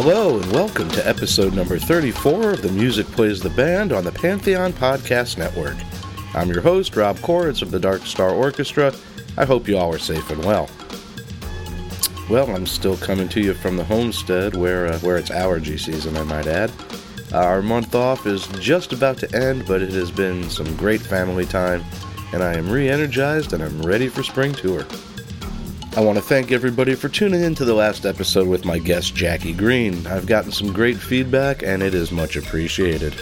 Hello, 0.00 0.38
and 0.38 0.52
welcome 0.52 0.88
to 0.90 1.08
episode 1.08 1.54
number 1.54 1.76
34 1.76 2.52
of 2.52 2.62
the 2.62 2.70
Music 2.70 3.04
Plays 3.08 3.40
the 3.40 3.50
Band 3.50 3.92
on 3.92 4.04
the 4.04 4.12
Pantheon 4.12 4.72
Podcast 4.72 5.38
Network. 5.38 5.76
I'm 6.36 6.48
your 6.48 6.60
host, 6.60 6.94
Rob 6.94 7.18
Koritz 7.18 7.62
of 7.62 7.72
the 7.72 7.80
Dark 7.80 8.06
Star 8.06 8.30
Orchestra. 8.30 8.94
I 9.36 9.44
hope 9.44 9.66
you 9.66 9.76
all 9.76 9.92
are 9.92 9.98
safe 9.98 10.30
and 10.30 10.44
well. 10.44 10.70
Well, 12.30 12.48
I'm 12.54 12.64
still 12.64 12.96
coming 12.96 13.28
to 13.30 13.40
you 13.40 13.54
from 13.54 13.76
the 13.76 13.82
homestead 13.82 14.54
where, 14.54 14.86
uh, 14.86 15.00
where 15.00 15.16
it's 15.16 15.32
allergy 15.32 15.76
season, 15.76 16.16
I 16.16 16.22
might 16.22 16.46
add. 16.46 16.70
Our 17.32 17.60
month 17.60 17.96
off 17.96 18.24
is 18.24 18.46
just 18.60 18.92
about 18.92 19.18
to 19.18 19.36
end, 19.36 19.66
but 19.66 19.82
it 19.82 19.90
has 19.94 20.12
been 20.12 20.48
some 20.48 20.76
great 20.76 21.00
family 21.00 21.44
time, 21.44 21.84
and 22.32 22.44
I 22.44 22.54
am 22.54 22.70
re 22.70 22.88
energized 22.88 23.52
and 23.52 23.64
I'm 23.64 23.82
ready 23.82 24.06
for 24.06 24.22
spring 24.22 24.52
tour. 24.52 24.86
I 25.98 26.00
want 26.00 26.16
to 26.16 26.22
thank 26.22 26.52
everybody 26.52 26.94
for 26.94 27.08
tuning 27.08 27.42
in 27.42 27.56
to 27.56 27.64
the 27.64 27.74
last 27.74 28.06
episode 28.06 28.46
with 28.46 28.64
my 28.64 28.78
guest 28.78 29.16
Jackie 29.16 29.52
Green. 29.52 30.06
I've 30.06 30.28
gotten 30.28 30.52
some 30.52 30.72
great 30.72 30.96
feedback 30.96 31.64
and 31.64 31.82
it 31.82 31.92
is 31.92 32.12
much 32.12 32.36
appreciated. 32.36 33.20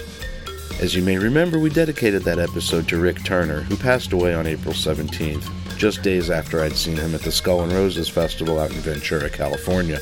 As 0.79 0.95
you 0.95 1.03
may 1.03 1.17
remember, 1.17 1.59
we 1.59 1.71
dedicated 1.71 2.25
that 2.25 2.39
episode 2.39 2.87
to 2.89 3.01
Rick 3.01 3.25
Turner, 3.25 3.63
who 3.63 3.79
passed 3.79 4.13
away 4.13 4.35
on 4.35 4.47
April 4.47 4.75
17th, 4.75 5.49
just 5.79 6.03
days 6.03 6.29
after 6.29 6.61
I'd 6.61 6.77
seen 6.77 6.99
him 6.99 7.15
at 7.15 7.23
the 7.23 7.33
Skull 7.33 7.63
and 7.63 7.73
Roses 7.73 8.11
Festival 8.11 8.61
out 8.61 8.73
in 8.73 8.77
Ventura, 8.81 9.31
California. 9.31 9.99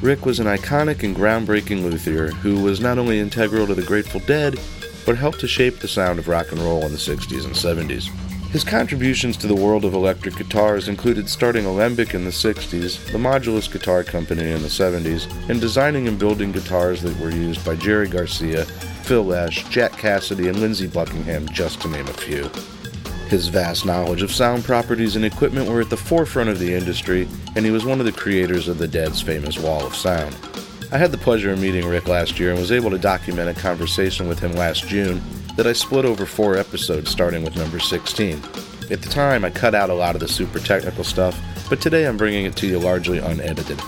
Rick 0.00 0.26
was 0.26 0.40
an 0.40 0.48
iconic 0.48 1.04
and 1.04 1.14
groundbreaking 1.14 1.84
luthier 1.84 2.32
who 2.32 2.60
was 2.60 2.80
not 2.80 2.98
only 2.98 3.20
integral 3.20 3.68
to 3.68 3.76
the 3.76 3.84
Grateful 3.84 4.18
Dead, 4.26 4.58
but 5.06 5.16
helped 5.16 5.38
to 5.38 5.46
shape 5.46 5.78
the 5.78 5.86
sound 5.86 6.18
of 6.18 6.26
rock 6.26 6.50
and 6.50 6.60
roll 6.60 6.84
in 6.84 6.90
the 6.90 6.98
60s 6.98 7.44
and 7.44 7.54
70s. 7.54 8.10
His 8.52 8.64
contributions 8.64 9.38
to 9.38 9.46
the 9.46 9.54
world 9.54 9.82
of 9.86 9.94
electric 9.94 10.36
guitars 10.36 10.86
included 10.86 11.26
starting 11.26 11.64
Alembic 11.64 12.12
in 12.12 12.24
the 12.24 12.30
60s, 12.30 13.02
the 13.10 13.16
Modulus 13.16 13.72
Guitar 13.72 14.04
Company 14.04 14.50
in 14.50 14.60
the 14.60 14.68
70s, 14.68 15.26
and 15.48 15.58
designing 15.58 16.06
and 16.06 16.18
building 16.18 16.52
guitars 16.52 17.00
that 17.00 17.18
were 17.18 17.30
used 17.30 17.64
by 17.64 17.76
Jerry 17.76 18.08
Garcia, 18.08 18.66
Phil 19.04 19.24
Lesh, 19.24 19.66
Jack 19.70 19.92
Cassidy, 19.92 20.48
and 20.48 20.60
Lindsey 20.60 20.86
Buckingham, 20.86 21.48
just 21.48 21.80
to 21.80 21.88
name 21.88 22.06
a 22.08 22.12
few. 22.12 22.50
His 23.30 23.48
vast 23.48 23.86
knowledge 23.86 24.20
of 24.20 24.30
sound 24.30 24.64
properties 24.64 25.16
and 25.16 25.24
equipment 25.24 25.66
were 25.66 25.80
at 25.80 25.88
the 25.88 25.96
forefront 25.96 26.50
of 26.50 26.58
the 26.58 26.74
industry, 26.74 27.26
and 27.56 27.64
he 27.64 27.70
was 27.70 27.86
one 27.86 28.00
of 28.00 28.06
the 28.06 28.12
creators 28.12 28.68
of 28.68 28.76
the 28.76 28.86
Dead's 28.86 29.22
famous 29.22 29.58
Wall 29.58 29.86
of 29.86 29.96
Sound. 29.96 30.36
I 30.92 30.98
had 30.98 31.10
the 31.10 31.16
pleasure 31.16 31.52
of 31.52 31.58
meeting 31.58 31.86
Rick 31.86 32.06
last 32.06 32.38
year 32.38 32.50
and 32.50 32.58
was 32.58 32.70
able 32.70 32.90
to 32.90 32.98
document 32.98 33.48
a 33.48 33.58
conversation 33.58 34.28
with 34.28 34.40
him 34.40 34.52
last 34.52 34.86
June 34.86 35.22
that 35.56 35.66
I 35.66 35.72
split 35.72 36.04
over 36.04 36.26
four 36.26 36.56
episodes 36.56 37.10
starting 37.10 37.44
with 37.44 37.56
number 37.56 37.78
16. 37.78 38.42
At 38.90 39.02
the 39.02 39.08
time, 39.08 39.44
I 39.44 39.50
cut 39.50 39.74
out 39.74 39.90
a 39.90 39.94
lot 39.94 40.14
of 40.14 40.20
the 40.20 40.28
super 40.28 40.58
technical 40.58 41.04
stuff, 41.04 41.40
but 41.68 41.80
today 41.80 42.06
I'm 42.06 42.16
bringing 42.16 42.46
it 42.46 42.56
to 42.56 42.66
you 42.66 42.78
largely 42.78 43.18
unedited. 43.18 43.80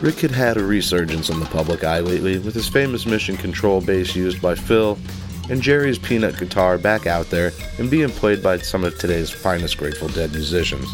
Rick 0.00 0.20
had 0.20 0.32
had 0.32 0.56
a 0.56 0.64
resurgence 0.64 1.30
in 1.30 1.40
the 1.40 1.46
public 1.46 1.84
eye 1.84 2.00
lately 2.00 2.38
with 2.38 2.54
his 2.54 2.68
famous 2.68 3.06
Mission 3.06 3.36
Control 3.36 3.80
bass 3.80 4.16
used 4.16 4.42
by 4.42 4.54
Phil, 4.54 4.98
and 5.50 5.62
Jerry's 5.62 5.98
Peanut 5.98 6.38
guitar 6.38 6.78
back 6.78 7.06
out 7.06 7.30
there 7.30 7.52
and 7.78 7.90
being 7.90 8.10
played 8.10 8.42
by 8.42 8.58
some 8.58 8.82
of 8.84 8.98
today's 8.98 9.30
finest 9.30 9.78
Grateful 9.78 10.08
Dead 10.08 10.32
musicians. 10.32 10.90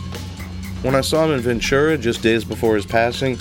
When 0.83 0.95
I 0.95 1.03
saw 1.03 1.25
him 1.25 1.33
in 1.33 1.41
Ventura 1.41 1.99
just 1.99 2.23
days 2.23 2.45
before 2.45 2.75
his 2.75 2.87
passing, 2.87 3.39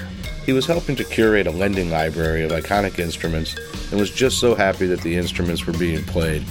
he 0.49 0.53
was 0.53 0.65
helping 0.65 0.95
to 0.95 1.03
curate 1.03 1.45
a 1.45 1.51
lending 1.51 1.91
library 1.91 2.41
of 2.41 2.49
iconic 2.49 2.97
instruments 2.97 3.55
and 3.91 3.99
was 3.99 4.09
just 4.09 4.39
so 4.39 4.55
happy 4.55 4.87
that 4.87 4.99
the 5.01 5.15
instruments 5.15 5.67
were 5.67 5.77
being 5.77 6.03
played 6.05 6.43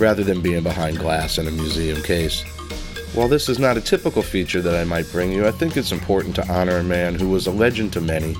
rather 0.00 0.24
than 0.24 0.40
being 0.40 0.64
behind 0.64 0.98
glass 0.98 1.38
in 1.38 1.46
a 1.46 1.50
museum 1.52 2.02
case. 2.02 2.42
While 3.14 3.28
this 3.28 3.48
is 3.48 3.60
not 3.60 3.76
a 3.76 3.80
typical 3.80 4.22
feature 4.22 4.60
that 4.60 4.74
I 4.74 4.82
might 4.82 5.12
bring 5.12 5.30
you, 5.30 5.46
I 5.46 5.52
think 5.52 5.76
it's 5.76 5.92
important 5.92 6.34
to 6.34 6.52
honor 6.52 6.78
a 6.78 6.82
man 6.82 7.14
who 7.14 7.28
was 7.28 7.46
a 7.46 7.52
legend 7.52 7.92
to 7.92 8.00
many, 8.00 8.34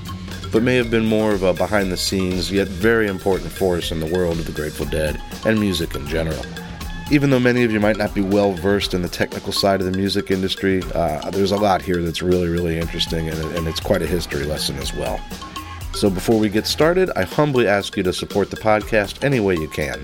but 0.51 0.61
may 0.61 0.75
have 0.75 0.91
been 0.91 1.05
more 1.05 1.31
of 1.31 1.43
a 1.43 1.53
behind 1.53 1.89
the 1.89 1.95
scenes 1.95 2.51
yet 2.51 2.67
very 2.67 3.07
important 3.07 3.49
force 3.49 3.93
in 3.93 4.01
the 4.01 4.13
world 4.13 4.39
of 4.39 4.45
the 4.45 4.51
Grateful 4.51 4.87
Dead 4.87 5.21
and 5.45 5.57
music 5.57 5.95
in 5.95 6.05
general. 6.05 6.43
Even 7.09 7.29
though 7.29 7.39
many 7.39 7.63
of 7.63 7.71
you 7.71 7.79
might 7.79 7.95
not 7.95 8.13
be 8.13 8.19
well 8.19 8.51
versed 8.51 8.93
in 8.93 9.01
the 9.01 9.07
technical 9.07 9.53
side 9.53 9.79
of 9.79 9.89
the 9.89 9.97
music 9.97 10.29
industry, 10.29 10.83
uh, 10.93 11.29
there's 11.31 11.53
a 11.53 11.57
lot 11.57 11.81
here 11.81 12.01
that's 12.01 12.21
really, 12.21 12.49
really 12.49 12.77
interesting, 12.77 13.29
and, 13.29 13.39
and 13.55 13.65
it's 13.65 13.79
quite 13.79 14.01
a 14.01 14.05
history 14.05 14.43
lesson 14.43 14.75
as 14.75 14.93
well. 14.93 15.17
So 15.93 16.09
before 16.09 16.37
we 16.37 16.49
get 16.49 16.67
started, 16.67 17.09
I 17.15 17.23
humbly 17.23 17.65
ask 17.65 17.95
you 17.95 18.03
to 18.03 18.11
support 18.11 18.49
the 18.49 18.57
podcast 18.57 19.23
any 19.23 19.39
way 19.39 19.55
you 19.55 19.69
can. 19.69 20.03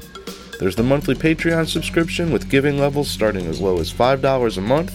There's 0.59 0.77
the 0.77 0.83
monthly 0.83 1.13
Patreon 1.13 1.67
subscription 1.67 2.31
with 2.31 2.49
giving 2.49 2.79
levels 2.79 3.11
starting 3.11 3.47
as 3.47 3.59
low 3.59 3.79
as 3.79 3.91
$5 3.91 4.57
a 4.57 4.61
month, 4.61 4.93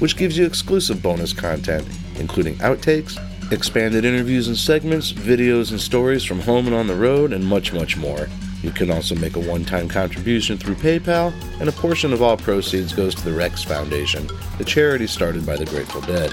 which 0.00 0.16
gives 0.16 0.38
you 0.38 0.46
exclusive 0.46 1.02
bonus 1.02 1.32
content, 1.32 1.88
including 2.20 2.54
outtakes, 2.58 3.18
expanded 3.50 4.04
interviews 4.04 4.46
and 4.46 4.56
segments, 4.56 5.12
videos 5.12 5.72
and 5.72 5.80
stories 5.80 6.22
from 6.22 6.38
home 6.38 6.66
and 6.66 6.76
on 6.76 6.86
the 6.86 6.94
road, 6.94 7.32
and 7.32 7.44
much, 7.44 7.72
much 7.72 7.96
more. 7.96 8.28
You 8.62 8.70
can 8.70 8.90
also 8.90 9.14
make 9.16 9.36
a 9.36 9.40
one 9.40 9.64
time 9.64 9.88
contribution 9.88 10.56
through 10.56 10.76
PayPal, 10.76 11.34
and 11.60 11.68
a 11.68 11.72
portion 11.72 12.12
of 12.12 12.22
all 12.22 12.36
proceeds 12.36 12.92
goes 12.92 13.16
to 13.16 13.24
the 13.24 13.32
Rex 13.32 13.64
Foundation, 13.64 14.28
the 14.58 14.64
charity 14.64 15.08
started 15.08 15.44
by 15.44 15.56
the 15.56 15.66
Grateful 15.66 16.00
Dead. 16.02 16.32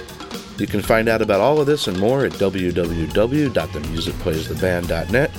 You 0.60 0.68
can 0.68 0.82
find 0.82 1.10
out 1.10 1.22
about 1.22 1.42
all 1.42 1.60
of 1.60 1.68
this 1.68 1.88
and 1.88 2.00
more 2.00 2.26
at 2.26 2.34
www.themusicplaystheband.net, 2.34 5.32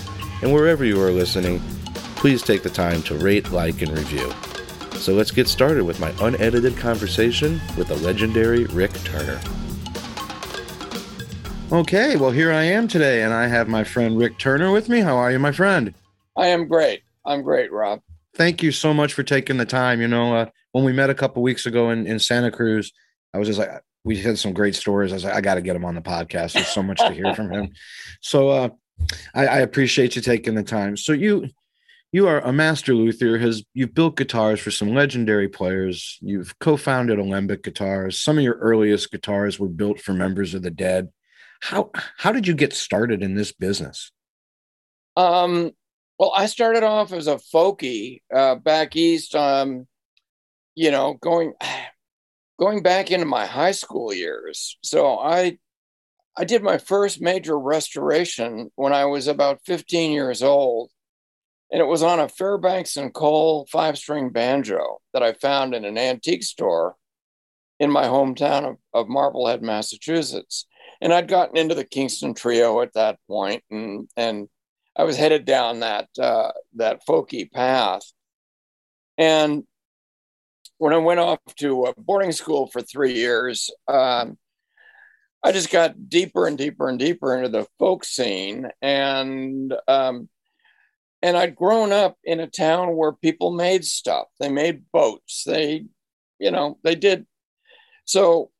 and 0.42 0.52
wherever 0.52 0.84
you 0.84 1.00
are 1.00 1.12
listening, 1.12 1.60
please 2.16 2.42
take 2.42 2.62
the 2.62 2.70
time 2.70 3.02
to 3.02 3.14
rate, 3.16 3.52
like, 3.52 3.82
and 3.82 3.96
review. 3.96 4.32
So 4.94 5.14
let's 5.14 5.30
get 5.30 5.46
started 5.48 5.84
with 5.84 6.00
my 6.00 6.12
unedited 6.20 6.76
conversation 6.76 7.60
with 7.76 7.86
the 7.88 7.96
legendary 7.96 8.64
Rick 8.64 8.92
Turner. 9.04 9.40
Okay, 11.72 12.16
well, 12.16 12.32
here 12.32 12.50
I 12.50 12.64
am 12.64 12.88
today, 12.88 13.22
and 13.22 13.32
I 13.32 13.46
have 13.46 13.68
my 13.68 13.84
friend 13.84 14.18
Rick 14.18 14.38
Turner 14.38 14.72
with 14.72 14.88
me. 14.88 14.98
How 15.00 15.16
are 15.16 15.30
you, 15.30 15.38
my 15.38 15.52
friend? 15.52 15.94
I 16.36 16.48
am 16.48 16.68
great. 16.68 17.02
I'm 17.24 17.42
great, 17.42 17.72
Rob. 17.72 18.00
Thank 18.34 18.62
you 18.62 18.72
so 18.72 18.94
much 18.94 19.12
for 19.12 19.22
taking 19.22 19.56
the 19.56 19.66
time. 19.66 20.00
You 20.00 20.08
know, 20.08 20.34
uh, 20.34 20.46
when 20.72 20.84
we 20.84 20.92
met 20.92 21.10
a 21.10 21.14
couple 21.14 21.42
weeks 21.42 21.66
ago 21.66 21.90
in, 21.90 22.06
in 22.06 22.18
Santa 22.18 22.50
Cruz, 22.50 22.92
I 23.34 23.38
was 23.38 23.48
just 23.48 23.58
like, 23.58 23.70
we 24.04 24.16
had 24.16 24.38
some 24.38 24.52
great 24.52 24.74
stories. 24.74 25.12
I 25.12 25.16
was 25.16 25.24
like, 25.24 25.34
I 25.34 25.40
got 25.40 25.56
to 25.56 25.60
get 25.60 25.76
him 25.76 25.84
on 25.84 25.94
the 25.94 26.00
podcast. 26.00 26.54
There's 26.54 26.68
so 26.68 26.82
much 26.82 26.98
to 26.98 27.12
hear 27.12 27.34
from 27.34 27.52
him. 27.52 27.70
So 28.22 28.50
uh, 28.50 28.68
I, 29.34 29.46
I 29.46 29.58
appreciate 29.60 30.14
you 30.14 30.20
taking 30.20 30.54
the 30.54 30.62
time. 30.62 30.96
So 30.96 31.12
you 31.12 31.48
you 32.12 32.26
are 32.26 32.40
a 32.40 32.52
master 32.52 32.94
luthier 32.94 33.38
has 33.38 33.62
you've 33.72 33.94
built 33.94 34.16
guitars 34.16 34.60
for 34.60 34.70
some 34.70 34.94
legendary 34.94 35.48
players 35.48 36.18
you've 36.20 36.58
co-founded 36.58 37.18
alembic 37.18 37.62
guitars 37.62 38.18
some 38.18 38.36
of 38.36 38.44
your 38.44 38.56
earliest 38.56 39.10
guitars 39.10 39.58
were 39.58 39.68
built 39.68 40.00
for 40.00 40.12
members 40.12 40.54
of 40.54 40.62
the 40.62 40.70
dead 40.70 41.08
how 41.60 41.90
how 42.16 42.32
did 42.32 42.46
you 42.46 42.54
get 42.54 42.72
started 42.72 43.22
in 43.22 43.34
this 43.34 43.52
business 43.52 44.10
um 45.16 45.70
well 46.20 46.32
i 46.36 46.46
started 46.46 46.84
off 46.84 47.12
as 47.12 47.26
a 47.26 47.36
folkie 47.36 48.20
uh, 48.32 48.54
back 48.54 48.94
east 48.94 49.34
um 49.34 49.86
you 50.76 50.90
know 50.90 51.14
going 51.20 51.54
going 52.60 52.82
back 52.82 53.10
into 53.10 53.24
my 53.24 53.46
high 53.46 53.70
school 53.70 54.12
years 54.12 54.76
so 54.82 55.18
i 55.18 55.56
i 56.36 56.44
did 56.44 56.62
my 56.62 56.76
first 56.76 57.22
major 57.22 57.58
restoration 57.58 58.70
when 58.76 58.92
i 58.92 59.06
was 59.06 59.26
about 59.26 59.64
15 59.64 60.12
years 60.12 60.42
old 60.42 60.90
and 61.72 61.80
it 61.80 61.86
was 61.86 62.02
on 62.02 62.18
a 62.18 62.28
Fairbanks 62.28 62.96
and 62.96 63.14
Cole 63.14 63.66
five 63.70 63.96
string 63.96 64.30
banjo 64.30 65.00
that 65.12 65.22
I 65.22 65.34
found 65.34 65.74
in 65.74 65.84
an 65.84 65.96
antique 65.96 66.42
store 66.42 66.96
in 67.78 67.90
my 67.90 68.04
hometown 68.04 68.68
of, 68.68 68.76
of 68.92 69.08
Marblehead, 69.08 69.62
Massachusetts. 69.62 70.66
And 71.00 71.12
I'd 71.12 71.28
gotten 71.28 71.56
into 71.56 71.74
the 71.74 71.84
Kingston 71.84 72.34
Trio 72.34 72.80
at 72.80 72.92
that 72.94 73.18
point, 73.28 73.62
and 73.70 74.08
and 74.16 74.48
I 74.96 75.04
was 75.04 75.16
headed 75.16 75.44
down 75.44 75.80
that 75.80 76.08
uh, 76.18 76.52
that 76.74 77.00
folky 77.08 77.50
path. 77.50 78.02
And 79.16 79.64
when 80.78 80.92
I 80.92 80.98
went 80.98 81.20
off 81.20 81.38
to 81.58 81.84
a 81.84 81.94
boarding 82.00 82.32
school 82.32 82.66
for 82.66 82.80
three 82.80 83.14
years, 83.14 83.70
um, 83.86 84.38
I 85.42 85.52
just 85.52 85.70
got 85.70 86.08
deeper 86.08 86.46
and 86.46 86.56
deeper 86.56 86.88
and 86.88 86.98
deeper 86.98 87.36
into 87.36 87.48
the 87.48 87.66
folk 87.78 88.04
scene, 88.04 88.68
and 88.82 89.74
um, 89.88 90.28
and 91.22 91.36
I'd 91.36 91.54
grown 91.54 91.92
up 91.92 92.16
in 92.24 92.40
a 92.40 92.46
town 92.46 92.96
where 92.96 93.12
people 93.12 93.50
made 93.50 93.84
stuff. 93.84 94.26
They 94.38 94.50
made 94.50 94.84
boats. 94.92 95.44
They, 95.44 95.84
you 96.38 96.50
know, 96.50 96.78
they 96.82 96.94
did. 96.94 97.26
So 98.04 98.50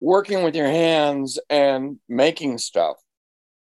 working 0.00 0.42
with 0.42 0.54
your 0.54 0.68
hands 0.68 1.38
and 1.48 1.98
making 2.08 2.58
stuff 2.58 2.96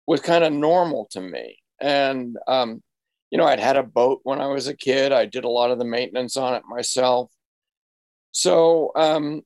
was 0.06 0.20
kind 0.20 0.44
of 0.44 0.52
normal 0.52 1.08
to 1.12 1.20
me. 1.20 1.58
And, 1.80 2.36
um, 2.46 2.82
you 3.30 3.38
know, 3.38 3.46
I'd 3.46 3.60
had 3.60 3.76
a 3.76 3.82
boat 3.82 4.20
when 4.22 4.40
I 4.40 4.46
was 4.46 4.68
a 4.68 4.76
kid. 4.76 5.12
I 5.12 5.26
did 5.26 5.44
a 5.44 5.48
lot 5.48 5.70
of 5.70 5.78
the 5.78 5.84
maintenance 5.84 6.36
on 6.36 6.54
it 6.54 6.62
myself. 6.68 7.30
So, 8.32 8.92
um, 8.94 9.42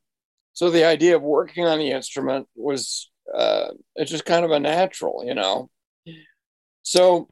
so 0.53 0.71
the 0.71 0.85
idea 0.85 1.17
of 1.17 1.23
working 1.23 1.65
on 1.67 1.79
the 1.79 1.91
instrument 1.91 2.49
was, 2.55 3.11
uh, 3.35 3.69
it's 3.97 4.11
just 4.11 4.25
kind 4.25 4.45
of 4.45 4.51
a 4.51 4.61
natural, 4.61 5.25
you 5.27 5.35
know. 5.35 5.71
So 6.83 7.29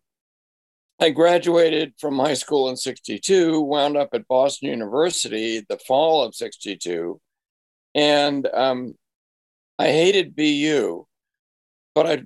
I 1.01 1.11
graduated 1.11 1.95
from 1.99 2.19
high 2.19 2.35
school 2.35 2.69
in 2.69 2.77
62, 2.77 3.61
wound 3.61 3.97
up 3.97 4.11
at 4.13 4.29
Boston 4.29 4.69
University 4.69 5.65
the 5.69 5.79
fall 5.79 6.23
of 6.23 6.35
62. 6.35 7.21
And 7.95 8.47
um, 8.53 8.95
I 9.79 9.87
hated 9.87 10.37
BU, 10.37 11.07
but 11.95 12.07
I 12.07 12.23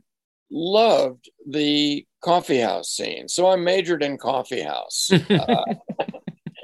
loved 0.51 1.31
the 1.47 2.05
coffee 2.25 2.61
house 2.61 2.91
scene. 2.91 3.29
So 3.29 3.49
I 3.49 3.57
majored 3.57 4.03
in 4.03 4.17
coffee 4.17 4.63
house. 4.63 5.11
uh, 5.31 5.65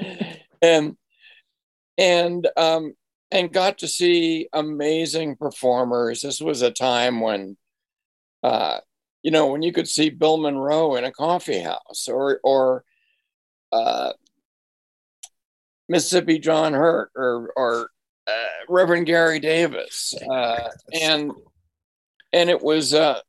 and 0.63 0.97
and 1.99 2.49
um, 2.57 2.95
and 3.31 3.53
got 3.53 3.79
to 3.79 3.89
see 3.89 4.49
amazing 4.53 5.37
performers. 5.37 6.23
This 6.23 6.41
was 6.41 6.63
a 6.63 6.71
time 6.71 7.21
when, 7.21 7.57
uh, 8.43 8.79
you 9.23 9.31
know, 9.31 9.49
when 9.49 9.63
you 9.63 9.73
could 9.73 9.89
see 9.89 10.11
Bill 10.11 10.39
Monroe 10.39 10.97
in 10.97 11.05
a 11.05 11.13
coffee 11.13 11.61
house, 11.61 12.09
or 12.09 12.41
or 12.43 12.85
uh, 13.71 14.13
Mississippi 15.89 16.39
John 16.39 16.73
Hurt, 16.73 17.11
or 17.15 17.53
or 17.57 17.91
uh, 18.27 18.65
Reverend 18.69 19.07
Gary 19.07 19.39
Davis, 19.39 20.15
uh, 20.31 20.71
and 21.01 21.33
and 22.33 22.49
it 22.49 22.63
was 22.63 22.95
uh, 22.95 23.21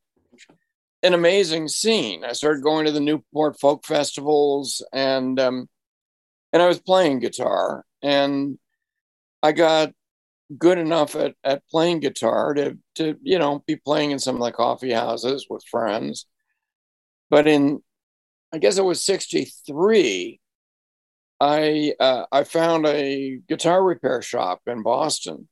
an 1.02 1.14
amazing 1.14 1.68
scene. 1.68 2.24
I 2.24 2.32
started 2.32 2.62
going 2.62 2.86
to 2.86 2.92
the 2.92 3.00
Newport 3.00 3.58
folk 3.60 3.84
festivals, 3.84 4.84
and 4.92 5.38
um, 5.40 5.68
and 6.52 6.62
I 6.62 6.68
was 6.68 6.80
playing 6.80 7.20
guitar, 7.20 7.84
and 8.02 8.58
I 9.42 9.52
got 9.52 9.92
good 10.58 10.78
enough 10.78 11.16
at, 11.16 11.34
at 11.44 11.66
playing 11.68 12.00
guitar 12.00 12.54
to 12.54 12.78
to 12.96 13.16
you 13.22 13.38
know 13.38 13.62
be 13.66 13.76
playing 13.76 14.12
in 14.12 14.18
some 14.18 14.36
of 14.36 14.42
the 14.42 14.52
coffee 14.52 14.92
houses 14.92 15.46
with 15.48 15.64
friends. 15.70 16.26
But 17.30 17.46
in 17.46 17.82
I 18.52 18.58
guess 18.58 18.78
it 18.78 18.84
was 18.84 19.04
'63. 19.04 20.40
I 21.40 21.94
uh, 21.98 22.26
I 22.30 22.44
found 22.44 22.86
a 22.86 23.40
guitar 23.48 23.82
repair 23.82 24.22
shop 24.22 24.60
in 24.66 24.82
Boston. 24.82 25.48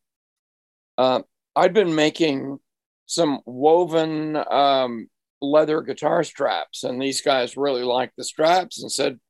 Uh, 0.97 1.23
I'd 1.57 1.75
been 1.75 1.95
making 1.95 2.59
some 3.07 3.41
woven 3.45 4.37
um, 4.37 5.09
leather 5.41 5.81
guitar 5.83 6.25
straps, 6.25 6.85
and 6.85 7.01
these 7.01 7.21
guys 7.21 7.57
really 7.57 7.83
liked 7.83 8.15
the 8.17 8.25
straps 8.25 8.83
and 8.83 8.91
said, 8.91 9.21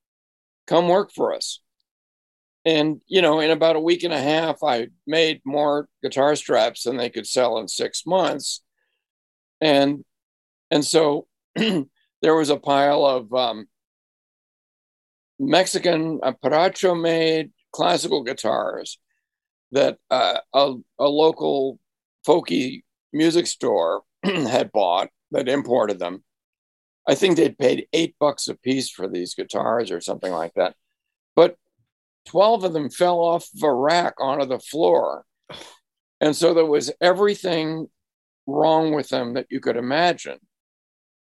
"Come 0.67 0.89
work 0.89 1.13
for 1.13 1.35
us." 1.35 1.61
And 2.65 3.01
you 3.07 3.23
know, 3.23 3.41
in 3.41 3.51
about 3.51 3.77
a 3.77 3.81
week 3.81 4.03
and 4.05 4.13
a 4.13 4.21
half, 4.21 4.63
I 4.63 4.89
made 5.07 5.41
more 5.45 5.89
guitar 6.03 6.37
straps 6.37 6.85
than 6.85 6.97
they 6.97 7.11
could 7.11 7.27
sell 7.27 7.59
in 7.59 7.69
six 7.69 8.05
months, 8.07 8.63
and 9.61 10.05
and 10.71 10.85
so 10.85 11.27
there 11.55 12.35
was 12.35 12.51
a 12.51 12.57
pile 12.57 13.05
of 13.05 13.33
um, 13.33 13.67
Mexican 15.39 16.21
uh, 16.23 16.33
Paracho 16.43 17.01
made 17.01 17.51
classical 17.73 18.23
guitars 18.23 18.99
that 19.73 19.99
uh, 20.11 20.39
a, 20.53 20.75
a 20.99 21.09
local 21.09 21.79
folky 22.27 22.83
music 23.13 23.47
store 23.47 24.03
had 24.23 24.71
bought 24.73 25.09
that 25.31 25.49
imported 25.49 25.99
them. 25.99 26.25
I 27.09 27.15
think 27.15 27.37
they'd 27.37 27.59
paid 27.59 27.87
eight 27.93 28.15
bucks 28.21 28.49
a 28.49 28.55
piece 28.55 28.91
for 28.91 29.09
these 29.09 29.35
guitars 29.35 29.91
or 29.91 30.01
something 30.01 30.33
like 30.33 30.55
that. 30.55 30.75
But 31.35 31.57
12 32.27 32.65
of 32.65 32.73
them 32.73 32.91
fell 32.91 33.19
off 33.19 33.49
of 33.57 33.63
a 33.63 33.73
rack 33.73 34.15
onto 34.19 34.47
the 34.47 34.59
floor. 34.59 35.25
And 36.21 36.37
so 36.37 36.53
there 36.53 36.67
was 36.67 36.93
everything 37.01 37.89
wrong 38.47 38.95
with 38.95 39.09
them 39.09 39.35
that 39.35 39.47
you 39.51 39.61
could 39.61 39.77
imagine. 39.77 40.39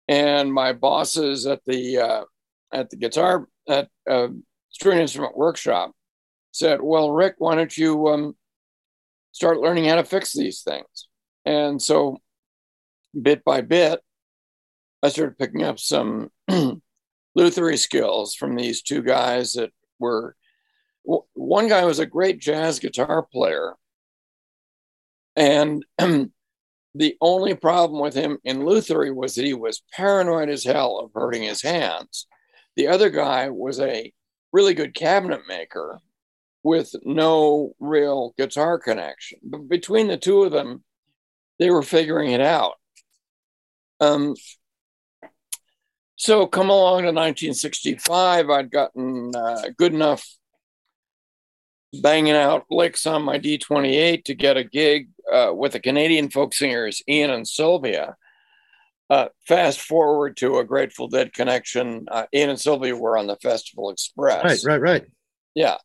And 0.09 0.53
my 0.53 0.73
bosses 0.73 1.47
at 1.47 1.61
the 1.67 1.99
uh, 1.99 2.25
at 2.73 2.89
the 2.91 2.97
guitar 2.97 3.47
at 3.69 3.89
uh, 4.09 4.29
string 4.71 4.99
instrument 4.99 5.37
workshop 5.37 5.93
said, 6.53 6.81
"Well, 6.81 7.11
Rick, 7.11 7.35
why 7.39 7.57
don't 7.57 7.77
you 7.77 8.09
um, 8.09 8.37
start 9.33 9.59
learning 9.59 9.85
how 9.85 9.97
to 9.97 10.05
fix 10.05 10.33
these 10.33 10.63
things?" 10.63 11.09
And 11.45 11.81
so, 11.81 12.19
bit 13.21 13.45
by 13.45 13.61
bit, 13.61 14.01
I 15.03 15.09
started 15.09 15.39
picking 15.39 15.63
up 15.63 15.79
some 15.79 16.31
lutherie 17.37 17.79
skills 17.79 18.35
from 18.35 18.57
these 18.57 18.83
two 18.83 19.03
guys 19.03 19.55
that 19.55 19.71
were 19.99 20.35
one 21.33 21.69
guy 21.69 21.85
was 21.85 21.99
a 21.99 22.07
great 22.07 22.39
jazz 22.39 22.79
guitar 22.79 23.23
player. 23.23 23.75
And 25.37 25.85
the 25.99 27.17
only 27.21 27.55
problem 27.55 28.01
with 28.01 28.15
him 28.15 28.39
in 28.45 28.65
Lutherie 28.65 29.15
was 29.15 29.35
that 29.35 29.45
he 29.45 29.55
was 29.55 29.83
paranoid 29.93 30.51
as 30.51 30.65
hell 30.65 30.99
of 30.99 31.13
hurting 31.15 31.43
his 31.43 31.63
hands. 31.63 32.27
The 32.77 32.89
other 32.89 33.09
guy 33.09 33.49
was 33.49 33.81
a 33.81 34.13
really 34.53 34.75
good 34.75 34.95
cabinet 34.95 35.43
maker 35.49 36.01
with 36.63 36.95
no 37.05 37.73
real 37.79 38.35
guitar 38.37 38.79
connection. 38.79 39.39
But 39.43 39.69
between 39.69 40.09
the 40.09 40.17
two 40.17 40.43
of 40.43 40.53
them, 40.53 40.85
they 41.59 41.71
were 41.71 41.83
figuring 41.83 42.33
it 42.33 42.41
out. 42.41 42.75
Um, 44.01 44.35
so 46.17 46.47
come 46.47 46.69
along 46.69 47.03
to 47.03 47.09
1965, 47.09 48.51
I'd 48.51 48.71
gotten 48.71 49.35
uh, 49.35 49.63
good 49.77 49.95
enough 49.95 50.27
banging 52.03 52.35
out 52.35 52.67
licks 52.71 53.07
on 53.07 53.23
my 53.23 53.39
D28 53.39 54.25
to 54.25 54.35
get 54.35 54.57
a 54.57 54.65
gig 54.65 55.09
uh, 55.33 55.53
with 55.55 55.73
the 55.73 55.81
Canadian 55.81 56.31
folk 56.31 56.55
singers 56.55 57.03
Ian 57.09 57.31
and 57.31 57.47
Sylvia. 57.49 58.17
Uh, 59.11 59.29
fast 59.47 59.81
forward 59.81 60.37
to 60.37 60.59
a 60.59 60.65
Grateful 60.65 61.09
Dead 61.09 61.33
connection. 61.33 62.07
Uh, 62.11 62.27
Ian 62.35 62.51
and 62.51 62.61
Sylvia 62.61 62.95
were 62.95 63.17
on 63.17 63.27
the 63.27 63.37
Festival 63.37 63.91
Express. 63.91 64.65
Right, 64.65 64.81
right, 64.81 64.81
right. 64.81 65.07
Yeah. 65.55 65.77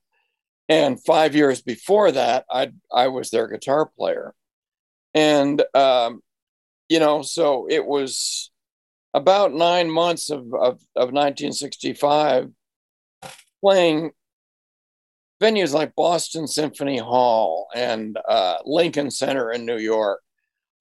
And 0.67 1.03
five 1.03 1.35
years 1.35 1.61
before 1.61 2.11
that, 2.11 2.45
I 2.49 2.71
I 2.91 3.09
was 3.09 3.29
their 3.29 3.47
guitar 3.47 3.85
player, 3.85 4.33
and 5.13 5.61
um, 5.73 6.21
you 6.89 6.99
know, 6.99 7.21
so 7.21 7.67
it 7.69 7.85
was 7.85 8.51
about 9.13 9.53
nine 9.53 9.89
months 9.89 10.29
of 10.29 10.41
of, 10.53 10.81
of 10.95 11.11
1965 11.11 12.49
playing 13.61 14.11
venues 15.41 15.73
like 15.73 15.95
Boston 15.95 16.47
Symphony 16.47 16.97
Hall 16.97 17.67
and 17.75 18.17
uh, 18.27 18.57
Lincoln 18.65 19.11
Center 19.11 19.51
in 19.51 19.65
New 19.65 19.77
York, 19.77 20.21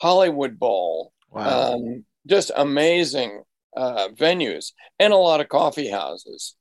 Hollywood 0.01 0.59
Bowl. 0.59 1.13
Wow. 1.31 1.75
Um, 1.75 2.05
just 2.27 2.51
amazing 2.55 3.43
uh, 3.77 4.09
venues 4.09 4.73
and 4.99 5.13
a 5.13 5.17
lot 5.17 5.41
of 5.41 5.49
coffee 5.49 5.89
houses. 5.89 6.55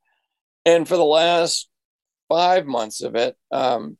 And 0.65 0.87
for 0.87 0.97
the 0.97 1.03
last 1.03 1.69
five 2.29 2.65
months 2.65 3.01
of 3.01 3.15
it, 3.15 3.35
um, 3.51 3.97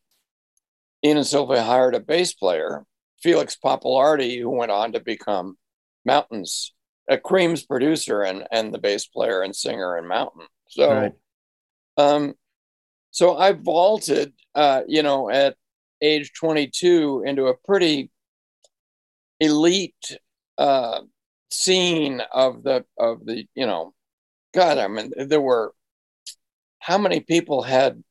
Ian 1.04 1.18
and 1.18 1.28
Sylvia 1.28 1.64
hired 1.64 1.96
a 1.96 2.00
bass 2.00 2.34
player, 2.34 2.86
Felix 3.22 3.58
Pappalardi, 3.64 4.40
who 4.40 4.50
went 4.50 4.72
on 4.72 4.94
to 4.94 5.00
become 5.00 5.58
Mountains, 6.06 6.74
a 7.10 7.18
Cream's 7.18 7.64
producer 7.64 8.22
and, 8.24 8.48
and 8.52 8.74
the 8.74 8.80
bass 8.80 9.08
player 9.08 9.42
and 9.42 9.56
singer 9.56 9.98
in 9.98 10.08
Mountain. 10.08 10.48
So, 10.68 10.92
right. 10.92 11.14
um, 11.98 12.34
so 13.12 13.38
I 13.38 13.52
vaulted, 13.52 14.34
uh, 14.56 14.82
you 14.88 15.04
know, 15.04 15.30
at 15.30 15.56
age 16.02 16.32
22 16.34 17.24
into 17.26 17.48
a 17.48 17.58
pretty 17.58 18.10
elite 19.40 20.18
uh, 20.58 21.02
scene 21.50 22.22
of 22.32 22.64
the 22.64 22.86
of 22.98 23.26
the 23.26 23.46
you 23.56 23.66
know, 23.66 23.94
God, 24.54 24.78
I 24.78 24.88
mean, 24.88 25.12
there 25.18 25.42
were 25.42 25.74
how 26.80 26.98
many 26.98 27.20
people 27.20 27.62
had 27.62 28.02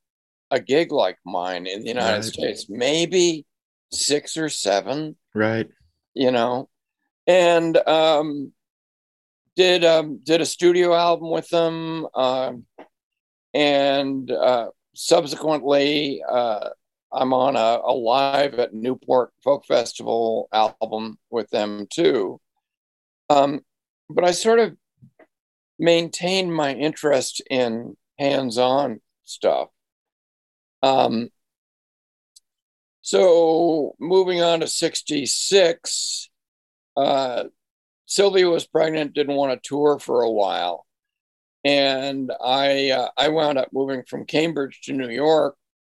a 0.51 0.61
gig 0.61 0.93
like 0.93 1.19
mine 1.25 1.67
in 1.67 1.83
the 1.83 1.89
United 1.89 2.17
right. 2.17 2.25
States? 2.25 2.67
Maybe 2.69 3.47
six 3.93 4.37
or 4.37 4.49
seven. 4.49 5.17
Right. 5.35 5.69
You 6.15 6.31
know, 6.31 6.69
and 7.27 7.77
um, 7.89 8.53
did 9.57 9.85
um, 9.85 10.21
did 10.25 10.41
a 10.41 10.47
studio 10.47 10.95
album 10.95 11.31
with 11.31 11.49
them, 11.49 12.07
uh, 12.15 12.53
and 13.55 14.31
uh, 14.31 14.69
subsequently, 14.95 16.23
uh, 16.29 16.71
I'm 17.13 17.33
on 17.33 17.57
a, 17.57 17.81
a, 17.85 17.93
live 17.93 18.55
at 18.55 18.75
Newport 18.75 19.33
Folk 19.43 19.67
Festival 19.67 20.49
album 20.53 21.19
with 21.31 21.51
them 21.51 21.87
too. 21.91 22.41
Um, 23.29 23.61
but 24.09 24.25
I 24.25 24.33
sort 24.33 24.59
of 24.59 24.77
maintained 25.79 26.55
my 26.55 26.75
interest 26.75 27.43
in 27.51 27.97
hands 28.19 28.59
on 28.59 29.01
stuff. 29.25 29.69
Um, 30.83 31.31
so 33.03 33.95
moving 33.99 34.43
on 34.43 34.61
to 34.61 34.67
66, 34.67 36.31
uh, 36.97 37.45
Sylvia 38.07 38.49
was 38.49 38.67
pregnant, 38.67 39.15
didn't 39.15 39.37
want 39.37 39.53
to 39.63 39.69
tour 39.69 39.99
for 39.99 40.23
a 40.23 40.31
while. 40.31 40.87
And 41.65 42.33
I 42.43 42.91
uh, 42.91 43.09
I 43.17 43.29
wound 43.29 43.59
up 43.59 43.69
moving 43.73 44.05
from 44.05 44.25
Cambridge 44.27 44.81
to 44.85 44.95
New 44.95 45.11
York 45.11 45.57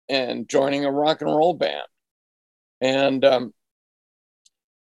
and 0.09 0.49
joining 0.49 0.85
a 0.85 0.91
rock 0.91 1.21
and 1.21 1.29
roll 1.29 1.53
band, 1.53 1.87
and 2.81 3.23
um, 3.23 3.53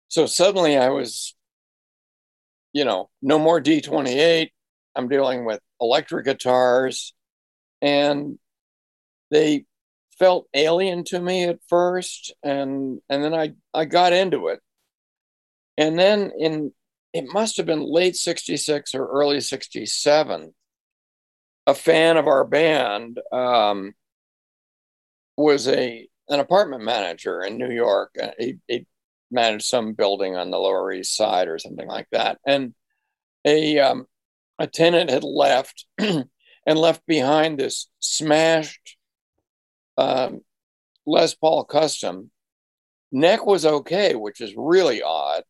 so 0.10 0.26
suddenly 0.26 0.78
I 0.78 0.90
was, 0.90 1.36
you 2.74 2.86
know, 2.86 3.10
no 3.22 3.40
more 3.40 3.60
D 3.60 3.82
twenty 3.82 4.20
eight. 4.20 4.52
I'm 4.96 5.08
dealing 5.08 5.46
with 5.46 5.60
electric 5.80 6.26
guitars, 6.26 7.14
and 7.82 8.38
they 9.32 9.66
felt 10.20 10.48
alien 10.54 11.04
to 11.06 11.20
me 11.20 11.46
at 11.46 11.60
first, 11.68 12.34
and 12.44 13.02
and 13.10 13.24
then 13.24 13.34
I 13.34 13.54
I 13.74 13.86
got 13.86 14.14
into 14.14 14.48
it, 14.48 14.60
and 15.78 15.98
then 15.98 16.32
in 16.38 16.74
it 17.14 17.26
must 17.34 17.58
have 17.58 17.66
been 17.66 17.84
late 17.84 18.16
66 18.16 18.94
or 18.94 19.08
early 19.08 19.42
67 19.42 20.54
a 21.68 21.74
fan 21.76 22.18
of 22.18 22.28
our 22.28 22.46
band 22.46 23.20
um, 23.32 23.94
was 25.36 25.68
a 25.68 26.08
an 26.30 26.40
apartment 26.40 26.84
manager 26.84 27.42
in 27.42 27.58
new 27.58 27.72
york. 27.72 28.16
He, 28.40 28.56
he 28.68 28.88
managed 29.30 29.66
some 29.66 29.94
building 29.94 30.36
on 30.36 30.50
the 30.50 30.58
lower 30.58 30.92
east 30.92 31.16
side 31.16 31.48
or 31.48 31.60
something 31.60 31.88
like 31.88 32.08
that. 32.12 32.40
And 32.46 32.74
a 33.46 33.80
um, 33.80 34.06
a 34.58 34.68
tenant 34.68 35.10
had 35.10 35.24
left 35.24 35.86
and 35.98 36.28
left 36.66 37.06
behind 37.06 37.60
this 37.60 37.88
smashed 38.00 38.97
um, 39.98 40.42
Les 41.06 41.34
Paul 41.36 41.66
Custom. 41.66 42.32
Neck 43.12 43.46
was 43.46 43.66
okay, 43.66 44.16
which 44.16 44.42
is 44.42 44.54
really 44.58 45.01
odd 45.01 45.44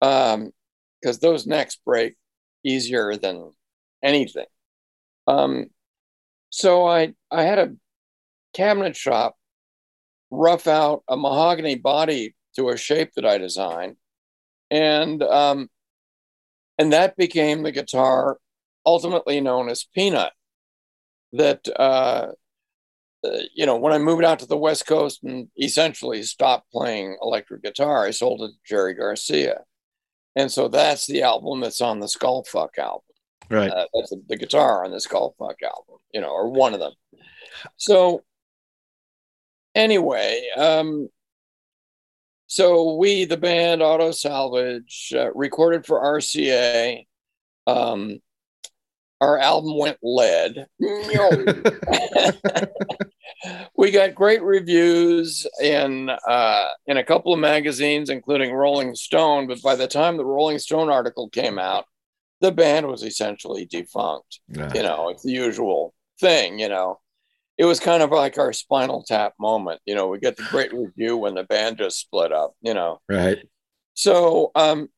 because 0.00 0.34
um, 0.34 1.18
those 1.20 1.46
necks 1.46 1.76
break 1.76 2.16
easier 2.64 3.16
than 3.16 3.52
anything. 4.02 4.46
Um, 5.28 5.66
so 6.50 6.86
I 6.86 7.14
I 7.30 7.44
had 7.44 7.58
a 7.58 7.74
cabinet 8.52 8.96
shop 8.96 9.36
rough 10.30 10.66
out 10.66 11.04
a 11.08 11.16
mahogany 11.16 11.76
body 11.76 12.34
to 12.56 12.68
a 12.70 12.76
shape 12.76 13.12
that 13.14 13.24
I 13.24 13.38
designed, 13.38 13.96
and 14.70 15.22
um, 15.22 15.68
and 16.78 16.92
that 16.92 17.16
became 17.16 17.62
the 17.62 17.72
guitar 17.72 18.38
ultimately 18.84 19.40
known 19.40 19.68
as 19.68 19.86
Peanut. 19.94 20.32
That 21.32 21.66
uh, 21.78 22.32
uh, 23.24 23.42
you 23.54 23.66
know, 23.66 23.76
when 23.76 23.92
I 23.92 23.98
moved 23.98 24.24
out 24.24 24.38
to 24.40 24.46
the 24.46 24.56
West 24.56 24.86
Coast 24.86 25.22
and 25.22 25.48
essentially 25.60 26.22
stopped 26.22 26.70
playing 26.72 27.16
electric 27.22 27.62
guitar, 27.62 28.04
I 28.04 28.10
sold 28.10 28.42
it 28.42 28.48
to 28.48 28.58
Jerry 28.64 28.94
Garcia. 28.94 29.60
And 30.34 30.50
so 30.50 30.68
that's 30.68 31.06
the 31.06 31.22
album 31.22 31.60
that's 31.60 31.80
on 31.80 32.00
the 32.00 32.06
Skullfuck 32.06 32.78
album. 32.78 33.02
Right. 33.50 33.70
Uh, 33.70 33.86
that's 33.94 34.10
the, 34.10 34.22
the 34.28 34.36
guitar 34.36 34.84
on 34.84 34.90
the 34.90 34.96
Skullfuck 34.96 35.62
album, 35.62 35.98
you 36.12 36.20
know, 36.20 36.30
or 36.30 36.48
one 36.48 36.74
of 36.74 36.80
them. 36.80 36.92
So 37.76 38.24
anyway, 39.74 40.48
um, 40.56 41.08
so 42.46 42.96
we, 42.96 43.24
the 43.24 43.36
band 43.36 43.82
Auto 43.82 44.10
Salvage, 44.10 45.12
uh, 45.16 45.32
recorded 45.34 45.86
for 45.86 46.02
RCA. 46.02 47.06
Um, 47.66 48.20
our 49.22 49.38
album 49.38 49.78
went 49.78 49.98
lead. 50.02 50.66
we 53.76 53.92
got 53.92 54.16
great 54.16 54.42
reviews 54.42 55.46
in 55.62 56.10
uh, 56.10 56.68
in 56.86 56.96
a 56.96 57.04
couple 57.04 57.32
of 57.32 57.38
magazines, 57.38 58.10
including 58.10 58.52
Rolling 58.52 58.96
Stone. 58.96 59.46
But 59.46 59.62
by 59.62 59.76
the 59.76 59.86
time 59.86 60.16
the 60.16 60.24
Rolling 60.24 60.58
Stone 60.58 60.90
article 60.90 61.28
came 61.28 61.56
out, 61.56 61.84
the 62.40 62.50
band 62.50 62.88
was 62.88 63.04
essentially 63.04 63.64
defunct. 63.64 64.40
Yeah. 64.48 64.72
You 64.74 64.82
know, 64.82 65.10
it's 65.10 65.22
the 65.22 65.30
usual 65.30 65.94
thing. 66.18 66.58
You 66.58 66.68
know, 66.68 66.98
it 67.56 67.64
was 67.64 67.78
kind 67.78 68.02
of 68.02 68.10
like 68.10 68.38
our 68.38 68.52
Spinal 68.52 69.04
Tap 69.04 69.34
moment. 69.38 69.80
You 69.86 69.94
know, 69.94 70.08
we 70.08 70.18
get 70.18 70.36
the 70.36 70.48
great 70.50 70.74
review 70.74 71.16
when 71.16 71.36
the 71.36 71.44
band 71.44 71.78
just 71.78 72.00
split 72.00 72.32
up. 72.32 72.54
You 72.60 72.74
know, 72.74 73.00
right. 73.08 73.38
So, 73.94 74.50
um, 74.56 74.88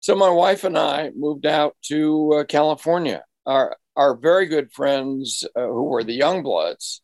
so 0.00 0.14
my 0.14 0.30
wife 0.30 0.64
and 0.64 0.78
I 0.78 1.10
moved 1.16 1.46
out 1.46 1.76
to 1.84 2.34
uh, 2.34 2.44
California. 2.44 3.24
Our 3.46 3.76
our 3.96 4.16
very 4.16 4.46
good 4.46 4.72
friends 4.72 5.44
uh, 5.56 5.66
who 5.66 5.84
were 5.84 6.04
the 6.04 6.18
Youngbloods 6.18 7.00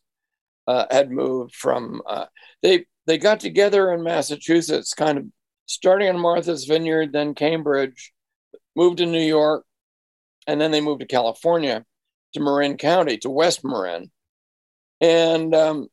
uh, 0.67 0.87
had 0.91 1.11
moved 1.11 1.55
from. 1.55 2.03
Uh, 2.07 2.27
they 2.63 2.87
they 3.07 3.19
got 3.19 3.41
together 3.41 3.93
in 3.93 4.03
Massachusetts, 4.03 4.95
kind 4.95 5.19
of 5.19 5.25
starting 5.67 6.09
in 6.09 6.19
Martha's 6.19 6.65
Vineyard, 6.65 7.13
then 7.13 7.35
Cambridge, 7.35 8.13
moved 8.77 8.99
to 8.99 9.07
New 9.07 9.23
York, 9.23 9.65
and 10.47 10.61
then 10.61 10.71
they 10.71 10.81
moved 10.81 11.01
to 11.01 11.07
California, 11.07 11.85
to 12.35 12.41
Marin 12.41 12.77
County, 12.77 13.19
to 13.19 13.31
West 13.31 13.65
Marin, 13.65 14.11
and 15.01 15.55
um, 15.55 15.89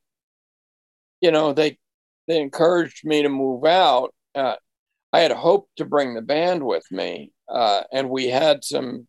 you 1.19 1.31
know 1.31 1.53
they 1.53 1.77
they 2.27 2.39
encouraged 2.39 3.05
me 3.05 3.23
to 3.23 3.29
move 3.29 3.65
out. 3.65 4.13
Uh, 4.35 4.55
I 5.13 5.19
had 5.19 5.31
hoped 5.31 5.77
to 5.77 5.85
bring 5.85 6.13
the 6.13 6.21
band 6.21 6.65
with 6.65 6.85
me, 6.91 7.31
uh, 7.49 7.83
and 7.91 8.09
we 8.09 8.27
had 8.27 8.63
some 8.63 9.07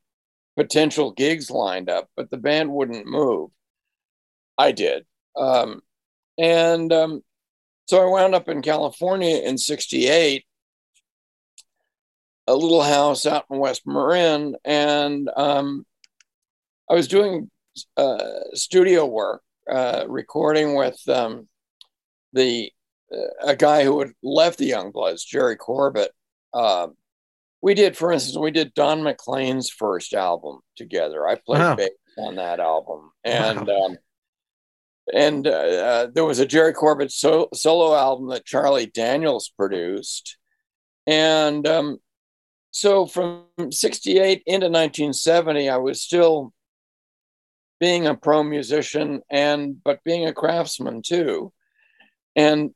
potential 0.57 1.13
gigs 1.13 1.51
lined 1.51 1.89
up, 1.89 2.09
but 2.17 2.31
the 2.31 2.37
band 2.37 2.73
wouldn't 2.73 3.07
move. 3.07 3.51
I 4.59 4.73
did. 4.73 5.07
Um, 5.37 5.81
and 6.39 6.93
um, 6.93 7.23
so 7.87 8.03
I 8.03 8.07
wound 8.07 8.35
up 8.35 8.49
in 8.49 8.63
California 8.63 9.37
in 9.39 9.59
68, 9.59 10.45
a 12.47 12.55
little 12.55 12.83
house 12.83 13.25
out 13.25 13.45
in 13.51 13.59
West 13.59 13.83
Marin, 13.87 14.57
and 14.65 15.31
um, 15.37 15.87
I 16.91 16.95
was 16.95 17.09
doing 17.09 17.51
uh, 17.97 18.19
studio 18.55 19.07
work, 19.07 19.43
uh, 19.71 20.05
recording 20.09 20.75
with 20.75 21.01
um, 21.09 21.49
the 22.33 22.71
a 23.43 23.57
guy 23.57 23.85
who 23.85 24.01
had 24.01 24.13
left 24.23 24.59
the 24.59 24.71
Youngbloods, 24.71 25.27
Jerry 25.27 25.57
Corbett. 25.57 26.13
Uh, 26.53 26.89
we 27.61 27.75
did, 27.75 27.97
for 27.97 28.13
instance, 28.13 28.37
we 28.37 28.51
did 28.51 28.75
Don 28.75 29.03
McLean's 29.03 29.71
first 29.71 30.15
album 30.15 30.61
together. 30.77 31.27
I 31.27 31.37
played 31.37 31.61
wow. 31.61 31.77
bass 31.77 31.91
on 32.19 32.37
that 32.37 32.61
album, 32.61 33.13
and 33.25 33.67
wow. 33.67 33.85
um, 33.85 33.99
and 35.13 35.47
uh, 35.47 35.51
uh, 35.51 36.07
there 36.13 36.25
was 36.25 36.41
a 36.41 36.47
Jerry 36.47 36.73
Corbett 36.73 37.13
so- 37.13 37.49
solo 37.55 37.95
album 37.95 38.29
that 38.29 38.45
Charlie 38.45 38.87
Daniels 38.87 39.53
produced, 39.57 40.37
and 41.07 41.67
um, 41.67 41.99
so 42.73 43.07
from 43.07 43.45
'68 43.71 44.43
into 44.47 44.67
1970, 44.67 45.69
I 45.69 45.77
was 45.77 46.03
still 46.03 46.53
being 47.79 48.07
a 48.07 48.15
pro 48.15 48.43
musician 48.43 49.23
and 49.31 49.83
but 49.83 50.05
being 50.05 50.27
a 50.27 50.35
craftsman 50.35 51.03
too, 51.03 51.53
and 52.35 52.75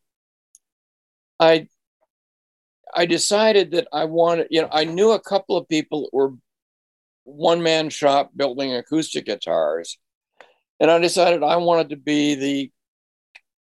I 1.38 1.68
I 2.94 3.06
decided 3.06 3.72
that 3.72 3.88
I 3.92 4.04
wanted, 4.04 4.46
you 4.50 4.62
know, 4.62 4.68
I 4.72 4.84
knew 4.84 5.10
a 5.10 5.20
couple 5.20 5.56
of 5.56 5.68
people 5.68 6.02
that 6.02 6.14
were 6.14 6.32
one 7.24 7.62
man 7.62 7.90
shop 7.90 8.30
building 8.34 8.74
acoustic 8.74 9.26
guitars. 9.26 9.98
And 10.80 10.90
I 10.90 10.98
decided 10.98 11.42
I 11.42 11.56
wanted 11.56 11.90
to 11.90 11.96
be 11.96 12.34
the 12.34 12.72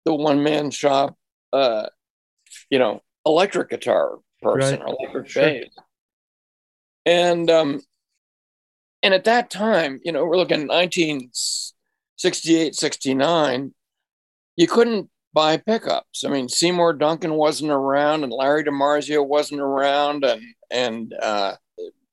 the 0.04 0.14
one 0.14 0.42
man 0.42 0.70
shop 0.70 1.16
uh 1.52 1.86
you 2.70 2.78
know, 2.78 3.02
electric 3.24 3.70
guitar 3.70 4.18
person, 4.42 4.80
right. 4.80 4.94
electric 5.00 5.28
sure. 5.28 5.42
bass. 5.42 5.70
And 7.06 7.50
um 7.50 7.80
and 9.02 9.14
at 9.14 9.24
that 9.24 9.50
time, 9.50 10.00
you 10.02 10.12
know, 10.12 10.24
we're 10.24 10.38
looking 10.38 10.66
1968, 10.66 12.74
69, 12.74 13.74
you 14.56 14.66
couldn't 14.66 15.10
buy 15.34 15.56
pickups. 15.56 16.24
I 16.24 16.28
mean, 16.28 16.48
Seymour 16.48 16.94
Duncan 16.94 17.34
wasn't 17.34 17.72
around, 17.72 18.22
and 18.22 18.32
Larry 18.32 18.64
DiMarzio 18.64 19.26
wasn't 19.26 19.60
around, 19.60 20.24
and 20.24 20.42
and 20.70 21.14
uh, 21.20 21.56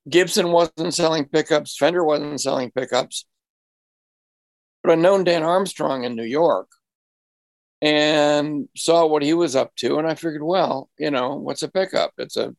Gibson 0.08 0.50
wasn't 0.50 0.92
selling 0.92 1.26
pickups. 1.26 1.76
Fender 1.76 2.04
wasn't 2.04 2.40
selling 2.40 2.72
pickups. 2.72 3.24
But 4.82 4.92
I 4.92 4.94
known 4.96 5.22
Dan 5.22 5.44
Armstrong 5.44 6.02
in 6.02 6.16
New 6.16 6.24
York, 6.24 6.68
and 7.80 8.68
saw 8.76 9.06
what 9.06 9.22
he 9.22 9.32
was 9.32 9.54
up 9.54 9.74
to, 9.76 9.98
and 9.98 10.08
I 10.08 10.16
figured, 10.16 10.42
well, 10.42 10.90
you 10.98 11.12
know, 11.12 11.36
what's 11.36 11.62
a 11.62 11.70
pickup? 11.70 12.12
It's 12.18 12.36
a 12.36 12.54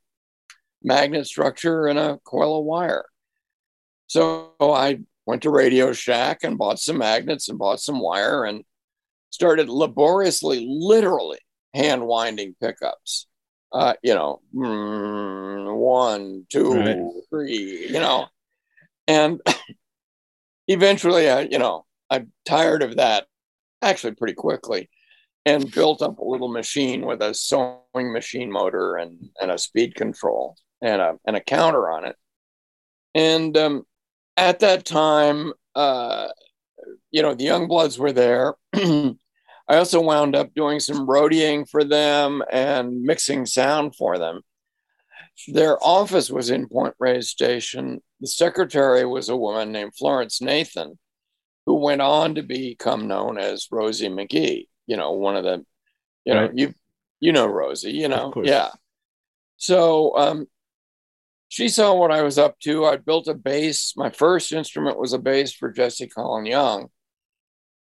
magnet 0.81 1.27
structure 1.27 1.87
and 1.87 1.99
a 1.99 2.19
coil 2.23 2.59
of 2.59 2.65
wire. 2.65 3.05
So 4.07 4.53
I 4.61 5.01
went 5.25 5.43
to 5.43 5.49
Radio 5.49 5.93
Shack 5.93 6.43
and 6.43 6.57
bought 6.57 6.79
some 6.79 6.97
magnets 6.97 7.49
and 7.49 7.57
bought 7.57 7.79
some 7.79 7.99
wire 7.99 8.45
and 8.45 8.63
started 9.33 9.67
laboriously, 9.67 10.63
literally 10.69 11.39
hand 11.73 12.05
winding 12.05 12.55
pickups. 12.61 13.25
Uh, 13.71 13.95
you 14.03 14.13
know, 14.13 14.39
mm, 14.53 15.75
one, 15.75 16.45
two, 16.49 16.75
right. 16.75 16.99
three, 17.31 17.87
you 17.89 17.99
know, 17.99 18.27
and 19.07 19.41
eventually, 20.67 21.27
I, 21.27 21.41
you 21.41 21.57
know, 21.57 21.83
I'm 22.11 22.31
tired 22.45 22.83
of 22.83 22.97
that 22.97 23.25
actually 23.81 24.13
pretty 24.13 24.35
quickly 24.35 24.91
and 25.47 25.71
built 25.71 26.03
up 26.03 26.19
a 26.19 26.23
little 26.23 26.49
machine 26.49 27.03
with 27.03 27.23
a 27.23 27.33
sewing 27.33 28.13
machine 28.13 28.51
motor 28.51 28.97
and, 28.97 29.17
and 29.41 29.49
a 29.49 29.57
speed 29.57 29.95
control 29.95 30.55
and 30.79 31.01
a, 31.01 31.15
and 31.25 31.35
a 31.35 31.41
counter 31.41 31.89
on 31.89 32.05
it. 32.05 32.15
And 33.15 33.57
um, 33.57 33.87
at 34.37 34.59
that 34.59 34.85
time, 34.85 35.51
uh, 35.73 36.27
you 37.09 37.23
know, 37.23 37.33
the 37.33 37.45
Youngbloods 37.45 37.97
were 37.97 38.11
there. 38.11 38.53
I 39.67 39.77
also 39.77 40.01
wound 40.01 40.35
up 40.35 40.53
doing 40.53 40.79
some 40.79 41.07
roadieing 41.07 41.69
for 41.69 41.83
them 41.83 42.43
and 42.51 43.01
mixing 43.01 43.45
sound 43.45 43.95
for 43.95 44.17
them. 44.17 44.41
Their 45.47 45.83
office 45.83 46.29
was 46.29 46.49
in 46.49 46.67
Point 46.67 46.95
Reyes 46.99 47.29
Station. 47.29 48.01
The 48.19 48.27
secretary 48.27 49.05
was 49.05 49.29
a 49.29 49.37
woman 49.37 49.71
named 49.71 49.95
Florence 49.97 50.41
Nathan, 50.41 50.99
who 51.65 51.75
went 51.75 52.01
on 52.01 52.35
to 52.35 52.43
become 52.43 53.07
known 53.07 53.37
as 53.39 53.67
Rosie 53.71 54.09
McGee. 54.09 54.67
You 54.85 54.97
know, 54.97 55.11
one 55.11 55.35
of 55.35 55.43
the, 55.43 55.65
you 56.25 56.33
know, 56.33 56.51
you 56.53 56.73
you 57.19 57.31
know 57.31 57.47
Rosie, 57.47 57.91
you 57.91 58.09
know, 58.09 58.31
yeah. 58.43 58.69
So 59.57 60.15
um, 60.17 60.47
she 61.47 61.69
saw 61.69 61.95
what 61.95 62.11
I 62.11 62.21
was 62.21 62.37
up 62.37 62.59
to. 62.61 62.85
I 62.85 62.97
built 62.97 63.27
a 63.27 63.33
bass. 63.33 63.93
My 63.95 64.09
first 64.09 64.51
instrument 64.51 64.99
was 64.99 65.13
a 65.13 65.19
bass 65.19 65.53
for 65.53 65.71
Jesse 65.71 66.07
Colin 66.07 66.45
Young, 66.45 66.89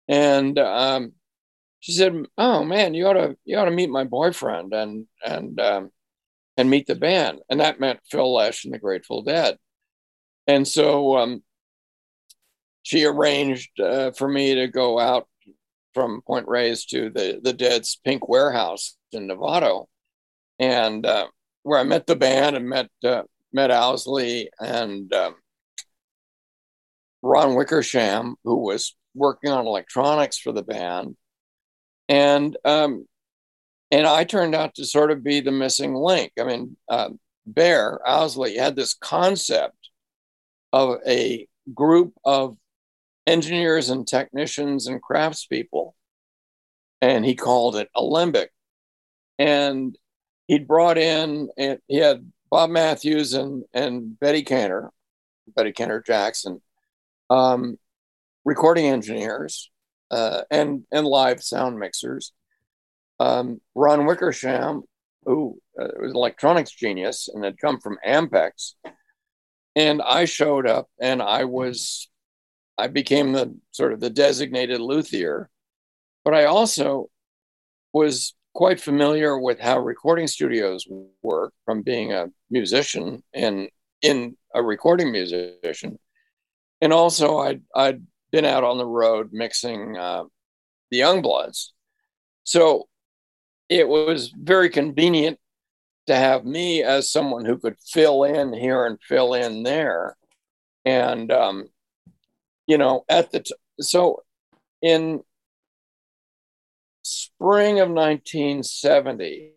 and 0.08 0.58
um, 0.58 1.12
she 1.80 1.92
said, 1.92 2.26
"Oh 2.36 2.64
man, 2.64 2.94
you 2.94 3.06
ought 3.06 3.14
to 3.14 3.36
you 3.44 3.56
ought 3.58 3.66
to 3.66 3.70
meet 3.70 3.90
my 3.90 4.04
boyfriend 4.04 4.72
and 4.74 5.06
and 5.24 5.60
um, 5.60 5.90
and 6.56 6.70
meet 6.70 6.86
the 6.86 6.94
band." 6.94 7.40
And 7.48 7.60
that 7.60 7.80
meant 7.80 8.00
Phil 8.10 8.32
Lesh 8.32 8.64
and 8.64 8.74
the 8.74 8.78
Grateful 8.78 9.22
Dead. 9.22 9.58
And 10.46 10.66
so 10.66 11.16
um, 11.16 11.42
she 12.82 13.04
arranged 13.04 13.78
uh, 13.80 14.12
for 14.12 14.28
me 14.28 14.54
to 14.56 14.68
go 14.68 14.98
out 14.98 15.28
from 15.94 16.22
Point 16.26 16.48
Reyes 16.48 16.84
to 16.86 17.10
the 17.10 17.40
the 17.42 17.52
Dead's 17.52 18.00
Pink 18.04 18.28
Warehouse 18.28 18.96
in 19.12 19.28
Novato, 19.28 19.86
and 20.58 21.04
uh, 21.06 21.28
where 21.62 21.78
I 21.78 21.84
met 21.84 22.06
the 22.06 22.16
band 22.16 22.56
and 22.56 22.68
met 22.68 22.88
uh, 23.04 23.22
met 23.52 23.70
Owsley 23.70 24.50
and 24.60 25.12
um, 25.12 25.36
Ron 27.22 27.54
Wickersham, 27.54 28.36
who 28.44 28.56
was 28.56 28.96
working 29.14 29.50
on 29.50 29.66
electronics 29.66 30.38
for 30.38 30.52
the 30.52 30.62
band, 30.62 31.16
and 32.08 32.56
um, 32.64 33.06
and 33.90 34.06
I 34.06 34.24
turned 34.24 34.54
out 34.54 34.74
to 34.74 34.84
sort 34.84 35.10
of 35.10 35.22
be 35.22 35.40
the 35.40 35.52
missing 35.52 35.94
link. 35.94 36.32
I 36.38 36.44
mean, 36.44 36.76
uh, 36.88 37.10
Bear 37.46 38.00
Owsley 38.06 38.56
had 38.56 38.76
this 38.76 38.94
concept 38.94 39.90
of 40.72 40.98
a 41.06 41.46
group 41.74 42.12
of 42.24 42.56
engineers 43.26 43.90
and 43.90 44.06
technicians 44.06 44.86
and 44.86 45.02
craftspeople, 45.02 45.92
and 47.00 47.24
he 47.24 47.34
called 47.34 47.76
it 47.76 47.88
Alembic. 47.94 48.50
And 49.38 49.96
he'd 50.48 50.66
brought 50.66 50.98
in, 50.98 51.48
and 51.56 51.78
he 51.86 51.98
had 51.98 52.30
Bob 52.50 52.70
Matthews 52.70 53.34
and 53.34 53.64
and 53.72 54.18
Betty 54.18 54.42
Cantor, 54.42 54.90
Betty 55.54 55.72
Cantor 55.72 56.02
Jackson, 56.06 56.60
um, 57.30 57.78
recording 58.44 58.86
engineers 58.86 59.70
uh, 60.10 60.42
and 60.50 60.84
and 60.90 61.06
live 61.06 61.42
sound 61.42 61.78
mixers. 61.78 62.32
Um, 63.20 63.60
Ron 63.74 64.06
Wickersham, 64.06 64.82
who 65.24 65.58
uh, 65.80 65.88
was 66.00 66.10
an 66.10 66.16
electronics 66.16 66.70
genius 66.70 67.28
and 67.28 67.44
had 67.44 67.58
come 67.58 67.80
from 67.80 67.98
Ampex, 68.06 68.74
and 69.74 70.02
I 70.02 70.24
showed 70.24 70.66
up 70.66 70.88
and 71.00 71.22
I 71.22 71.44
was, 71.44 72.08
I 72.76 72.88
became 72.88 73.32
the 73.32 73.56
sort 73.70 73.92
of 73.92 74.00
the 74.00 74.10
designated 74.10 74.80
luthier, 74.80 75.50
but 76.24 76.34
I 76.34 76.46
also 76.46 77.10
was 77.92 78.34
quite 78.54 78.80
familiar 78.80 79.38
with 79.38 79.60
how 79.60 79.78
recording 79.78 80.26
studios 80.26 80.84
work 81.22 81.52
from 81.64 81.82
being 81.82 82.12
a 82.12 82.26
musician 82.50 83.22
and 83.32 83.68
in 84.02 84.36
a 84.54 84.62
recording 84.62 85.12
musician. 85.12 85.98
And 86.80 86.92
also 86.92 87.38
I'd, 87.38 87.62
I'd 87.74 88.02
been 88.30 88.44
out 88.44 88.64
on 88.64 88.78
the 88.78 88.86
road 88.86 89.30
mixing 89.32 89.96
uh, 89.96 90.24
the 90.90 91.00
Youngbloods. 91.00 91.68
So 92.44 92.88
it 93.68 93.88
was 93.88 94.32
very 94.36 94.70
convenient 94.70 95.38
to 96.06 96.16
have 96.16 96.44
me 96.44 96.82
as 96.82 97.10
someone 97.10 97.44
who 97.44 97.58
could 97.58 97.76
fill 97.86 98.24
in 98.24 98.52
here 98.52 98.86
and 98.86 98.98
fill 99.02 99.34
in 99.34 99.62
there. 99.62 100.16
And, 100.84 101.30
um, 101.30 101.68
you 102.66 102.78
know, 102.78 103.04
at 103.08 103.30
the, 103.30 103.40
t- 103.40 103.54
so 103.80 104.22
in 104.80 105.20
spring 107.02 107.80
of 107.80 107.90
1970, 107.90 109.52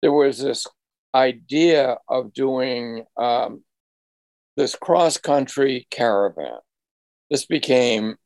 there 0.00 0.12
was 0.12 0.38
this 0.38 0.66
idea 1.14 1.98
of 2.08 2.32
doing 2.32 3.04
um, 3.16 3.62
this 4.56 4.74
cross 4.74 5.18
country 5.18 5.86
caravan. 5.90 6.58
This 7.30 7.46
became 7.46 8.16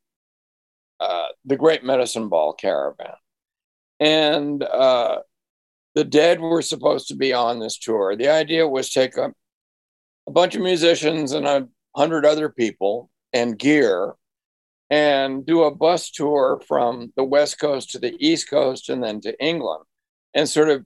uh, 1.00 1.26
the 1.44 1.56
Great 1.56 1.82
Medicine 1.82 2.28
Ball 2.28 2.52
Caravan. 2.52 3.14
And 3.98 4.62
uh, 4.62 5.18
the 5.94 6.04
Dead 6.04 6.40
were 6.40 6.62
supposed 6.62 7.08
to 7.08 7.16
be 7.16 7.32
on 7.32 7.58
this 7.58 7.78
tour. 7.78 8.16
The 8.16 8.28
idea 8.28 8.66
was 8.66 8.90
take 8.90 9.16
a, 9.16 9.32
a 10.26 10.30
bunch 10.30 10.54
of 10.54 10.62
musicians 10.62 11.32
and 11.32 11.46
a 11.46 11.68
hundred 11.96 12.24
other 12.24 12.48
people 12.48 13.10
and 13.32 13.58
gear 13.58 14.14
and 14.90 15.44
do 15.46 15.62
a 15.64 15.74
bus 15.74 16.10
tour 16.10 16.60
from 16.68 17.12
the 17.16 17.24
West 17.24 17.58
Coast 17.58 17.90
to 17.90 17.98
the 17.98 18.14
East 18.18 18.48
Coast 18.48 18.88
and 18.88 19.02
then 19.02 19.20
to 19.22 19.44
England 19.44 19.84
and 20.34 20.48
sort 20.48 20.68
of 20.68 20.84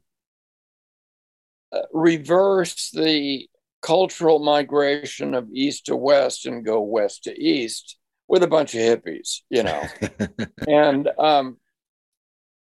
uh, 1.72 1.82
reverse 1.92 2.90
the 2.90 3.48
cultural 3.82 4.38
migration 4.38 5.34
of 5.34 5.48
East 5.52 5.86
to 5.86 5.96
West 5.96 6.46
and 6.46 6.64
go 6.64 6.80
West 6.80 7.24
to 7.24 7.40
East 7.40 7.98
with 8.28 8.42
a 8.42 8.48
bunch 8.48 8.74
of 8.74 8.80
hippies, 8.80 9.42
you 9.50 9.62
know. 9.62 9.82
and 10.68 11.08
um, 11.18 11.58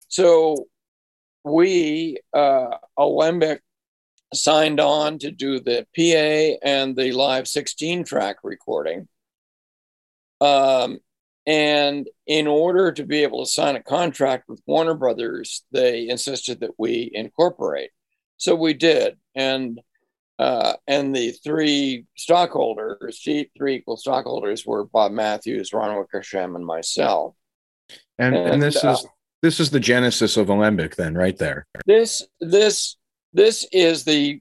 so 0.09 0.67
we, 1.45 2.19
uh, 2.33 2.77
Alembic, 2.99 3.63
signed 4.35 4.79
on 4.79 5.19
to 5.19 5.31
do 5.31 5.61
the 5.61 5.87
PA 5.97 6.59
and 6.67 6.95
the 6.97 7.13
live 7.13 7.49
16 7.49 8.05
track 8.05 8.37
recording. 8.43 9.09
Um, 10.41 10.99
and 11.47 12.07
in 12.27 12.47
order 12.47 12.93
to 12.93 13.05
be 13.05 13.23
able 13.23 13.45
to 13.45 13.51
sign 13.51 13.75
a 13.75 13.83
contract 13.83 14.45
with 14.49 14.63
Warner 14.67 14.95
Brothers, 14.95 15.65
they 15.73 16.09
insisted 16.09 16.61
that 16.61 16.73
we 16.79 17.11
incorporate. 17.15 17.91
So 18.37 18.55
we 18.55 18.75
did. 18.75 19.17
And 19.35 19.81
uh, 20.39 20.75
and 20.87 21.15
the 21.15 21.33
three 21.33 22.07
stockholders, 22.17 23.21
three 23.23 23.75
equal 23.75 23.97
stockholders, 23.97 24.65
were 24.65 24.85
Bob 24.85 25.13
Matthews, 25.13 25.73
Ron 25.73 25.99
Wickersham, 25.99 26.55
and 26.55 26.65
myself. 26.65 27.35
And, 28.19 28.37
and, 28.37 28.55
and 28.55 28.63
this 28.63 28.85
uh, 28.85 28.93
is 28.93 29.07
this 29.43 29.61
is 29.61 29.71
the 29.71 29.81
genesis 29.81 30.37
of 30.37 30.49
Alembic, 30.49 30.97
then, 30.97 31.15
right 31.15 31.37
there. 31.37 31.67
This 31.87 32.23
this 32.41 32.97
this 33.33 33.67
is 33.73 34.05
the 34.05 34.41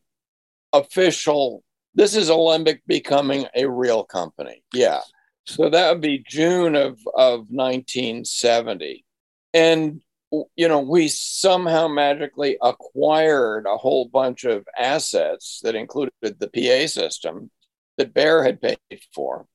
official. 0.74 1.64
This 1.96 2.16
is 2.16 2.30
Alembic 2.30 2.82
becoming 2.86 3.48
a 3.56 3.68
real 3.68 4.04
company. 4.04 4.64
Yeah. 4.74 5.00
So 5.46 5.70
that 5.70 5.92
would 5.92 6.02
be 6.02 6.24
June 6.28 6.76
of 6.76 7.00
of 7.16 7.48
1970, 7.50 9.04
and 9.54 10.02
you 10.32 10.68
know 10.68 10.80
we 10.80 11.08
somehow 11.08 11.88
magically 11.88 12.58
acquired 12.62 13.66
a 13.66 13.78
whole 13.78 14.06
bunch 14.06 14.44
of 14.44 14.66
assets 14.78 15.62
that 15.64 15.76
included 15.76 16.12
the 16.22 16.50
PA 16.50 16.88
system 16.88 17.50
that 17.98 18.14
Bear 18.14 18.44
had 18.44 18.62
paid 18.62 18.78
for. 19.14 19.46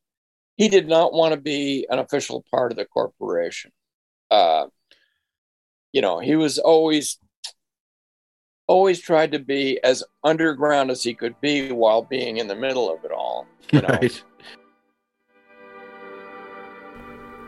He 0.57 0.69
did 0.69 0.89
not 0.89 1.13
want 1.13 1.35
to 1.35 1.41
be 1.41 1.87
an 1.91 1.99
official 1.99 2.45
part 2.51 2.73
of 2.73 2.79
the 2.79 2.85
corporation. 2.85 3.73
Uh, 4.31 4.67
you 5.93 6.01
know, 6.01 6.19
he 6.19 6.37
was 6.37 6.59
always 6.59 7.19
always 8.67 9.01
tried 9.01 9.33
to 9.33 9.39
be 9.39 9.79
as 9.85 10.03
underground 10.25 10.91
as 10.91 11.03
he 11.03 11.15
could 11.15 11.39
be 11.41 11.73
while 11.73 12.03
being 12.03 12.39
in 12.39 12.47
the 12.49 12.55
middle 12.55 12.93
of 12.93 13.05
it 13.05 13.13
all. 13.13 13.47
You 13.73 13.83
know? 13.83 13.89
Right. 14.01 14.23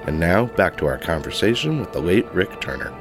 And 0.05 0.19
now, 0.19 0.47
back 0.47 0.75
to 0.77 0.85
our 0.85 0.97
conversation 0.97 1.79
with 1.79 1.93
the 1.93 2.01
late 2.01 2.29
Rick 2.33 2.59
Turner. 2.59 2.93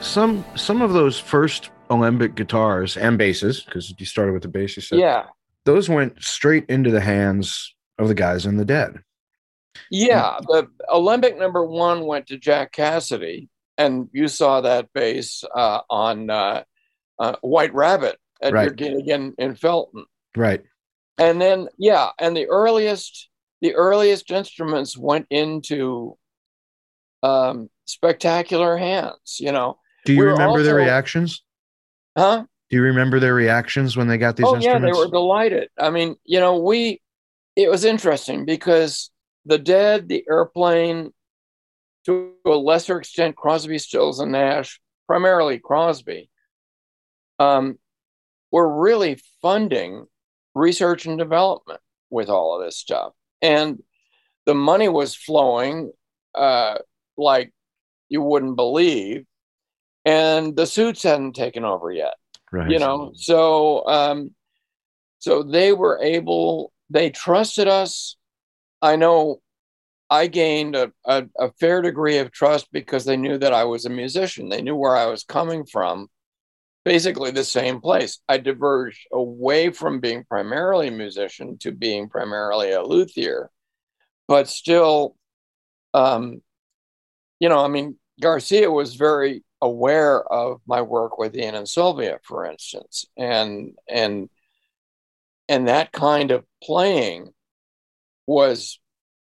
Some 0.00 0.44
some 0.56 0.82
of 0.82 0.92
those 0.92 1.16
first 1.18 1.70
Alembic 1.90 2.34
guitars 2.34 2.96
and 2.96 3.18
basses, 3.18 3.62
because 3.62 3.94
you 3.98 4.06
started 4.06 4.32
with 4.32 4.42
the 4.42 4.48
bass, 4.48 4.76
you 4.76 4.82
said, 4.82 4.98
yeah, 4.98 5.24
those 5.64 5.88
went 5.88 6.22
straight 6.22 6.64
into 6.68 6.90
the 6.90 7.00
hands 7.00 7.74
of 7.98 8.08
the 8.08 8.14
guys 8.14 8.46
in 8.46 8.56
the 8.56 8.64
Dead. 8.64 9.00
Yeah, 9.90 10.38
the 10.48 10.68
Alembic 10.88 11.38
number 11.38 11.64
one 11.64 12.06
went 12.06 12.26
to 12.28 12.38
Jack 12.38 12.72
Cassidy, 12.72 13.48
and 13.76 14.08
you 14.12 14.28
saw 14.28 14.60
that 14.62 14.92
bass 14.92 15.44
uh, 15.54 15.80
on 15.90 16.30
uh, 16.30 16.62
uh, 17.18 17.36
White 17.42 17.74
Rabbit 17.74 18.18
at 18.42 18.52
Right. 18.52 18.64
your 18.64 18.72
gig 18.74 19.08
in, 19.08 19.34
in 19.38 19.54
Felton. 19.54 20.04
Right. 20.36 20.62
And 21.18 21.40
then, 21.40 21.68
yeah, 21.78 22.10
and 22.18 22.36
the 22.36 22.46
earliest, 22.46 23.28
the 23.60 23.74
earliest 23.74 24.30
instruments 24.30 24.96
went 24.98 25.26
into 25.30 26.16
um, 27.22 27.68
spectacular 27.84 28.76
hands. 28.76 29.38
You 29.38 29.52
know, 29.52 29.78
Do 30.06 30.12
you 30.12 30.20
We 30.20 30.26
remember 30.26 30.62
their 30.62 30.74
also- 30.80 30.84
reactions? 30.84 31.43
Huh? 32.16 32.44
Do 32.70 32.76
you 32.76 32.82
remember 32.82 33.20
their 33.20 33.34
reactions 33.34 33.96
when 33.96 34.08
they 34.08 34.18
got 34.18 34.36
these 34.36 34.46
oh 34.46 34.56
yeah, 34.56 34.72
instruments? 34.72 34.98
they 34.98 35.04
were 35.04 35.10
delighted. 35.10 35.68
I 35.78 35.90
mean, 35.90 36.16
you 36.24 36.40
know, 36.40 36.58
we. 36.58 37.00
It 37.56 37.70
was 37.70 37.84
interesting 37.84 38.44
because 38.44 39.10
the 39.44 39.58
Dead, 39.58 40.08
the 40.08 40.24
Airplane, 40.28 41.12
to 42.06 42.32
a 42.44 42.50
lesser 42.50 42.98
extent, 42.98 43.36
Crosby, 43.36 43.78
Stills, 43.78 44.18
and 44.18 44.32
Nash, 44.32 44.80
primarily 45.06 45.60
Crosby, 45.60 46.28
um, 47.38 47.78
were 48.50 48.80
really 48.80 49.20
funding 49.40 50.06
research 50.54 51.06
and 51.06 51.16
development 51.16 51.80
with 52.10 52.28
all 52.28 52.58
of 52.58 52.64
this 52.64 52.76
stuff, 52.76 53.12
and 53.40 53.82
the 54.46 54.54
money 54.54 54.88
was 54.88 55.14
flowing 55.14 55.92
uh, 56.34 56.78
like 57.16 57.52
you 58.08 58.20
wouldn't 58.20 58.56
believe, 58.56 59.26
and 60.04 60.56
the 60.56 60.66
suits 60.66 61.02
hadn't 61.02 61.34
taken 61.34 61.64
over 61.64 61.90
yet 61.90 62.14
right. 62.54 62.70
you 62.70 62.78
know? 62.78 63.12
So 63.14 63.86
um 63.86 64.30
so 65.18 65.42
they 65.42 65.72
were 65.72 65.98
able 66.02 66.72
they 66.90 67.10
trusted 67.10 67.68
us. 67.68 68.16
I 68.80 68.96
know 68.96 69.40
i 70.10 70.26
gained 70.26 70.76
a, 70.76 70.92
a, 71.06 71.24
a 71.38 71.50
fair 71.52 71.80
degree 71.80 72.18
of 72.18 72.30
trust 72.30 72.68
because 72.70 73.06
they 73.06 73.16
knew 73.16 73.38
that 73.38 73.54
i 73.54 73.64
was 73.64 73.86
a 73.86 73.90
musician. 73.90 74.48
They 74.48 74.62
knew 74.62 74.76
where 74.76 74.96
i 74.96 75.06
was 75.06 75.24
coming 75.24 75.66
from. 75.66 76.08
Basically 76.84 77.30
the 77.30 77.44
same 77.44 77.80
place. 77.80 78.20
I 78.28 78.36
diverged 78.36 79.06
away 79.10 79.70
from 79.70 80.00
being 80.00 80.24
primarily 80.24 80.88
a 80.88 80.90
musician 80.90 81.56
to 81.60 81.72
being 81.72 82.10
primarily 82.10 82.72
a 82.72 82.82
luthier. 82.82 83.50
But 84.28 84.48
still 84.48 85.16
um 85.94 86.42
you 87.40 87.48
know 87.48 87.64
i 87.64 87.68
mean 87.68 87.96
garcia 88.20 88.70
was 88.70 88.96
very 88.96 89.42
aware 89.60 90.22
of 90.22 90.60
my 90.66 90.82
work 90.82 91.18
with 91.18 91.36
Ian 91.36 91.54
and 91.54 91.68
Sylvia, 91.68 92.18
for 92.22 92.44
instance, 92.44 93.06
and 93.16 93.72
and 93.88 94.28
and 95.48 95.68
that 95.68 95.92
kind 95.92 96.30
of 96.30 96.44
playing 96.62 97.32
was 98.26 98.78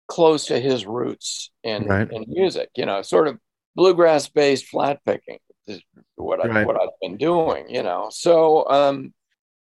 close 0.08 0.48
to 0.48 0.60
his 0.60 0.86
roots 0.86 1.52
in 1.64 1.86
Right. 1.86 2.12
in 2.12 2.26
music. 2.28 2.70
You 2.76 2.86
know, 2.86 3.02
sort 3.02 3.28
of 3.28 3.38
bluegrass 3.76 4.28
based 4.30 4.66
flat 4.68 5.00
picking 5.06 5.40
is 5.68 5.82
what 6.16 6.44
I 6.44 6.48
Right. 6.48 6.66
what 6.66 6.82
I've 6.82 7.00
been 7.02 7.18
doing. 7.18 7.70
You 7.70 7.84
know, 7.84 8.10
so 8.12 8.68
um, 8.70 9.14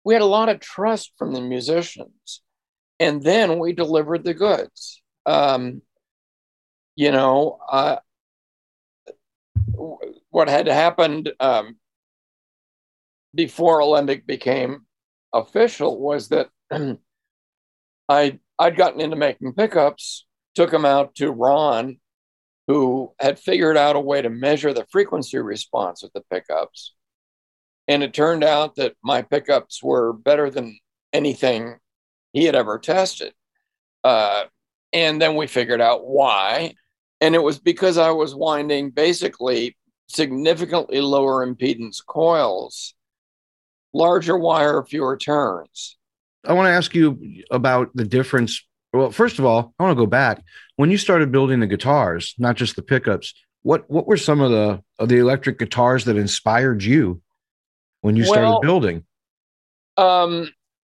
we 0.04 0.14
had 0.14 0.22
a 0.22 0.26
lot 0.26 0.48
of 0.48 0.60
trust 0.60 1.12
from 1.16 1.32
the 1.32 1.40
musicians, 1.40 2.42
and 2.98 3.22
then 3.22 3.58
we 3.58 3.72
delivered 3.72 4.24
the 4.24 4.34
goods. 4.34 5.02
Um, 5.26 5.82
you 6.96 7.10
know, 7.10 7.58
uh, 7.70 7.96
what 10.32 10.48
had 10.48 10.66
happened 10.66 11.30
um, 11.40 11.76
before 13.34 13.80
Alembic 13.80 14.26
became 14.26 14.86
official 15.32 16.00
was 16.00 16.28
that 16.30 16.48
I 18.08 18.38
I'd 18.58 18.76
gotten 18.76 19.00
into 19.00 19.16
making 19.16 19.52
pickups, 19.54 20.26
took 20.54 20.70
them 20.70 20.84
out 20.84 21.14
to 21.16 21.30
Ron, 21.30 21.98
who 22.66 23.12
had 23.18 23.38
figured 23.38 23.76
out 23.76 23.96
a 23.96 24.00
way 24.00 24.22
to 24.22 24.30
measure 24.30 24.72
the 24.72 24.86
frequency 24.90 25.38
response 25.38 26.02
of 26.02 26.10
the 26.14 26.22
pickups, 26.30 26.94
and 27.86 28.02
it 28.02 28.14
turned 28.14 28.42
out 28.42 28.76
that 28.76 28.94
my 29.04 29.20
pickups 29.22 29.82
were 29.82 30.14
better 30.14 30.48
than 30.48 30.78
anything 31.12 31.76
he 32.32 32.44
had 32.44 32.54
ever 32.54 32.78
tested. 32.78 33.34
Uh, 34.02 34.44
and 34.94 35.20
then 35.20 35.36
we 35.36 35.46
figured 35.46 35.80
out 35.80 36.06
why. 36.06 36.74
And 37.20 37.34
it 37.34 37.42
was 37.42 37.58
because 37.58 37.98
I 37.98 38.10
was 38.10 38.34
winding 38.34 38.90
basically 38.90 39.76
significantly 40.14 41.00
lower 41.00 41.46
impedance 41.46 42.04
coils, 42.04 42.94
larger 43.92 44.36
wire, 44.36 44.82
fewer 44.84 45.16
turns. 45.16 45.96
I 46.44 46.52
want 46.54 46.66
to 46.66 46.70
ask 46.72 46.94
you 46.94 47.42
about 47.50 47.90
the 47.94 48.04
difference. 48.04 48.64
Well, 48.92 49.10
first 49.10 49.38
of 49.38 49.44
all, 49.44 49.74
I 49.78 49.84
want 49.84 49.96
to 49.96 50.02
go 50.02 50.06
back 50.06 50.42
when 50.76 50.90
you 50.90 50.98
started 50.98 51.32
building 51.32 51.60
the 51.60 51.66
guitars, 51.66 52.34
not 52.38 52.56
just 52.56 52.76
the 52.76 52.82
pickups. 52.82 53.34
What 53.62 53.88
what 53.88 54.06
were 54.06 54.16
some 54.16 54.40
of 54.40 54.50
the 54.50 54.82
of 54.98 55.08
the 55.08 55.18
electric 55.18 55.58
guitars 55.58 56.04
that 56.06 56.16
inspired 56.16 56.82
you 56.82 57.22
when 58.00 58.16
you 58.16 58.24
started 58.24 58.48
Well- 58.48 58.60
building? 58.60 59.04
Um, 59.96 60.50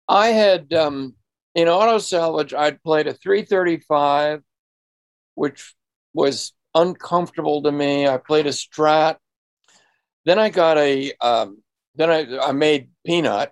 I 0.08 0.28
had 0.28 0.74
um, 0.74 1.16
in 1.56 1.68
auto 1.68 1.98
salvage, 2.00 2.54
I'd 2.54 2.84
played 2.84 3.08
a 3.08 3.14
335, 3.14 4.44
which 5.36 5.74
was 6.14 6.54
uncomfortable 6.76 7.64
to 7.64 7.72
me. 7.72 8.08
I 8.08 8.18
played 8.18 8.48
a 8.48 8.52
Strat. 8.52 9.18
Then 10.26 10.40
I 10.40 10.50
got 10.50 10.78
a 10.78 11.14
um, 11.22 11.62
then 11.96 12.10
I 12.10 12.38
I 12.40 12.52
made 12.52 12.90
Peanut, 13.06 13.52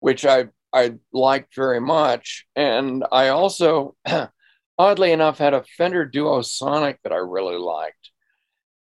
which 0.00 0.24
I 0.26 0.48
I 0.72 0.94
liked 1.12 1.54
very 1.54 1.80
much, 1.80 2.46
and 2.56 3.04
I 3.12 3.28
also, 3.28 3.94
oddly 4.78 5.12
enough, 5.12 5.38
had 5.38 5.54
a 5.54 5.64
Fender 5.76 6.06
Duo 6.06 6.40
Sonic 6.42 6.98
that 7.02 7.12
I 7.12 7.16
really 7.16 7.58
liked. 7.58 8.10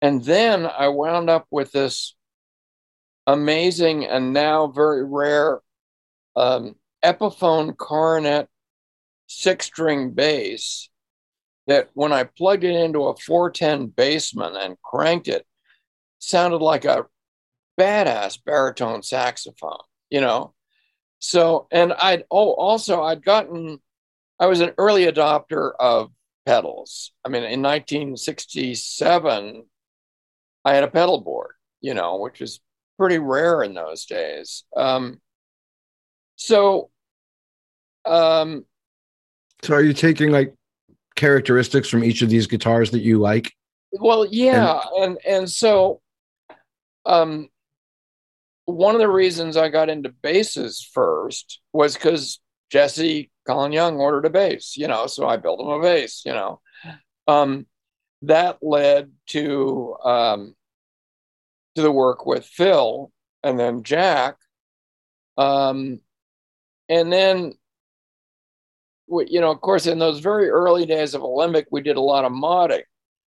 And 0.01 0.23
then 0.23 0.65
I 0.65 0.89
wound 0.89 1.29
up 1.29 1.47
with 1.51 1.71
this 1.71 2.15
amazing 3.27 4.05
and 4.05 4.33
now 4.33 4.67
very 4.67 5.05
rare 5.05 5.59
um, 6.35 6.75
Epiphone 7.03 7.75
Coronet 7.77 8.47
six 9.27 9.65
string 9.65 10.11
bass 10.11 10.89
that 11.67 11.89
when 11.93 12.11
I 12.11 12.23
plugged 12.23 12.63
it 12.63 12.75
into 12.75 13.05
a 13.05 13.15
410 13.15 13.89
Bassman 13.89 14.55
and 14.57 14.81
cranked 14.81 15.27
it, 15.27 15.45
sounded 16.19 16.57
like 16.57 16.85
a 16.85 17.05
badass 17.79 18.39
baritone 18.43 19.03
saxophone, 19.03 19.79
you 20.09 20.21
know? 20.21 20.53
So, 21.19 21.67
and 21.71 21.93
I'd, 21.93 22.23
oh, 22.31 22.51
also, 22.53 23.03
I'd 23.03 23.23
gotten, 23.23 23.79
I 24.39 24.47
was 24.47 24.61
an 24.61 24.73
early 24.77 25.05
adopter 25.05 25.71
of 25.79 26.11
pedals. 26.45 27.11
I 27.25 27.29
mean, 27.29 27.43
in 27.43 27.61
1967, 27.61 29.63
I 30.65 30.73
had 30.73 30.83
a 30.83 30.87
pedal 30.87 31.21
board, 31.21 31.51
you 31.79 31.93
know, 31.93 32.17
which 32.17 32.41
is 32.41 32.59
pretty 32.97 33.19
rare 33.19 33.63
in 33.63 33.73
those 33.73 34.05
days. 34.05 34.63
Um, 34.75 35.21
so, 36.35 36.89
um, 38.05 38.65
So 39.63 39.75
are 39.75 39.83
you 39.83 39.93
taking 39.93 40.31
like 40.31 40.53
characteristics 41.21 41.87
from 41.87 42.03
each 42.03 42.23
of 42.23 42.29
these 42.29 42.47
guitars 42.47 42.89
that 42.91 43.01
you 43.01 43.19
like? 43.19 43.53
well, 43.93 44.25
yeah, 44.25 44.81
and 44.97 45.17
and 45.25 45.49
so, 45.49 46.01
um, 47.05 47.47
one 48.65 48.95
of 48.95 49.01
the 49.01 49.09
reasons 49.09 49.55
I 49.55 49.69
got 49.69 49.89
into 49.89 50.09
basses 50.09 50.87
first 50.93 51.59
was 51.73 51.93
because 51.93 52.39
Jesse 52.71 53.29
Colin 53.45 53.71
Young 53.71 53.97
ordered 53.97 54.25
a 54.25 54.29
bass, 54.31 54.75
you 54.75 54.87
know, 54.87 55.05
so 55.05 55.27
I 55.27 55.37
built 55.37 55.59
him 55.59 55.67
a 55.67 55.79
bass, 55.79 56.23
you 56.25 56.33
know. 56.33 56.59
Um, 57.27 57.67
that 58.23 58.57
led 58.63 59.11
to 59.27 59.95
um, 60.03 60.55
to 61.75 61.83
the 61.83 61.91
work 61.91 62.25
with 62.25 62.45
Phil 62.45 63.11
and 63.43 63.59
then 63.59 63.83
Jack, 63.83 64.37
um, 65.37 65.99
and 66.89 67.13
then 67.13 67.53
you 69.27 69.41
know, 69.41 69.51
of 69.51 69.61
course, 69.61 69.85
in 69.87 69.99
those 69.99 70.19
very 70.19 70.49
early 70.49 70.85
days 70.85 71.13
of 71.13 71.21
Alembic, 71.21 71.67
we 71.71 71.81
did 71.81 71.97
a 71.97 72.01
lot 72.01 72.25
of 72.25 72.31
modding. 72.31 72.83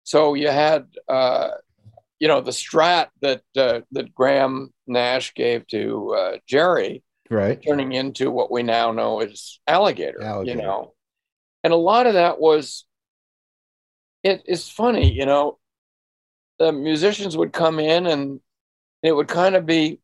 So 0.04 0.34
you 0.34 0.50
had, 0.50 0.88
uh, 1.08 1.50
you 2.20 2.28
know, 2.28 2.42
the 2.42 2.52
Strat 2.52 3.08
that 3.22 3.42
uh, 3.58 3.82
that 3.92 4.14
Graham 4.14 4.74
Nash 4.88 5.34
gave 5.34 5.68
to 5.68 6.14
uh, 6.18 6.38
Jerry, 6.48 7.04
Right. 7.30 7.62
turning 7.66 7.92
into 7.94 8.30
what 8.32 8.52
we 8.52 8.62
now 8.64 8.92
know 8.92 9.20
as 9.20 9.60
alligator, 9.68 10.22
Alligator. 10.22 10.60
you 10.60 10.64
know 10.64 10.94
and 11.64 11.74
a 11.74 11.76
lot 11.76 12.06
of 12.06 12.14
that 12.14 12.40
was 12.40 12.86
it 14.22 14.44
is 14.46 14.70
funny 14.70 15.12
you 15.12 15.26
know 15.26 15.58
the 16.60 16.72
musicians 16.72 17.36
would 17.36 17.52
come 17.52 17.80
in 17.80 18.06
and 18.06 18.40
it 19.02 19.12
would 19.12 19.28
kind 19.28 19.56
of 19.56 19.66
be 19.66 20.00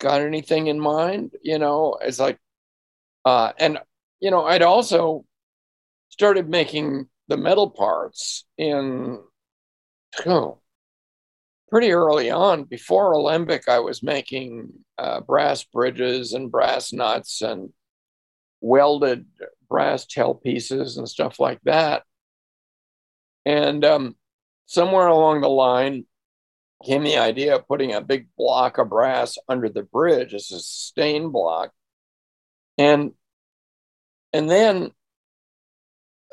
got 0.00 0.22
anything 0.22 0.68
in 0.68 0.80
mind 0.80 1.32
you 1.42 1.58
know 1.58 1.98
it's 2.00 2.18
like 2.18 2.38
uh 3.26 3.52
and 3.58 3.78
you 4.22 4.30
know 4.30 4.46
i'd 4.46 4.62
also 4.62 5.24
started 6.08 6.48
making 6.48 7.06
the 7.28 7.36
metal 7.36 7.68
parts 7.68 8.44
in 8.56 9.18
oh, 10.26 10.58
pretty 11.68 11.92
early 11.92 12.30
on 12.30 12.64
before 12.64 13.12
alembic 13.12 13.68
i 13.68 13.78
was 13.78 14.02
making 14.02 14.72
uh, 14.96 15.20
brass 15.20 15.64
bridges 15.64 16.32
and 16.32 16.50
brass 16.50 16.92
nuts 16.92 17.42
and 17.42 17.70
welded 18.62 19.26
brass 19.68 20.06
tail 20.06 20.34
pieces 20.34 20.96
and 20.96 21.08
stuff 21.08 21.38
like 21.38 21.60
that 21.64 22.04
and 23.44 23.84
um, 23.84 24.14
somewhere 24.66 25.08
along 25.08 25.40
the 25.40 25.48
line 25.48 26.04
came 26.84 27.04
the 27.04 27.16
idea 27.16 27.54
of 27.54 27.68
putting 27.68 27.92
a 27.92 28.00
big 28.00 28.28
block 28.36 28.78
of 28.78 28.88
brass 28.88 29.38
under 29.48 29.68
the 29.68 29.82
bridge 29.82 30.34
as 30.34 30.50
a 30.50 30.58
sustain 30.58 31.30
block. 31.30 31.72
And 32.78 33.12
and 34.32 34.50
then 34.50 34.92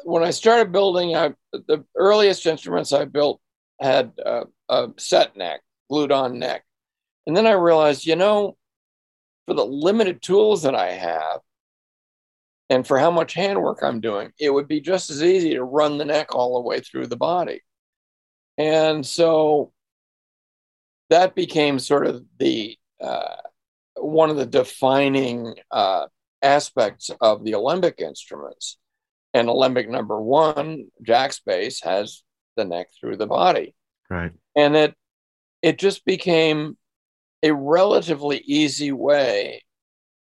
when 0.03 0.23
I 0.23 0.31
started 0.31 0.71
building, 0.71 1.15
I, 1.15 1.33
the 1.51 1.83
earliest 1.95 2.45
instruments 2.45 2.93
I 2.93 3.05
built 3.05 3.41
had 3.79 4.13
a, 4.23 4.43
a 4.69 4.87
set 4.97 5.35
neck, 5.35 5.61
glued 5.89 6.11
on 6.11 6.39
neck. 6.39 6.63
And 7.27 7.35
then 7.35 7.45
I 7.45 7.51
realized, 7.51 8.05
you 8.05 8.15
know, 8.15 8.57
for 9.45 9.53
the 9.53 9.65
limited 9.65 10.21
tools 10.21 10.63
that 10.63 10.75
I 10.75 10.91
have 10.91 11.39
and 12.69 12.85
for 12.85 12.99
how 12.99 13.11
much 13.11 13.33
handwork 13.33 13.83
I'm 13.83 13.99
doing, 13.99 14.31
it 14.39 14.51
would 14.51 14.67
be 14.67 14.79
just 14.79 15.09
as 15.09 15.23
easy 15.23 15.55
to 15.55 15.63
run 15.63 15.97
the 15.97 16.05
neck 16.05 16.35
all 16.35 16.55
the 16.55 16.67
way 16.67 16.79
through 16.79 17.07
the 17.07 17.17
body. 17.17 17.61
And 18.57 19.05
so 19.05 19.71
that 21.09 21.35
became 21.35 21.79
sort 21.79 22.05
of 22.05 22.23
the 22.37 22.77
uh, 23.01 23.37
one 23.95 24.29
of 24.29 24.37
the 24.37 24.45
defining 24.45 25.55
uh, 25.71 26.07
aspects 26.41 27.11
of 27.21 27.43
the 27.43 27.53
alembic 27.53 27.99
instruments. 27.99 28.77
And 29.33 29.47
alembic 29.47 29.89
number 29.89 30.19
one, 30.19 30.87
Jack's 31.03 31.39
bass, 31.39 31.81
has 31.83 32.23
the 32.55 32.65
neck 32.65 32.87
through 32.99 33.17
the 33.17 33.27
body. 33.27 33.75
Right. 34.09 34.31
And 34.55 34.75
it 34.75 34.95
it 35.61 35.77
just 35.77 36.05
became 36.05 36.77
a 37.43 37.51
relatively 37.51 38.37
easy 38.39 38.91
way 38.91 39.63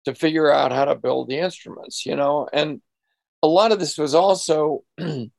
to 0.06 0.16
figure 0.16 0.52
out 0.52 0.72
how 0.72 0.86
to 0.86 0.96
build 0.96 1.30
the 1.30 1.40
instruments, 1.40 2.06
you 2.06 2.16
know. 2.16 2.48
And 2.52 2.82
a 3.42 3.48
lot 3.48 3.72
of 3.72 3.80
this 3.80 3.98
was 3.98 4.16
also 4.16 4.84
um, 5.00 5.32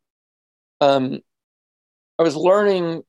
I 0.80 2.22
was 2.22 2.36
learning 2.36 3.02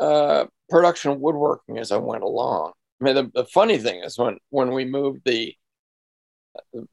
uh, 0.00 0.46
production 0.68 1.20
woodworking 1.20 1.78
as 1.78 1.92
I 1.92 1.98
went 1.98 2.22
along. 2.22 2.72
I 3.00 3.04
mean, 3.04 3.14
the, 3.14 3.30
the 3.34 3.44
funny 3.44 3.78
thing 3.78 4.02
is 4.02 4.18
when 4.18 4.38
when 4.50 4.72
we 4.72 4.84
moved 4.84 5.22
the 5.24 5.54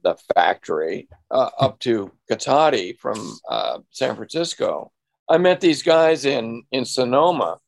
the 0.04 0.15
factory 0.34 1.08
uh, 1.30 1.50
up 1.60 1.80
to 1.80 2.12
Cotati 2.30 2.97
from 2.97 3.38
uh, 3.50 3.80
San 3.91 4.15
Francisco, 4.15 4.91
I 5.30 5.38
met 5.38 5.62
these 5.62 5.84
guys 5.84 6.26
in 6.26 6.63
in 6.71 6.86
Sonoma 6.86 7.60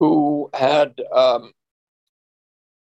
who 0.00 0.50
had 0.52 1.00
um, 1.12 1.52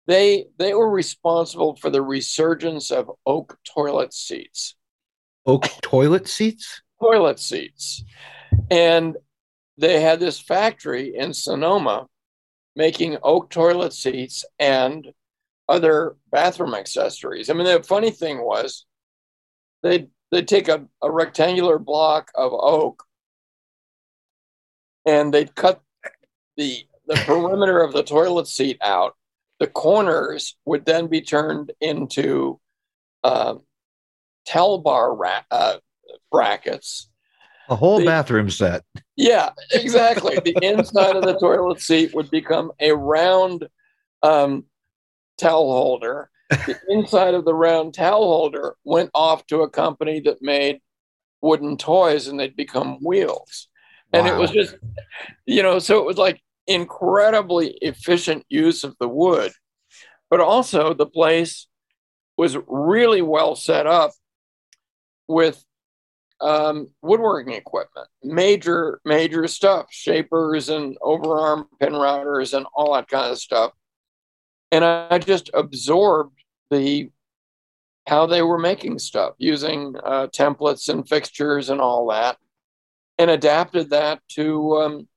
they 0.06 0.46
they 0.58 0.74
were 0.74 0.90
responsible 0.90 1.76
for 1.76 1.90
the 1.90 2.02
resurgence 2.02 2.90
of 2.90 3.10
oak 3.24 3.58
toilet 3.64 4.12
seats. 4.12 4.74
Oak 5.46 5.64
toilet 5.80 6.28
seats. 6.28 6.82
Toilet 7.00 7.38
seats, 7.38 8.04
and 8.70 9.16
they 9.78 10.00
had 10.00 10.18
this 10.18 10.40
factory 10.40 11.14
in 11.14 11.34
Sonoma 11.34 12.06
making 12.74 13.16
oak 13.22 13.50
toilet 13.50 13.92
seats 13.92 14.44
and 14.58 15.08
other 15.68 16.16
bathroom 16.30 16.74
accessories. 16.74 17.50
I 17.50 17.54
mean, 17.54 17.64
the 17.64 17.82
funny 17.82 18.10
thing 18.10 18.42
was 18.42 18.86
they'd, 19.82 20.08
they'd 20.30 20.48
take 20.48 20.68
a, 20.68 20.86
a 21.02 21.10
rectangular 21.10 21.78
block 21.78 22.30
of 22.34 22.52
oak 22.52 23.04
and 25.06 25.32
they'd 25.32 25.54
cut 25.54 25.82
the, 26.56 26.86
the 27.06 27.16
perimeter 27.26 27.80
of 27.80 27.92
the 27.92 28.02
toilet 28.02 28.46
seat 28.46 28.78
out. 28.82 29.14
The 29.58 29.66
corners 29.66 30.56
would 30.64 30.84
then 30.84 31.06
be 31.06 31.20
turned 31.22 31.72
into 31.80 32.60
uh, 33.24 33.54
towel 34.46 34.78
bar 34.78 35.14
ra- 35.14 35.44
uh, 35.50 35.76
brackets 36.30 37.08
a 37.68 37.76
whole 37.76 37.98
the, 37.98 38.04
bathroom 38.04 38.50
set. 38.50 38.84
Yeah, 39.16 39.50
exactly. 39.72 40.38
the 40.44 40.56
inside 40.62 41.16
of 41.16 41.24
the 41.24 41.38
toilet 41.38 41.80
seat 41.80 42.14
would 42.14 42.30
become 42.30 42.72
a 42.80 42.92
round 42.92 43.68
um, 44.22 44.64
towel 45.38 45.72
holder. 45.72 46.30
The 46.50 46.78
inside 46.88 47.34
of 47.34 47.44
the 47.44 47.54
round 47.54 47.94
towel 47.94 48.24
holder 48.24 48.76
went 48.84 49.10
off 49.14 49.46
to 49.46 49.62
a 49.62 49.70
company 49.70 50.20
that 50.20 50.42
made 50.42 50.80
wooden 51.40 51.76
toys 51.76 52.28
and 52.28 52.38
they'd 52.38 52.56
become 52.56 52.98
wheels. 53.02 53.68
And 54.12 54.26
wow. 54.26 54.34
it 54.34 54.38
was 54.38 54.50
just, 54.50 54.76
you 55.46 55.62
know, 55.62 55.78
so 55.78 55.98
it 55.98 56.06
was 56.06 56.18
like 56.18 56.40
incredibly 56.66 57.78
efficient 57.82 58.44
use 58.48 58.84
of 58.84 58.96
the 59.00 59.08
wood. 59.08 59.52
But 60.30 60.40
also, 60.40 60.92
the 60.94 61.06
place 61.06 61.66
was 62.36 62.56
really 62.66 63.22
well 63.22 63.56
set 63.56 63.86
up 63.86 64.12
with 65.28 65.64
um, 66.40 66.88
woodworking 67.02 67.54
equipment, 67.54 68.08
major, 68.22 69.00
major 69.04 69.46
stuff, 69.46 69.86
shapers 69.90 70.68
and 70.68 70.96
overarm 71.00 71.66
pin 71.80 71.92
routers 71.92 72.54
and 72.54 72.66
all 72.74 72.94
that 72.94 73.08
kind 73.08 73.30
of 73.30 73.38
stuff. 73.38 73.72
And 74.72 74.84
I 74.84 75.18
just 75.18 75.50
absorbed 75.54 76.38
the 76.70 77.10
how 78.06 78.26
they 78.26 78.42
were 78.42 78.58
making 78.58 78.98
stuff 78.98 79.34
using 79.38 79.94
uh, 80.04 80.28
templates 80.28 80.88
and 80.88 81.08
fixtures 81.08 81.70
and 81.70 81.80
all 81.80 82.08
that, 82.08 82.36
and 83.18 83.30
adapted 83.30 83.90
that 83.90 84.20
to 84.30 84.76
um, 84.76 85.08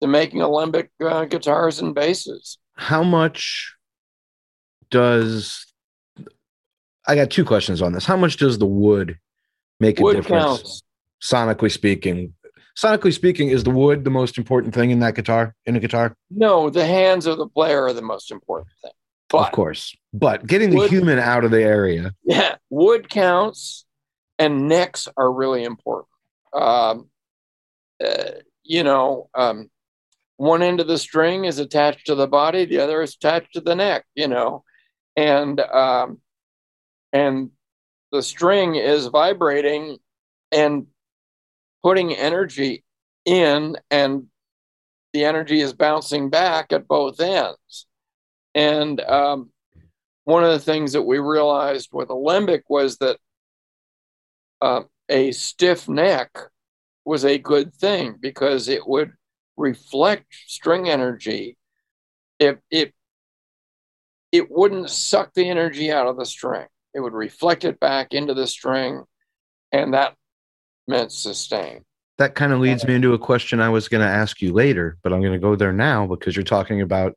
to 0.00 0.08
making 0.08 0.40
alembic 0.40 0.90
uh, 1.00 1.24
guitars 1.24 1.80
and 1.80 1.94
basses. 1.94 2.58
How 2.74 3.02
much 3.02 3.74
does 4.90 5.66
I 7.06 7.14
got 7.14 7.30
two 7.30 7.44
questions 7.44 7.82
on 7.82 7.92
this? 7.92 8.06
How 8.06 8.16
much 8.16 8.36
does 8.36 8.58
the 8.58 8.66
wood 8.66 9.18
make 9.80 9.98
a 9.98 10.02
wood 10.02 10.16
difference. 10.16 10.44
Counts. 10.44 10.82
Sonically 11.22 11.70
speaking, 11.70 12.34
sonically 12.76 13.12
speaking, 13.12 13.48
is 13.48 13.64
the 13.64 13.70
wood 13.70 14.04
the 14.04 14.10
most 14.10 14.38
important 14.38 14.74
thing 14.74 14.90
in 14.90 15.00
that 15.00 15.14
guitar? 15.14 15.54
In 15.66 15.76
a 15.76 15.80
guitar? 15.80 16.16
No, 16.30 16.70
the 16.70 16.86
hands 16.86 17.26
of 17.26 17.38
the 17.38 17.46
player 17.46 17.84
are 17.84 17.92
the 17.92 18.02
most 18.02 18.30
important 18.30 18.68
thing. 18.82 18.92
But 19.28 19.46
of 19.46 19.52
course, 19.52 19.96
but 20.12 20.46
getting 20.46 20.74
wood, 20.74 20.86
the 20.86 20.88
human 20.88 21.18
out 21.18 21.44
of 21.44 21.52
the 21.52 21.62
area. 21.62 22.12
Yeah, 22.24 22.56
wood 22.68 23.08
counts, 23.08 23.86
and 24.38 24.66
necks 24.66 25.06
are 25.16 25.32
really 25.32 25.62
important. 25.62 26.08
Um, 26.52 27.08
uh, 28.04 28.40
you 28.64 28.82
know, 28.82 29.30
um, 29.34 29.70
one 30.36 30.62
end 30.62 30.80
of 30.80 30.88
the 30.88 30.98
string 30.98 31.44
is 31.44 31.60
attached 31.60 32.06
to 32.06 32.16
the 32.16 32.26
body, 32.26 32.64
the 32.64 32.80
other 32.80 33.02
is 33.02 33.14
attached 33.14 33.52
to 33.52 33.60
the 33.60 33.76
neck. 33.76 34.04
You 34.16 34.26
know, 34.26 34.64
and 35.16 35.60
um, 35.60 36.20
and 37.12 37.50
the 38.10 38.22
string 38.22 38.74
is 38.74 39.06
vibrating 39.06 39.98
and 40.50 40.86
putting 41.82 42.14
energy 42.14 42.84
in 43.24 43.76
and 43.90 44.26
the 45.12 45.24
energy 45.24 45.60
is 45.60 45.72
bouncing 45.72 46.30
back 46.30 46.72
at 46.72 46.86
both 46.86 47.20
ends. 47.20 47.86
And 48.54 49.00
um, 49.00 49.50
one 50.24 50.44
of 50.44 50.52
the 50.52 50.58
things 50.58 50.92
that 50.92 51.02
we 51.02 51.18
realized 51.18 51.90
with 51.92 52.10
alembic 52.10 52.64
was 52.68 52.98
that 52.98 53.18
uh, 54.60 54.82
a 55.08 55.32
stiff 55.32 55.88
neck 55.88 56.30
was 57.04 57.24
a 57.24 57.38
good 57.38 57.74
thing 57.74 58.16
because 58.20 58.68
it 58.68 58.86
would 58.86 59.12
reflect 59.56 60.26
string 60.46 60.88
energy. 60.88 61.56
It 62.38 62.60
it 62.70 62.94
it 64.32 64.50
wouldn't 64.50 64.90
suck 64.90 65.34
the 65.34 65.48
energy 65.48 65.90
out 65.90 66.06
of 66.06 66.16
the 66.16 66.26
string. 66.26 66.66
It 66.94 67.00
would 67.00 67.12
reflect 67.12 67.64
it 67.64 67.80
back 67.80 68.12
into 68.12 68.34
the 68.34 68.46
string, 68.46 69.04
and 69.72 69.94
that 69.94 70.14
meant 70.86 71.12
sustain. 71.12 71.84
That 72.18 72.34
kind 72.34 72.52
of 72.52 72.60
leads 72.60 72.86
me 72.86 72.94
into 72.94 73.14
a 73.14 73.18
question 73.18 73.60
I 73.60 73.70
was 73.70 73.88
going 73.88 74.02
to 74.02 74.12
ask 74.12 74.42
you 74.42 74.52
later, 74.52 74.98
but 75.02 75.12
I'm 75.12 75.20
going 75.20 75.32
to 75.32 75.38
go 75.38 75.56
there 75.56 75.72
now 75.72 76.06
because 76.06 76.36
you're 76.36 76.42
talking 76.42 76.82
about 76.82 77.16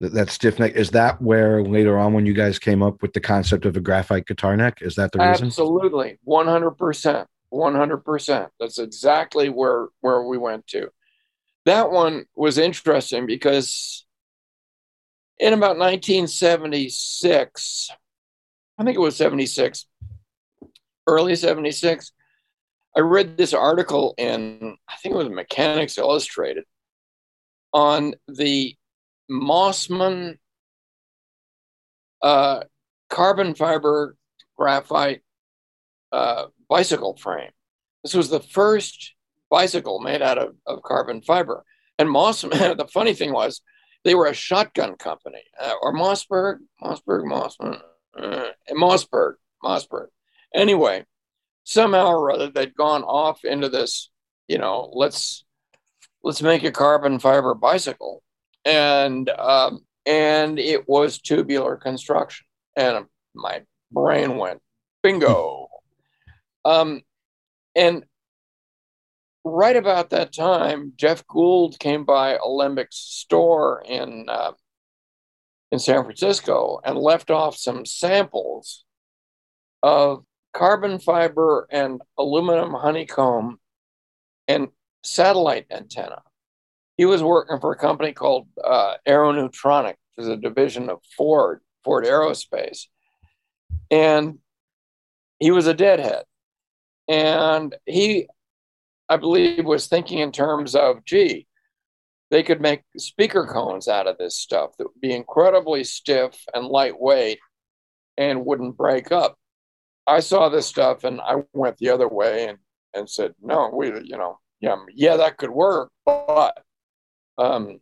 that, 0.00 0.12
that 0.12 0.30
stiff 0.30 0.58
neck. 0.58 0.72
Is 0.74 0.90
that 0.90 1.22
where 1.22 1.62
later 1.62 1.98
on 1.98 2.12
when 2.12 2.26
you 2.26 2.34
guys 2.34 2.58
came 2.58 2.82
up 2.82 3.00
with 3.00 3.14
the 3.14 3.20
concept 3.20 3.64
of 3.64 3.76
a 3.76 3.80
graphite 3.80 4.26
guitar 4.26 4.56
neck? 4.56 4.78
Is 4.82 4.96
that 4.96 5.12
the 5.12 5.18
reason? 5.18 5.46
Absolutely, 5.46 6.18
100%. 6.26 7.26
100%. 7.54 8.48
That's 8.58 8.78
exactly 8.78 9.48
where 9.48 9.86
where 10.00 10.22
we 10.22 10.36
went 10.36 10.66
to. 10.68 10.88
That 11.64 11.90
one 11.90 12.26
was 12.34 12.58
interesting 12.58 13.26
because 13.26 14.04
in 15.38 15.52
about 15.52 15.78
1976, 15.78 17.90
I 18.76 18.84
think 18.84 18.96
it 18.96 19.00
was 19.00 19.16
76, 19.16 19.86
early 21.06 21.36
76. 21.36 22.12
I 22.96 23.00
read 23.00 23.36
this 23.36 23.52
article 23.52 24.14
in, 24.18 24.76
I 24.88 24.96
think 24.96 25.14
it 25.14 25.18
was 25.18 25.28
Mechanix 25.28 25.98
Illustrated, 25.98 26.64
on 27.72 28.14
the 28.28 28.76
Mossman 29.30 30.38
uh, 32.22 32.60
carbon 33.10 33.54
fiber 33.54 34.16
graphite 34.56 35.22
uh, 36.12 36.46
bicycle 36.68 37.16
frame. 37.16 37.50
This 38.04 38.14
was 38.14 38.28
the 38.28 38.40
first 38.40 39.14
bicycle 39.50 40.00
made 40.00 40.22
out 40.22 40.38
of, 40.38 40.54
of 40.66 40.82
carbon 40.82 41.20
fiber. 41.22 41.64
And 41.98 42.08
Mossman, 42.08 42.76
the 42.76 42.86
funny 42.86 43.14
thing 43.14 43.32
was, 43.32 43.60
they 44.04 44.14
were 44.14 44.26
a 44.26 44.34
shotgun 44.34 44.96
company, 44.96 45.42
uh, 45.60 45.72
or 45.82 45.94
Mossberg, 45.94 46.58
Mossberg, 46.82 47.24
Mossman, 47.24 47.80
uh, 48.18 48.48
Mossberg, 48.70 49.34
Mossberg. 49.64 50.08
Anyway, 50.54 51.04
somehow 51.64 52.06
or 52.06 52.32
other, 52.32 52.50
they'd 52.50 52.74
gone 52.74 53.02
off 53.02 53.44
into 53.44 53.68
this, 53.68 54.10
you 54.48 54.58
know, 54.58 54.90
let's 54.94 55.44
let's 56.22 56.42
make 56.42 56.64
a 56.64 56.72
carbon 56.72 57.18
fiber 57.18 57.54
bicycle. 57.54 58.22
And, 58.64 59.28
um, 59.28 59.80
and 60.06 60.58
it 60.58 60.88
was 60.88 61.18
tubular 61.18 61.76
construction. 61.76 62.46
And 62.76 63.06
my 63.34 63.62
brain 63.92 64.38
went 64.38 64.60
bingo. 65.02 65.68
um, 66.64 67.02
and 67.76 68.04
right 69.44 69.76
about 69.76 70.10
that 70.10 70.32
time, 70.32 70.94
Jeff 70.96 71.26
Gould 71.26 71.78
came 71.78 72.04
by 72.04 72.38
Alembic's 72.38 72.96
store 72.96 73.82
in 73.86 74.26
uh, 74.28 74.52
in 75.70 75.78
San 75.78 76.04
Francisco 76.04 76.80
and 76.84 76.96
left 76.96 77.30
off 77.30 77.56
some 77.56 77.84
samples 77.84 78.84
of 79.82 80.24
carbon 80.54 80.98
fiber 80.98 81.66
and 81.70 82.00
aluminum 82.16 82.72
honeycomb 82.72 83.58
and 84.48 84.68
satellite 85.02 85.66
antenna. 85.70 86.22
He 86.96 87.04
was 87.04 87.22
working 87.22 87.58
for 87.60 87.72
a 87.72 87.78
company 87.78 88.12
called 88.12 88.46
uh, 88.62 88.94
Aeronutronic, 89.06 89.96
which 90.16 90.24
is 90.24 90.28
a 90.28 90.36
division 90.36 90.88
of 90.88 91.00
Ford, 91.16 91.60
Ford 91.82 92.04
Aerospace. 92.04 92.86
And 93.90 94.38
he 95.40 95.50
was 95.50 95.66
a 95.66 95.74
deadhead. 95.74 96.24
And 97.08 97.74
he, 97.84 98.28
I 99.08 99.16
believe, 99.16 99.64
was 99.64 99.88
thinking 99.88 100.20
in 100.20 100.32
terms 100.32 100.74
of, 100.74 101.04
gee, 101.04 101.48
they 102.30 102.42
could 102.42 102.60
make 102.60 102.82
speaker 102.96 103.46
cones 103.52 103.88
out 103.88 104.06
of 104.06 104.16
this 104.18 104.38
stuff 104.38 104.70
that 104.78 104.84
would 104.84 105.00
be 105.00 105.12
incredibly 105.12 105.84
stiff 105.84 106.44
and 106.54 106.66
lightweight 106.66 107.40
and 108.16 108.46
wouldn't 108.46 108.76
break 108.76 109.12
up. 109.12 109.36
I 110.06 110.20
saw 110.20 110.48
this 110.48 110.66
stuff 110.66 111.04
and 111.04 111.20
I 111.20 111.36
went 111.52 111.78
the 111.78 111.90
other 111.90 112.08
way 112.08 112.48
and, 112.48 112.58
and 112.94 113.08
said, 113.08 113.34
no, 113.42 113.70
we, 113.74 113.88
you 113.88 114.16
know, 114.16 114.38
yeah, 114.60 114.76
yeah, 114.92 115.16
that 115.16 115.36
could 115.36 115.50
work, 115.50 115.90
but 116.04 116.62
um, 117.38 117.80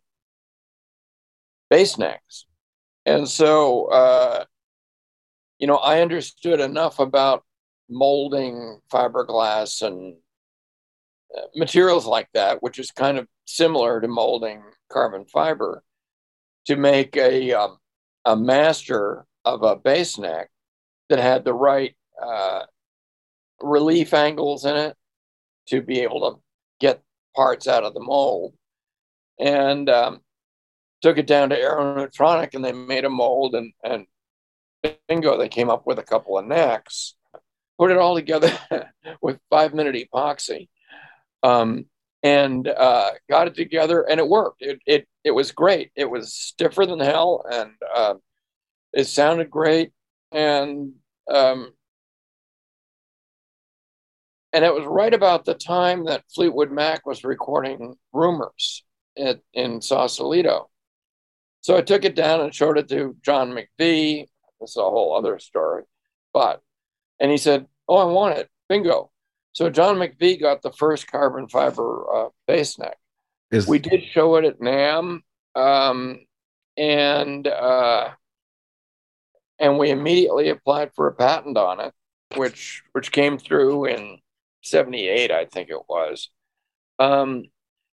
bass 1.69 1.97
necks. 1.97 2.45
And 3.05 3.27
so, 3.27 3.85
uh, 3.85 4.45
you 5.59 5.67
know, 5.67 5.77
I 5.77 6.01
understood 6.01 6.59
enough 6.59 6.99
about 6.99 7.43
molding 7.89 8.79
fiberglass 8.91 9.81
and 9.85 10.15
uh, 11.37 11.41
materials 11.55 12.05
like 12.05 12.29
that, 12.33 12.61
which 12.63 12.79
is 12.79 12.91
kind 12.91 13.17
of 13.17 13.27
similar 13.45 13.99
to 13.99 14.07
molding 14.07 14.63
carbon 14.91 15.25
fiber, 15.25 15.83
to 16.65 16.75
make 16.75 17.17
a 17.17 17.51
um, 17.53 17.77
a 18.25 18.35
master 18.35 19.25
of 19.43 19.63
a 19.63 19.75
bass 19.75 20.17
neck 20.17 20.49
that 21.09 21.19
had 21.19 21.43
the 21.43 21.53
right 21.53 21.95
uh, 22.21 22.63
relief 23.61 24.13
angles 24.13 24.65
in 24.65 24.75
it 24.75 24.95
to 25.67 25.81
be 25.81 26.01
able 26.01 26.31
to 26.31 26.39
get 26.79 27.01
parts 27.35 27.67
out 27.67 27.83
of 27.83 27.93
the 27.93 27.99
mold, 27.99 28.53
and 29.39 29.89
um, 29.89 30.21
took 31.01 31.17
it 31.17 31.27
down 31.27 31.49
to 31.49 31.59
Aeronutronic, 31.59 32.53
and 32.53 32.63
they 32.63 32.71
made 32.71 33.05
a 33.05 33.09
mold, 33.09 33.55
and 33.55 33.73
and 33.83 34.05
bingo, 35.07 35.37
they 35.37 35.49
came 35.49 35.69
up 35.69 35.87
with 35.87 35.99
a 35.99 36.03
couple 36.03 36.37
of 36.37 36.45
necks 36.45 37.15
put 37.77 37.91
it 37.91 37.97
all 37.97 38.15
together 38.15 38.51
with 39.21 39.39
five 39.49 39.73
minute 39.73 39.95
epoxy 39.95 40.69
um, 41.43 41.85
and 42.21 42.67
uh, 42.67 43.11
got 43.29 43.47
it 43.47 43.55
together 43.55 44.03
and 44.03 44.19
it 44.19 44.27
worked. 44.27 44.61
It, 44.61 44.79
it, 44.85 45.07
it 45.23 45.31
was 45.31 45.51
great. 45.51 45.91
It 45.95 46.09
was 46.09 46.33
stiffer 46.33 46.85
than 46.85 46.99
hell 46.99 47.45
and 47.51 47.71
uh, 47.93 48.15
it 48.93 49.05
sounded 49.05 49.49
great. 49.49 49.91
And, 50.31 50.93
um, 51.29 51.73
and 54.53 54.63
it 54.63 54.73
was 54.73 54.85
right 54.85 55.13
about 55.13 55.45
the 55.45 55.55
time 55.55 56.05
that 56.05 56.23
Fleetwood 56.33 56.71
Mac 56.71 57.05
was 57.05 57.23
recording 57.23 57.95
Rumours 58.13 58.83
at, 59.17 59.39
in 59.53 59.81
Sausalito. 59.81 60.69
So 61.61 61.75
I 61.75 61.81
took 61.81 62.05
it 62.05 62.15
down 62.15 62.41
and 62.41 62.53
showed 62.53 62.77
it 62.77 62.87
to 62.89 63.17
John 63.23 63.51
McVie. 63.51 64.27
This 64.61 64.71
is 64.71 64.77
a 64.77 64.81
whole 64.81 65.15
other 65.15 65.39
story. 65.39 65.83
But 66.33 66.61
and 67.19 67.31
he 67.31 67.37
said, 67.37 67.65
Oh, 67.87 67.97
I 67.97 68.05
want 68.05 68.37
it. 68.37 68.49
Bingo. 68.69 69.11
So 69.53 69.69
John 69.69 69.95
McVie 69.97 70.39
got 70.39 70.61
the 70.61 70.71
first 70.71 71.07
carbon 71.07 71.47
fiber 71.47 72.05
uh, 72.13 72.29
bass 72.47 72.77
neck. 72.77 72.97
Is... 73.51 73.67
We 73.67 73.79
did 73.79 74.03
show 74.03 74.35
it 74.35 74.45
at 74.45 74.59
NAMM, 74.59 75.19
um, 75.55 76.19
and 76.75 77.47
uh, 77.47 78.09
and 79.59 79.77
we 79.77 79.91
immediately 79.91 80.49
applied 80.49 80.91
for 80.95 81.07
a 81.07 81.13
patent 81.13 81.57
on 81.57 81.79
it, 81.79 81.93
which 82.35 82.81
which 82.93 83.11
came 83.11 83.37
through 83.37 83.85
in 83.85 84.17
'78, 84.63 85.31
I 85.31 85.45
think 85.45 85.69
it 85.69 85.81
was. 85.87 86.29
Um, 86.99 87.45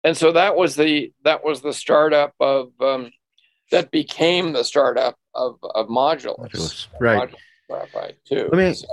and 0.03 0.17
so 0.17 0.31
that 0.33 0.55
was 0.55 0.75
the 0.75 1.13
that 1.23 1.43
was 1.43 1.61
the 1.61 1.73
startup 1.73 2.33
of 2.39 2.71
um, 2.81 3.11
that 3.71 3.91
became 3.91 4.53
the 4.53 4.63
startup 4.63 5.17
of 5.33 5.57
of 5.63 5.87
Modulus. 5.87 6.51
Modulus 6.51 6.87
right. 6.99 7.29
Modulus 7.29 7.35
graphite 7.69 8.17
too. 8.25 8.49
Let 8.51 8.57
me 8.57 8.73
so. 8.73 8.87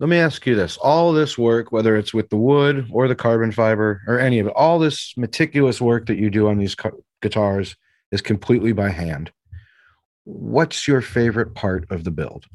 let 0.00 0.08
me 0.08 0.18
ask 0.18 0.46
you 0.46 0.54
this: 0.54 0.76
all 0.78 1.12
this 1.12 1.36
work, 1.36 1.70
whether 1.70 1.96
it's 1.96 2.14
with 2.14 2.30
the 2.30 2.36
wood 2.36 2.88
or 2.92 3.08
the 3.08 3.14
carbon 3.14 3.52
fiber 3.52 4.02
or 4.06 4.18
any 4.18 4.38
of 4.38 4.46
it, 4.46 4.52
all 4.56 4.78
this 4.78 5.14
meticulous 5.16 5.80
work 5.80 6.06
that 6.06 6.18
you 6.18 6.30
do 6.30 6.48
on 6.48 6.58
these 6.58 6.76
guitars 7.20 7.76
is 8.10 8.22
completely 8.22 8.72
by 8.72 8.88
hand. 8.88 9.30
What's 10.24 10.88
your 10.88 11.00
favorite 11.00 11.54
part 11.54 11.90
of 11.90 12.04
the 12.04 12.10
build? 12.10 12.46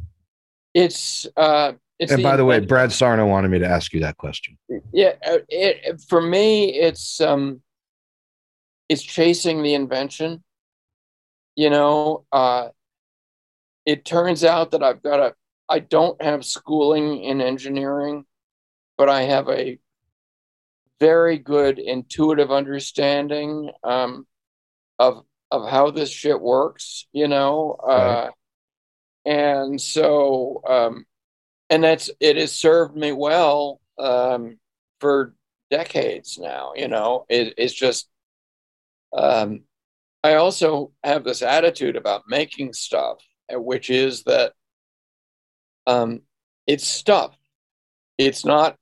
It's 0.73 1.27
uh, 1.37 1.73
it's 1.99 2.11
and 2.11 2.23
by 2.23 2.35
the 2.35 2.45
way, 2.45 2.59
Brad 2.59 2.91
Sarno 2.91 3.25
wanted 3.27 3.49
me 3.49 3.59
to 3.59 3.67
ask 3.67 3.93
you 3.93 3.99
that 4.01 4.17
question. 4.17 4.57
Yeah, 4.91 5.13
uh, 5.25 5.37
it, 5.47 6.01
for 6.07 6.21
me, 6.21 6.73
it's 6.73 7.21
um, 7.21 7.61
it's 8.89 9.03
chasing 9.03 9.63
the 9.63 9.73
invention. 9.73 10.43
You 11.55 11.69
know, 11.69 12.25
uh, 12.31 12.69
it 13.85 14.05
turns 14.05 14.43
out 14.43 14.71
that 14.71 14.83
I've 14.83 15.03
got 15.03 15.19
a 15.19 15.35
I 15.69 15.79
don't 15.79 16.21
have 16.21 16.45
schooling 16.45 17.23
in 17.23 17.41
engineering, 17.41 18.25
but 18.97 19.09
I 19.09 19.23
have 19.23 19.47
a 19.49 19.79
very 20.99 21.37
good 21.37 21.79
intuitive 21.79 22.51
understanding 22.51 23.71
um, 23.83 24.25
of 24.99 25.23
of 25.51 25.69
how 25.69 25.91
this 25.91 26.09
shit 26.09 26.39
works, 26.39 27.07
you 27.13 27.27
know. 27.27 27.73
Uh, 27.73 28.29
and 29.25 29.79
so, 29.79 30.61
um, 30.67 31.05
and 31.69 31.83
that's 31.83 32.09
it 32.19 32.37
has 32.37 32.51
served 32.51 32.95
me 32.95 33.11
well 33.11 33.81
um, 33.97 34.57
for 34.99 35.33
decades 35.71 36.37
now. 36.39 36.73
You 36.75 36.87
know, 36.87 37.25
it, 37.29 37.53
it's 37.57 37.73
just. 37.73 38.09
Um, 39.15 39.63
I 40.23 40.35
also 40.35 40.91
have 41.03 41.23
this 41.23 41.41
attitude 41.41 41.97
about 41.97 42.23
making 42.27 42.73
stuff, 42.73 43.17
which 43.51 43.89
is 43.89 44.23
that 44.23 44.53
um, 45.85 46.21
it's 46.65 46.87
stuff. 46.87 47.35
It's 48.17 48.45
not, 48.45 48.77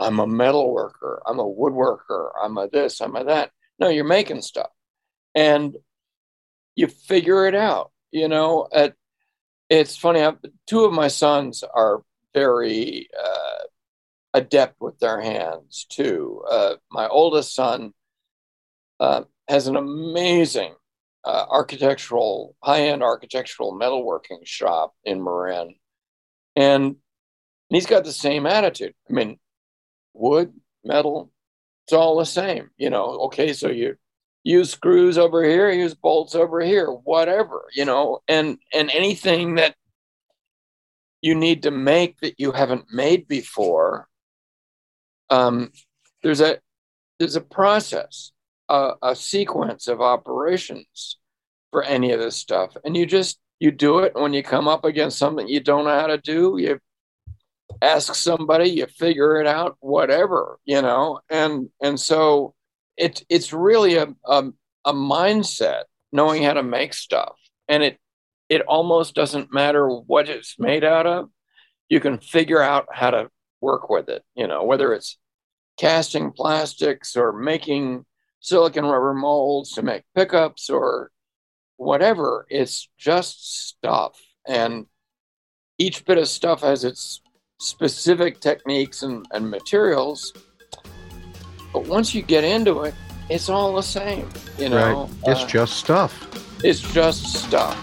I'm 0.00 0.18
a 0.18 0.26
metal 0.26 0.72
worker, 0.72 1.22
I'm 1.24 1.38
a 1.38 1.44
woodworker, 1.44 2.30
I'm 2.42 2.58
a 2.58 2.68
this, 2.68 3.00
I'm 3.00 3.14
a 3.14 3.24
that. 3.24 3.50
No, 3.78 3.88
you're 3.88 4.04
making 4.04 4.42
stuff. 4.42 4.70
And 5.34 5.76
you 6.74 6.88
figure 6.88 7.46
it 7.46 7.54
out, 7.54 7.92
you 8.10 8.28
know. 8.28 8.68
At, 8.72 8.94
it's 9.68 9.96
funny, 9.96 10.20
I've, 10.20 10.38
two 10.66 10.84
of 10.84 10.92
my 10.92 11.08
sons 11.08 11.62
are 11.62 12.02
very 12.34 13.08
uh, 13.18 13.64
adept 14.34 14.80
with 14.80 14.98
their 14.98 15.20
hands 15.20 15.86
too. 15.88 16.42
Uh, 16.50 16.74
my 16.90 17.08
oldest 17.08 17.54
son 17.54 17.92
uh, 19.00 19.22
has 19.48 19.66
an 19.66 19.76
amazing 19.76 20.74
uh, 21.24 21.46
architectural, 21.50 22.54
high 22.62 22.88
end 22.88 23.02
architectural 23.02 23.76
metalworking 23.78 24.46
shop 24.46 24.94
in 25.04 25.22
Marin. 25.22 25.74
And 26.54 26.96
he's 27.68 27.86
got 27.86 28.04
the 28.04 28.12
same 28.12 28.46
attitude. 28.46 28.94
I 29.10 29.12
mean, 29.12 29.38
wood, 30.14 30.52
metal, 30.84 31.32
it's 31.84 31.92
all 31.92 32.18
the 32.18 32.26
same. 32.26 32.70
You 32.76 32.90
know, 32.90 33.04
okay, 33.26 33.52
so 33.52 33.68
you 33.68 33.96
use 34.46 34.70
screws 34.70 35.18
over 35.18 35.42
here, 35.42 35.70
use 35.70 35.94
bolts 35.94 36.36
over 36.36 36.60
here, 36.60 36.86
whatever, 36.86 37.64
you 37.74 37.84
know, 37.84 38.20
and 38.28 38.58
and 38.72 38.90
anything 38.92 39.56
that 39.56 39.74
you 41.20 41.34
need 41.34 41.64
to 41.64 41.72
make 41.72 42.20
that 42.20 42.38
you 42.38 42.52
haven't 42.52 42.84
made 42.92 43.26
before, 43.26 44.06
um, 45.30 45.72
there's 46.22 46.40
a 46.40 46.58
there's 47.18 47.34
a 47.34 47.40
process, 47.40 48.30
a, 48.68 48.92
a 49.02 49.16
sequence 49.16 49.88
of 49.88 50.00
operations 50.00 51.18
for 51.72 51.82
any 51.82 52.12
of 52.12 52.20
this 52.20 52.36
stuff, 52.36 52.76
and 52.84 52.96
you 52.96 53.04
just 53.04 53.40
you 53.58 53.72
do 53.72 53.98
it 54.00 54.14
when 54.14 54.32
you 54.32 54.44
come 54.44 54.68
up 54.68 54.84
against 54.84 55.18
something 55.18 55.48
you 55.48 55.60
don't 55.60 55.86
know 55.86 55.98
how 55.98 56.06
to 56.06 56.18
do 56.18 56.56
you 56.58 56.78
ask 57.80 58.14
somebody 58.14 58.68
you 58.68 58.86
figure 58.86 59.40
it 59.40 59.46
out 59.46 59.76
whatever 59.80 60.58
you 60.66 60.82
know 60.82 61.18
and 61.30 61.70
and 61.82 61.98
so 61.98 62.54
it 62.96 63.24
it's 63.28 63.52
really 63.52 63.96
a, 63.96 64.08
a 64.24 64.44
a 64.84 64.92
mindset 64.92 65.84
knowing 66.12 66.42
how 66.42 66.52
to 66.52 66.62
make 66.62 66.94
stuff 66.94 67.36
and 67.68 67.82
it 67.82 67.98
it 68.48 68.62
almost 68.62 69.14
doesn't 69.14 69.52
matter 69.52 69.88
what 69.88 70.28
it's 70.28 70.56
made 70.58 70.84
out 70.84 71.06
of 71.06 71.28
you 71.88 72.00
can 72.00 72.18
figure 72.18 72.62
out 72.62 72.86
how 72.92 73.10
to 73.10 73.28
work 73.60 73.88
with 73.90 74.08
it 74.08 74.22
you 74.34 74.46
know 74.46 74.64
whether 74.64 74.92
it's 74.92 75.18
casting 75.78 76.32
plastics 76.32 77.16
or 77.16 77.32
making 77.32 78.04
silicon 78.40 78.84
rubber 78.84 79.14
molds 79.14 79.72
to 79.72 79.82
make 79.82 80.04
pickups 80.14 80.70
or 80.70 81.10
whatever. 81.76 82.46
It's 82.48 82.88
just 82.98 83.68
stuff. 83.68 84.18
And 84.46 84.86
each 85.78 86.04
bit 86.04 86.18
of 86.18 86.28
stuff 86.28 86.62
has 86.62 86.84
its 86.84 87.20
specific 87.60 88.40
techniques 88.40 89.02
and, 89.02 89.26
and 89.32 89.50
materials. 89.50 90.32
But 91.72 91.86
once 91.86 92.14
you 92.14 92.22
get 92.22 92.44
into 92.44 92.82
it, 92.84 92.94
it's 93.28 93.48
all 93.48 93.74
the 93.74 93.82
same. 93.82 94.28
You 94.58 94.68
know, 94.70 95.10
right. 95.24 95.32
it's 95.32 95.42
uh, 95.42 95.46
just 95.46 95.76
stuff. 95.76 96.64
It's 96.64 96.80
just 96.80 97.32
stuff. 97.34 97.76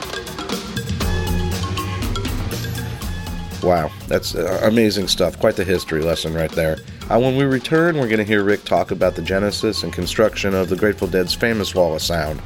Wow, 3.64 3.90
that's 4.08 4.36
uh, 4.36 4.60
amazing 4.64 5.08
stuff. 5.08 5.40
Quite 5.40 5.56
the 5.56 5.64
history 5.64 6.02
lesson 6.02 6.34
right 6.34 6.52
there. 6.52 6.78
Uh, 7.10 7.20
when 7.20 7.38
we 7.38 7.46
return, 7.46 7.98
we're 7.98 8.08
going 8.08 8.18
to 8.18 8.26
hear 8.26 8.44
Rick 8.44 8.66
talk 8.66 8.92
about 8.92 9.16
the 9.16 9.22
genesis 9.22 9.84
and 9.84 9.94
construction 9.94 10.54
of 10.54 10.68
the 10.68 10.76
Grateful 10.76 11.08
Dead's 11.08 11.34
famous 11.34 11.74
Wall 11.74 11.96
of 11.96 12.02
Sound. 12.02 12.42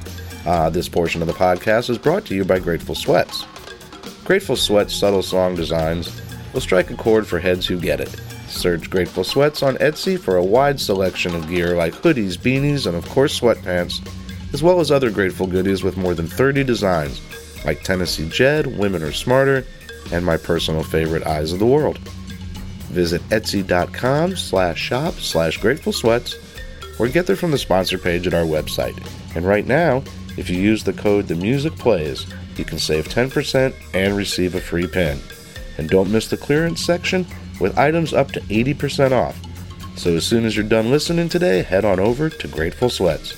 Uh, 0.45 0.69
this 0.69 0.87
portion 0.87 1.21
of 1.21 1.27
the 1.27 1.33
podcast 1.33 1.89
is 1.89 1.97
brought 1.97 2.25
to 2.25 2.35
you 2.35 2.45
by 2.45 2.59
Grateful 2.59 2.93
Sweats. 2.93 3.45
Grateful 4.25 4.55
Sweats' 4.55 4.93
subtle 4.95 5.23
song 5.23 5.55
designs 5.55 6.21
will 6.53 6.61
strike 6.61 6.91
a 6.91 6.95
chord 6.95 7.25
for 7.25 7.39
heads 7.39 7.65
who 7.65 7.79
get 7.79 7.99
it. 7.99 8.15
Search 8.47 8.89
Grateful 8.89 9.23
Sweats 9.23 9.63
on 9.63 9.75
Etsy 9.77 10.19
for 10.19 10.37
a 10.37 10.43
wide 10.43 10.79
selection 10.79 11.35
of 11.35 11.47
gear 11.47 11.75
like 11.75 11.93
hoodies, 11.93 12.37
beanies, 12.37 12.87
and 12.87 12.95
of 12.95 13.07
course 13.09 13.39
sweatpants, 13.39 14.05
as 14.53 14.63
well 14.63 14.79
as 14.79 14.91
other 14.91 15.11
Grateful 15.11 15.47
goodies 15.47 15.83
with 15.83 15.97
more 15.97 16.13
than 16.13 16.27
30 16.27 16.63
designs 16.63 17.21
like 17.65 17.83
Tennessee 17.83 18.29
Jed, 18.29 18.77
Women 18.77 19.03
Are 19.03 19.11
Smarter, 19.11 19.65
and 20.11 20.25
my 20.25 20.37
personal 20.37 20.83
favorite, 20.83 21.25
Eyes 21.25 21.51
of 21.51 21.59
the 21.59 21.65
World. 21.65 21.97
Visit 22.89 23.21
etsy.com 23.29 24.37
slash 24.37 24.79
shop 24.79 25.13
slash 25.15 25.57
grateful 25.57 25.91
sweats 25.91 26.35
or 26.99 27.07
get 27.07 27.27
there 27.27 27.35
from 27.35 27.51
the 27.51 27.57
sponsor 27.57 27.97
page 27.97 28.25
at 28.25 28.33
our 28.33 28.45
website. 28.45 28.97
And 29.35 29.45
right 29.45 29.67
now, 29.67 30.03
if 30.37 30.49
you 30.49 30.57
use 30.57 30.83
the 30.83 30.93
code 30.93 31.27
The 31.27 31.35
Music 31.35 31.75
Plays, 31.75 32.25
you 32.55 32.63
can 32.63 32.79
save 32.79 33.07
10% 33.07 33.73
and 33.93 34.15
receive 34.15 34.55
a 34.55 34.61
free 34.61 34.87
pin. 34.87 35.19
And 35.77 35.89
don't 35.89 36.11
miss 36.11 36.27
the 36.27 36.37
clearance 36.37 36.83
section 36.83 37.25
with 37.59 37.77
items 37.77 38.13
up 38.13 38.31
to 38.31 38.39
80% 38.41 39.11
off. 39.11 39.39
So 39.95 40.15
as 40.15 40.25
soon 40.25 40.45
as 40.45 40.55
you're 40.55 40.67
done 40.67 40.91
listening 40.91 41.29
today, 41.29 41.63
head 41.63 41.83
on 41.83 41.99
over 41.99 42.29
to 42.29 42.47
Grateful 42.47 42.89
Sweats. 42.89 43.35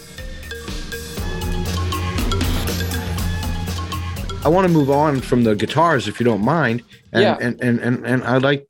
I 4.43 4.47
want 4.47 4.67
to 4.67 4.73
move 4.73 4.89
on 4.89 5.19
from 5.19 5.43
the 5.43 5.55
guitars, 5.55 6.07
if 6.07 6.19
you 6.19 6.23
don't 6.23 6.43
mind. 6.43 6.83
And, 7.11 7.23
yeah. 7.23 7.37
and, 7.39 7.61
and, 7.61 7.79
and, 7.79 8.05
and 8.05 8.23
I'd 8.23 8.41
like, 8.41 8.67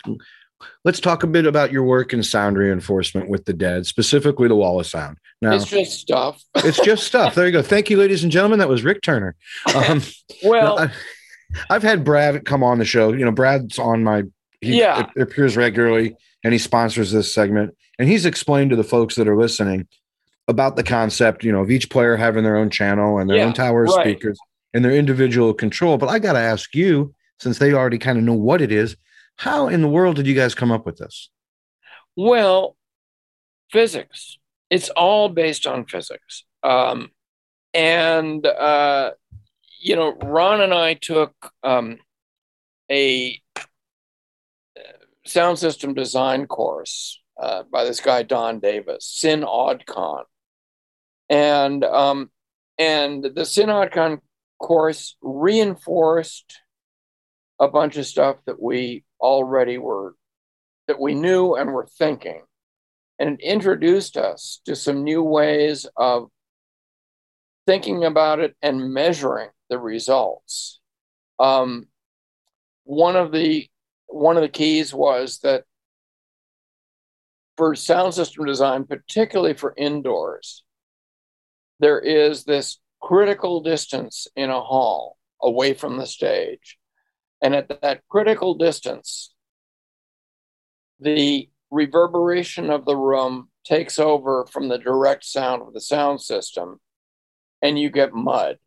let's 0.83 0.99
talk 0.99 1.23
a 1.23 1.27
bit 1.27 1.45
about 1.45 1.71
your 1.71 1.83
work 1.83 2.13
in 2.13 2.23
sound 2.23 2.57
reinforcement 2.57 3.29
with 3.29 3.45
the 3.45 3.53
dead, 3.53 3.85
specifically 3.85 4.47
the 4.47 4.55
wall 4.55 4.79
of 4.79 4.87
sound. 4.87 5.17
Now, 5.41 5.53
it's 5.53 5.65
just 5.65 5.99
stuff. 5.99 6.43
it's 6.55 6.79
just 6.81 7.05
stuff. 7.05 7.35
There 7.35 7.45
you 7.45 7.51
go. 7.51 7.61
Thank 7.61 7.89
you, 7.89 7.97
ladies 7.97 8.23
and 8.23 8.31
gentlemen. 8.31 8.59
That 8.59 8.69
was 8.69 8.83
Rick 8.83 9.01
Turner. 9.01 9.35
Um, 9.73 10.01
well, 10.43 10.79
I, 10.79 11.73
have 11.73 11.83
had 11.83 12.03
Brad 12.03 12.43
come 12.45 12.63
on 12.63 12.79
the 12.79 12.85
show. 12.85 13.13
You 13.13 13.25
know, 13.25 13.31
Brad's 13.31 13.79
on 13.79 14.03
my, 14.03 14.23
he 14.61 14.79
yeah. 14.79 15.09
appears 15.17 15.55
regularly 15.55 16.15
and 16.43 16.53
he 16.53 16.59
sponsors 16.59 17.11
this 17.11 17.33
segment. 17.33 17.75
And 17.97 18.07
he's 18.07 18.25
explained 18.25 18.69
to 18.69 18.75
the 18.75 18.83
folks 18.83 19.15
that 19.15 19.27
are 19.27 19.37
listening 19.37 19.87
about 20.47 20.75
the 20.75 20.83
concept, 20.83 21.43
you 21.43 21.51
know, 21.51 21.61
of 21.61 21.69
each 21.69 21.89
player 21.89 22.15
having 22.15 22.43
their 22.43 22.57
own 22.57 22.69
channel 22.69 23.19
and 23.19 23.29
their 23.29 23.37
yeah, 23.37 23.45
own 23.45 23.53
tower 23.53 23.83
right. 23.83 24.01
speakers 24.01 24.39
and 24.73 24.83
their 24.83 24.91
individual 24.91 25.53
control. 25.53 25.97
But 25.97 26.09
I 26.09 26.19
got 26.19 26.33
to 26.33 26.39
ask 26.39 26.73
you, 26.73 27.13
since 27.39 27.59
they 27.59 27.73
already 27.73 27.97
kind 27.97 28.17
of 28.17 28.23
know 28.23 28.33
what 28.33 28.61
it 28.61 28.71
is, 28.71 28.97
how 29.37 29.67
in 29.67 29.81
the 29.81 29.87
world 29.87 30.15
did 30.15 30.27
you 30.27 30.35
guys 30.35 30.55
come 30.55 30.71
up 30.71 30.85
with 30.85 30.97
this? 30.97 31.29
Well, 32.15 32.75
physics. 33.71 34.37
It's 34.69 34.89
all 34.89 35.29
based 35.29 35.65
on 35.65 35.85
physics. 35.85 36.43
Um, 36.63 37.11
and, 37.73 38.45
uh, 38.45 39.11
you 39.79 39.95
know, 39.95 40.13
Ron 40.13 40.61
and 40.61 40.73
I 40.73 40.95
took 40.95 41.33
um, 41.63 41.97
a 42.91 43.39
sound 45.29 45.59
system 45.59 45.93
design 45.93 46.47
course 46.47 47.21
uh, 47.41 47.63
by 47.71 47.85
this 47.85 47.99
guy, 47.99 48.23
Don 48.23 48.59
Davis, 48.59 49.05
Syn-Aud-Con. 49.05 50.23
And 51.29 51.83
um, 51.83 52.31
and 52.77 53.23
the 53.23 53.45
Syn-Aud-Con 53.45 54.21
course 54.59 55.15
reinforced 55.21 56.59
a 57.59 57.67
bunch 57.67 57.97
of 57.97 58.05
stuff 58.05 58.37
that 58.45 58.61
we 58.61 59.03
already 59.21 59.77
were 59.77 60.15
that 60.87 60.99
we 60.99 61.13
knew 61.13 61.55
and 61.55 61.71
were 61.71 61.87
thinking 61.97 62.41
and 63.19 63.39
it 63.39 63.43
introduced 63.43 64.17
us 64.17 64.61
to 64.65 64.75
some 64.75 65.03
new 65.03 65.21
ways 65.21 65.85
of 65.97 66.29
thinking 67.67 68.05
about 68.05 68.39
it 68.39 68.55
and 68.61 68.93
measuring 68.93 69.49
the 69.69 69.77
results 69.77 70.79
um, 71.39 71.85
one 72.85 73.15
of 73.15 73.31
the 73.31 73.67
one 74.09 74.35
of 74.37 74.41
the 74.41 74.49
keys 74.49 74.93
was 74.93 75.39
that 75.39 75.63
for 77.57 77.75
sound 77.75 78.13
system 78.13 78.45
design 78.45 78.85
particularly 78.85 79.53
for 79.53 79.73
indoors 79.77 80.63
there 81.79 81.99
is 81.99 82.43
this 82.43 82.79
critical 83.01 83.61
distance 83.61 84.27
in 84.35 84.49
a 84.49 84.61
hall 84.61 85.17
away 85.41 85.73
from 85.73 85.97
the 85.97 86.05
stage. 86.05 86.77
And 87.41 87.55
at 87.55 87.81
that 87.81 88.01
critical 88.09 88.55
distance, 88.55 89.33
the 90.99 91.49
reverberation 91.71 92.69
of 92.69 92.85
the 92.85 92.97
room 92.97 93.49
takes 93.63 93.99
over 93.99 94.45
from 94.51 94.67
the 94.67 94.77
direct 94.77 95.23
sound 95.23 95.61
of 95.61 95.73
the 95.73 95.79
sound 95.79 96.21
system, 96.21 96.79
and 97.61 97.79
you 97.79 97.89
get 97.89 98.13
mud. 98.13 98.57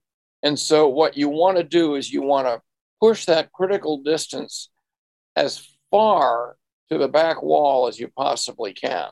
And 0.42 0.58
so, 0.58 0.88
what 0.88 1.16
you 1.16 1.28
want 1.28 1.58
to 1.58 1.64
do 1.64 1.94
is 1.94 2.12
you 2.12 2.22
want 2.22 2.46
to 2.46 2.62
push 3.00 3.26
that 3.26 3.52
critical 3.52 4.02
distance 4.02 4.70
as 5.36 5.68
far 5.90 6.56
to 6.90 6.98
the 6.98 7.08
back 7.08 7.42
wall 7.42 7.88
as 7.88 7.98
you 7.98 8.08
possibly 8.08 8.72
can. 8.72 9.08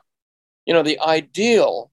You 0.65 0.73
know, 0.73 0.83
the 0.83 0.99
ideal 0.99 1.91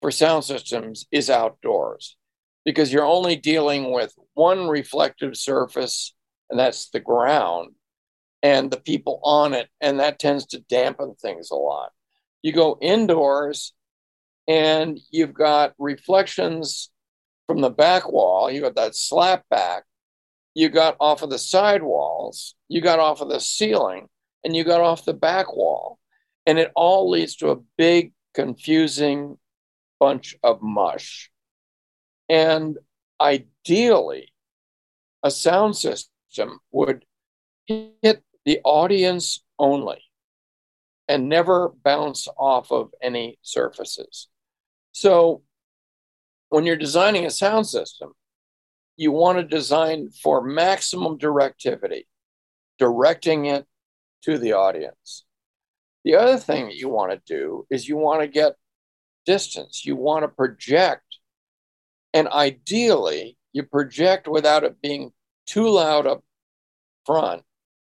for 0.00 0.10
sound 0.10 0.44
systems 0.44 1.06
is 1.12 1.30
outdoors 1.30 2.16
because 2.64 2.92
you're 2.92 3.04
only 3.04 3.36
dealing 3.36 3.92
with 3.92 4.14
one 4.34 4.68
reflective 4.68 5.36
surface, 5.36 6.14
and 6.50 6.58
that's 6.58 6.90
the 6.90 7.00
ground, 7.00 7.70
and 8.42 8.70
the 8.70 8.80
people 8.80 9.20
on 9.22 9.54
it, 9.54 9.68
and 9.80 10.00
that 10.00 10.18
tends 10.18 10.46
to 10.46 10.60
dampen 10.68 11.14
things 11.20 11.50
a 11.50 11.56
lot. 11.56 11.92
You 12.42 12.52
go 12.52 12.78
indoors, 12.80 13.72
and 14.48 14.98
you've 15.10 15.34
got 15.34 15.74
reflections 15.78 16.90
from 17.46 17.60
the 17.60 17.70
back 17.70 18.10
wall, 18.10 18.50
You've 18.50 18.62
got 18.62 18.76
that 18.76 18.96
slap 18.96 19.44
back, 19.48 19.84
you 20.54 20.68
got 20.68 20.96
off 21.00 21.22
of 21.22 21.30
the 21.30 21.38
side 21.38 21.82
walls, 21.82 22.54
you 22.68 22.80
got 22.80 22.98
off 22.98 23.20
of 23.20 23.28
the 23.28 23.40
ceiling, 23.40 24.08
and 24.44 24.54
you 24.54 24.64
got 24.64 24.80
off 24.80 25.04
the 25.04 25.14
back 25.14 25.54
wall. 25.54 25.98
And 26.46 26.58
it 26.58 26.72
all 26.74 27.08
leads 27.08 27.36
to 27.36 27.50
a 27.50 27.60
big, 27.78 28.12
confusing 28.34 29.38
bunch 30.00 30.34
of 30.42 30.60
mush. 30.60 31.30
And 32.28 32.76
ideally, 33.20 34.32
a 35.22 35.30
sound 35.30 35.76
system 35.76 36.58
would 36.72 37.04
hit 37.66 38.22
the 38.44 38.60
audience 38.64 39.44
only 39.58 40.02
and 41.08 41.28
never 41.28 41.72
bounce 41.84 42.26
off 42.36 42.72
of 42.72 42.90
any 43.00 43.38
surfaces. 43.42 44.28
So, 44.92 45.42
when 46.48 46.66
you're 46.66 46.76
designing 46.76 47.24
a 47.24 47.30
sound 47.30 47.66
system, 47.66 48.12
you 48.96 49.12
want 49.12 49.38
to 49.38 49.44
design 49.44 50.10
for 50.22 50.42
maximum 50.42 51.18
directivity, 51.18 52.04
directing 52.78 53.46
it 53.46 53.66
to 54.22 54.38
the 54.38 54.52
audience. 54.52 55.24
The 56.04 56.16
other 56.16 56.38
thing 56.38 56.66
that 56.66 56.76
you 56.76 56.88
want 56.88 57.12
to 57.12 57.20
do 57.26 57.66
is 57.70 57.88
you 57.88 57.96
want 57.96 58.22
to 58.22 58.26
get 58.26 58.54
distance, 59.24 59.84
you 59.84 59.96
want 59.96 60.24
to 60.24 60.28
project 60.28 61.04
and 62.14 62.28
ideally, 62.28 63.36
you 63.52 63.62
project 63.62 64.28
without 64.28 64.64
it 64.64 64.80
being 64.82 65.12
too 65.46 65.68
loud 65.68 66.06
up 66.06 66.22
front 67.06 67.42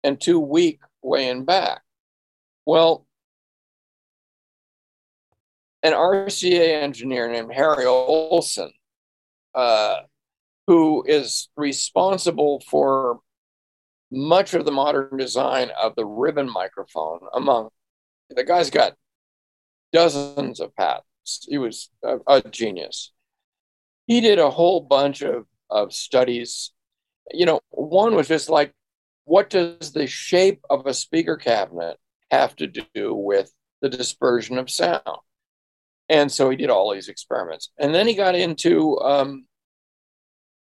and 0.04 0.20
too 0.20 0.38
weak 0.38 0.80
way 1.02 1.28
in 1.28 1.44
back. 1.44 1.82
Well, 2.66 3.06
an 5.82 5.92
RCA 5.92 6.82
engineer 6.82 7.28
named 7.30 7.52
Harry 7.52 7.86
Olson, 7.86 8.70
uh, 9.54 10.00
who 10.66 11.04
is 11.06 11.48
responsible 11.56 12.62
for 12.68 13.20
much 14.10 14.54
of 14.54 14.64
the 14.64 14.72
modern 14.72 15.16
design 15.16 15.70
of 15.80 15.94
the 15.96 16.04
ribbon 16.04 16.50
microphone, 16.50 17.20
among 17.34 17.68
the 18.30 18.44
guy's 18.44 18.70
got 18.70 18.94
dozens 19.92 20.60
of 20.60 20.74
patents. 20.76 21.46
He 21.48 21.58
was 21.58 21.90
a, 22.04 22.18
a 22.26 22.42
genius 22.42 23.12
he 24.06 24.20
did 24.20 24.38
a 24.38 24.50
whole 24.50 24.80
bunch 24.80 25.22
of, 25.22 25.46
of 25.70 25.92
studies. 25.92 26.72
You 27.30 27.46
know, 27.46 27.60
one 27.70 28.14
was 28.14 28.28
just 28.28 28.50
like, 28.50 28.72
what 29.24 29.50
does 29.50 29.92
the 29.92 30.06
shape 30.06 30.60
of 30.68 30.86
a 30.86 30.94
speaker 30.94 31.36
cabinet 31.36 31.96
have 32.30 32.56
to 32.56 32.66
do 32.66 33.14
with 33.14 33.52
the 33.80 33.88
dispersion 33.88 34.58
of 34.58 34.70
sound? 34.70 35.02
and 36.08 36.30
so 36.30 36.50
he 36.50 36.56
did 36.56 36.68
all 36.68 36.92
these 36.92 37.08
experiments, 37.08 37.70
and 37.78 37.94
then 37.94 38.06
he 38.06 38.14
got 38.14 38.34
into 38.34 38.98
um, 38.98 39.46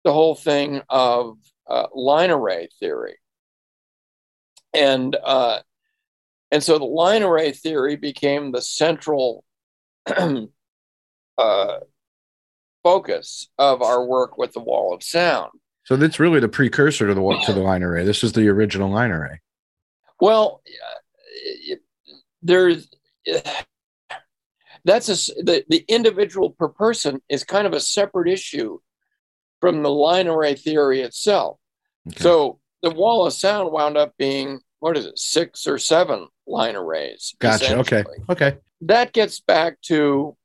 the 0.08 0.14
whole 0.14 0.36
thing 0.36 0.82
of 0.88 1.38
uh, 1.70 1.88
line 1.94 2.32
array 2.32 2.70
theory, 2.80 3.18
and 4.74 5.18
uh, 5.22 5.60
and 6.50 6.64
so 6.64 6.80
the 6.80 6.86
line 6.86 7.24
array 7.24 7.52
theory 7.52 7.98
became 7.98 8.54
the 8.54 8.62
central 8.62 9.44
uh, 10.08 11.78
focus 12.84 13.50
of 13.58 13.82
our 13.82 14.06
work 14.06 14.38
with 14.38 14.54
the 14.54 14.62
wall 14.62 14.94
of 14.94 15.04
sound. 15.04 15.52
So 15.84 15.98
that's 15.98 16.22
really 16.22 16.40
the 16.40 16.48
precursor 16.48 17.06
to 17.06 17.14
the 17.14 17.44
to 17.46 17.52
the 17.52 17.60
line 17.60 17.84
array. 17.84 18.06
This 18.06 18.24
is 18.24 18.32
the 18.32 18.48
original 18.48 18.90
line 18.90 19.12
array. 19.12 19.42
Well, 20.22 20.62
there's 22.42 22.88
that's 24.86 25.10
a 25.10 25.44
the, 25.44 25.66
the 25.68 25.84
individual 25.90 26.52
per 26.52 26.70
person 26.70 27.22
is 27.28 27.44
kind 27.44 27.68
of 27.68 27.74
a 27.74 27.82
separate 27.82 28.30
issue 28.30 28.80
from 29.62 29.84
the 29.84 29.92
line 29.92 30.28
array 30.28 30.56
theory 30.56 31.02
itself. 31.02 31.58
Okay. 32.08 32.22
So 32.22 32.60
the 32.82 32.92
wall 32.92 33.26
of 33.26 33.34
sound 33.34 33.72
wound 33.72 33.98
up 33.98 34.14
being 34.18 34.60
what 34.80 34.98
is 34.98 35.06
it, 35.06 35.18
six 35.18 35.68
or 35.68 35.78
seven 35.78 36.28
line 36.46 36.76
arrays. 36.76 37.36
Gotcha. 37.40 37.78
Okay. 37.80 38.04
Okay. 38.30 38.58
That 38.82 39.14
gets 39.14 39.40
back 39.40 39.82
to 39.84 40.38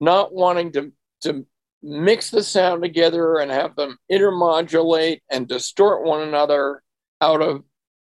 not 0.00 0.32
wanting 0.32 0.72
to 0.72 0.92
to 1.22 1.46
mix 1.82 2.30
the 2.30 2.42
sound 2.42 2.82
together 2.82 3.38
and 3.38 3.50
have 3.50 3.76
them 3.76 3.98
intermodulate 4.10 5.20
and 5.30 5.48
distort 5.48 6.04
one 6.04 6.22
another 6.26 6.82
out 7.20 7.42
of 7.42 7.62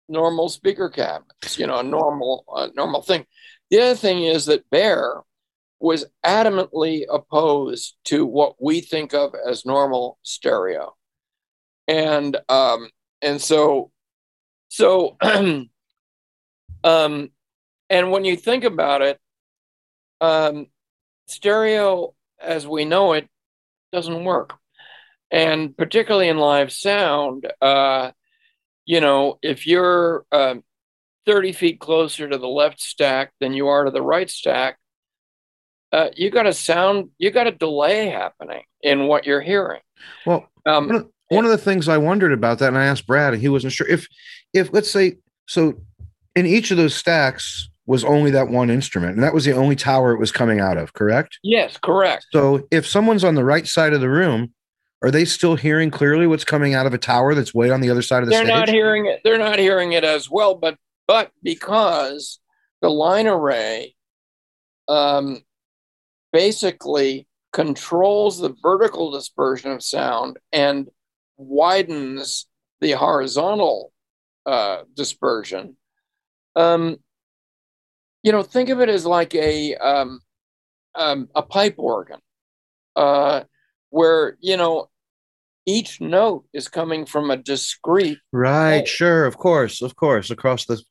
normal 0.09 0.49
speaker 0.49 0.91
cabinets, 0.91 1.59
you 1.59 1.67
know, 1.67 1.79
a 1.79 1.83
normal 1.83 2.45
uh, 2.55 2.69
normal 2.75 3.03
thing. 3.03 3.25
The 3.71 3.81
other 3.81 3.95
thing 3.95 4.25
is 4.25 4.47
that 4.47 4.69
Bear 4.71 5.23
was 5.83 6.07
adamantly 6.25 7.05
opposed 7.11 7.97
to 8.05 8.25
what 8.25 8.55
we 8.61 8.81
think 8.81 9.15
of 9.15 9.35
as 9.35 9.67
normal 9.67 10.19
stereo, 10.23 10.95
and 11.89 12.37
um, 12.49 12.89
and 13.21 13.41
so 13.41 13.91
so 14.69 15.17
um, 16.85 17.31
and 17.91 18.11
when 18.11 18.25
you 18.25 18.37
think 18.37 18.65
about 18.65 19.03
it, 19.03 19.21
um, 20.21 20.67
stereo 21.27 22.15
as 22.41 22.67
we 22.67 22.85
know 22.85 23.13
it 23.13 23.29
doesn't 23.93 24.25
work. 24.25 24.55
And 25.31 25.77
particularly 25.77 26.29
in 26.29 26.39
live 26.39 26.73
sound, 26.73 27.51
uh, 27.61 28.13
you 28.85 29.01
know, 29.01 29.39
if 29.43 29.67
you're 29.67 30.25
uh, 30.31 30.57
30 31.27 31.53
feet 31.53 31.81
closer 31.81 32.29
to 32.29 32.39
the 32.39 32.49
left 32.49 32.81
stack 32.81 33.33
than 33.41 33.55
you 33.55 33.69
are 33.69 33.85
to 33.85 33.91
the 33.91 34.03
right 34.03 34.29
stack, 34.29 34.79
uh, 35.93 36.09
you 36.15 36.31
got 36.31 36.47
a 36.47 36.53
sound, 36.53 37.11
you 37.19 37.31
got 37.31 37.47
a 37.47 37.53
delay 37.53 38.09
happening 38.09 38.63
in 38.83 39.07
what 39.07 39.27
you're 39.27 39.41
hearing. 39.41 39.81
Well, 40.27 40.49
um, 40.67 40.87
one, 40.87 40.97
of, 40.97 41.11
one 41.29 41.45
of 41.45 41.51
the 41.51 41.59
things 41.59 41.89
I 41.89 41.99
wondered 41.99 42.33
about 42.33 42.59
that, 42.61 42.69
and 42.69 42.79
I 42.79 42.87
asked 42.87 43.07
Brad, 43.07 43.35
and 43.35 43.43
he 43.43 43.49
wasn't 43.49 43.73
sure 43.73 43.89
if, 43.89 44.07
if 44.53 44.73
let's 44.73 44.91
say, 44.91 45.19
so 45.47 45.75
in 46.35 46.47
each 46.47 46.71
of 46.71 46.77
those 46.77 46.95
stacks, 46.95 47.69
was 47.87 48.05
only 48.05 48.31
that 48.31 48.49
one 48.49 48.71
instrument, 48.71 49.15
and 49.15 49.23
that 49.25 49.35
was 49.35 49.45
the 49.45 49.53
only 49.53 49.75
tower 49.75 50.13
it 50.13 50.19
was 50.19 50.31
coming 50.31 50.61
out 50.61 50.77
of, 50.77 50.93
correct? 50.93 51.39
Yes, 51.43 51.77
correct. 51.77 52.27
So 52.33 52.67
if 52.71 52.87
someone's 52.87 53.25
on 53.25 53.35
the 53.35 53.45
right 53.45 53.67
side 53.67 53.93
of 53.93 54.01
the 54.01 54.09
room, 54.09 54.53
are 55.03 55.11
they 55.11 55.25
still 55.25 55.57
hearing 55.57 55.91
clearly 55.91 56.29
what's 56.29 56.45
coming 56.45 56.75
out 56.75 56.87
of 56.87 56.95
a 56.95 56.99
tower 56.99 57.35
that's 57.35 57.53
way 57.53 57.71
on 57.71 57.81
the 57.81 57.91
other 57.91 58.03
side 58.03 58.23
of 58.23 58.27
the 58.27 58.31
they're 58.31 58.45
stage? 58.45 58.55
not 58.55 58.69
hearing 58.69 59.07
it. 59.07 59.21
They're 59.25 59.37
not 59.37 59.59
hearing 59.59 59.93
it 59.93 60.05
as 60.05 60.31
well, 60.31 60.55
but 60.55 60.79
but 61.09 61.33
because 61.43 62.39
the 62.83 62.89
line 62.89 63.27
array 63.27 63.97
um, 64.89 65.43
basically 66.33 67.27
controls 67.53 68.39
the 68.39 68.55
vertical 68.63 69.11
dispersion 69.11 69.71
of 69.71 69.83
sound 69.83 70.39
and 70.53 70.89
widens 71.37 72.47
the 72.81 72.93
horizontal 72.93 73.93
uh, 74.47 74.83
dispersion. 74.95 75.77
Um, 76.57 76.97
you 78.23 78.33
know, 78.33 78.43
think 78.43 78.69
of 78.69 78.81
it 78.81 78.89
as 78.89 79.05
like 79.05 79.35
a 79.35 79.75
um, 79.77 80.21
um, 80.95 81.29
a 81.35 81.43
pipe 81.43 81.75
organ, 81.79 82.21
uh, 82.97 83.43
where 83.91 84.37
you 84.41 84.57
know 84.57 84.89
each 85.67 86.01
note 86.01 86.45
is 86.53 86.69
coming 86.69 87.07
from 87.07 87.31
a 87.31 87.37
discrete. 87.37 88.19
Right. 88.33 88.79
Hole. 88.79 88.87
Sure. 88.87 89.27
Of 89.27 89.37
course. 89.39 89.83
Of 89.83 89.97
course. 89.97 90.31
Across 90.31 90.67
the. 90.67 90.83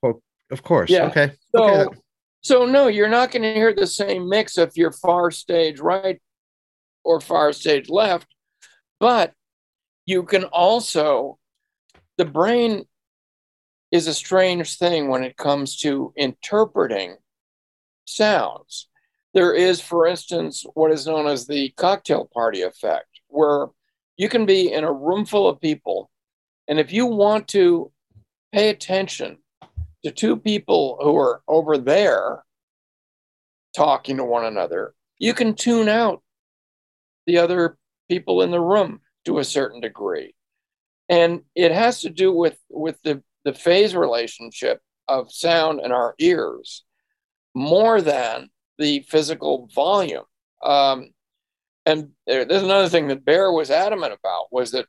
Of 0.51 0.63
course. 0.63 0.89
Yeah. 0.89 1.05
Okay. 1.05 1.31
So, 1.55 1.63
okay. 1.63 1.97
So 2.41 2.65
no, 2.65 2.87
you're 2.87 3.07
not 3.07 3.31
going 3.31 3.43
to 3.43 3.53
hear 3.53 3.73
the 3.73 3.87
same 3.87 4.27
mix 4.27 4.57
if 4.57 4.75
you're 4.75 4.91
far 4.91 5.31
stage 5.31 5.79
right 5.79 6.19
or 7.03 7.21
far 7.21 7.53
stage 7.53 7.89
left, 7.89 8.27
but 8.99 9.33
you 10.05 10.23
can 10.23 10.45
also 10.45 11.37
the 12.17 12.25
brain 12.25 12.85
is 13.91 14.07
a 14.07 14.13
strange 14.13 14.77
thing 14.77 15.07
when 15.07 15.23
it 15.23 15.37
comes 15.37 15.77
to 15.77 16.13
interpreting 16.15 17.15
sounds. 18.05 18.87
There 19.33 19.53
is, 19.53 19.79
for 19.79 20.07
instance, 20.07 20.65
what 20.73 20.91
is 20.91 21.07
known 21.07 21.27
as 21.27 21.47
the 21.47 21.69
cocktail 21.77 22.29
party 22.33 22.61
effect, 22.61 23.07
where 23.27 23.67
you 24.17 24.29
can 24.29 24.45
be 24.45 24.71
in 24.71 24.83
a 24.83 24.91
room 24.91 25.25
full 25.25 25.47
of 25.47 25.61
people, 25.61 26.09
and 26.67 26.79
if 26.79 26.91
you 26.91 27.05
want 27.05 27.47
to 27.49 27.91
pay 28.51 28.69
attention 28.69 29.37
to 30.03 30.11
two 30.11 30.37
people 30.37 30.97
who 31.01 31.15
are 31.17 31.41
over 31.47 31.77
there 31.77 32.43
talking 33.75 34.17
to 34.17 34.23
one 34.23 34.45
another, 34.45 34.93
you 35.19 35.33
can 35.33 35.53
tune 35.53 35.87
out 35.87 36.21
the 37.27 37.37
other 37.37 37.77
people 38.09 38.41
in 38.41 38.51
the 38.51 38.59
room 38.59 38.99
to 39.25 39.39
a 39.39 39.43
certain 39.43 39.79
degree. 39.79 40.33
And 41.09 41.41
it 41.55 41.71
has 41.71 42.01
to 42.01 42.09
do 42.09 42.31
with, 42.33 42.57
with 42.69 42.97
the, 43.03 43.21
the 43.43 43.53
phase 43.53 43.95
relationship 43.95 44.81
of 45.07 45.31
sound 45.31 45.81
in 45.83 45.91
our 45.91 46.15
ears 46.19 46.83
more 47.53 48.01
than 48.01 48.49
the 48.77 49.05
physical 49.09 49.69
volume. 49.73 50.23
Um, 50.63 51.11
and 51.85 52.09
there, 52.27 52.45
there's 52.45 52.63
another 52.63 52.89
thing 52.89 53.07
that 53.07 53.25
Bear 53.25 53.51
was 53.51 53.69
adamant 53.69 54.13
about 54.13 54.47
was 54.51 54.71
that 54.71 54.85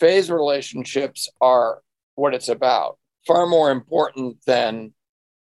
phase 0.00 0.30
relationships 0.30 1.28
are 1.40 1.82
what 2.14 2.34
it's 2.34 2.48
about, 2.48 2.98
far 3.26 3.46
more 3.46 3.70
important 3.70 4.38
than 4.46 4.92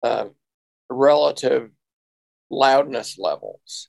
uh, 0.03 0.27
relative 0.89 1.71
loudness 2.51 3.19
levels. 3.19 3.89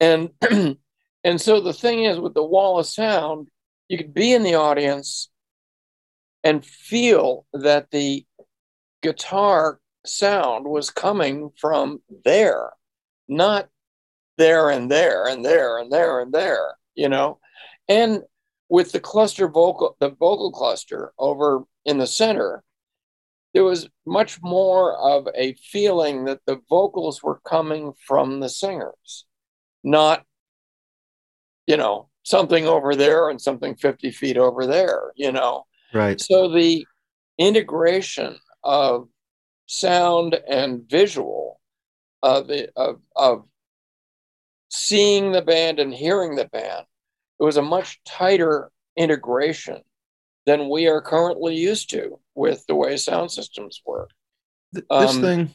And 0.00 0.30
and 1.24 1.40
so 1.40 1.60
the 1.60 1.72
thing 1.72 2.04
is 2.04 2.18
with 2.18 2.34
the 2.34 2.44
wall 2.44 2.78
of 2.78 2.86
sound, 2.86 3.48
you 3.88 3.98
could 3.98 4.14
be 4.14 4.32
in 4.32 4.42
the 4.42 4.54
audience 4.54 5.28
and 6.44 6.64
feel 6.64 7.46
that 7.52 7.90
the 7.90 8.26
guitar 9.02 9.80
sound 10.04 10.66
was 10.66 10.90
coming 10.90 11.50
from 11.56 12.00
there, 12.24 12.70
not 13.28 13.68
there 14.38 14.70
and 14.70 14.90
there 14.90 15.26
and 15.26 15.44
there 15.44 15.78
and 15.78 15.92
there 15.92 16.20
and 16.20 16.32
there, 16.32 16.76
you 16.94 17.08
know? 17.08 17.38
And 17.88 18.22
with 18.68 18.92
the 18.92 19.00
cluster 19.00 19.48
vocal, 19.48 19.96
the 20.00 20.10
vocal 20.10 20.50
cluster 20.50 21.12
over 21.18 21.64
in 21.84 21.98
the 21.98 22.06
center, 22.06 22.64
there 23.54 23.64
was 23.64 23.88
much 24.06 24.40
more 24.42 24.96
of 24.96 25.28
a 25.34 25.54
feeling 25.54 26.24
that 26.24 26.40
the 26.46 26.60
vocals 26.68 27.22
were 27.22 27.40
coming 27.46 27.92
from 28.06 28.40
the 28.40 28.48
singers, 28.48 29.26
not, 29.84 30.24
you 31.66 31.76
know, 31.76 32.08
something 32.22 32.66
over 32.66 32.94
there 32.94 33.28
and 33.28 33.40
something 33.40 33.74
50 33.74 34.10
feet 34.10 34.36
over 34.36 34.66
there, 34.66 35.12
you 35.16 35.32
know? 35.32 35.64
Right. 35.92 36.20
So 36.20 36.48
the 36.48 36.86
integration 37.38 38.38
of 38.64 39.08
sound 39.66 40.38
and 40.48 40.88
visual 40.88 41.60
of, 42.22 42.46
the 42.46 42.70
of, 42.76 43.00
of 43.16 43.44
seeing 44.70 45.32
the 45.32 45.42
band 45.42 45.78
and 45.78 45.92
hearing 45.92 46.36
the 46.36 46.46
band. 46.46 46.86
It 47.38 47.44
was 47.44 47.56
a 47.56 47.62
much 47.62 48.00
tighter 48.06 48.70
integration 48.96 49.82
than 50.46 50.68
we 50.68 50.86
are 50.86 51.00
currently 51.00 51.54
used 51.56 51.90
to 51.90 52.18
with 52.34 52.66
the 52.66 52.74
way 52.74 52.96
sound 52.96 53.30
systems 53.30 53.80
work. 53.86 54.10
This 54.72 54.84
um, 54.90 55.20
thing, 55.20 55.54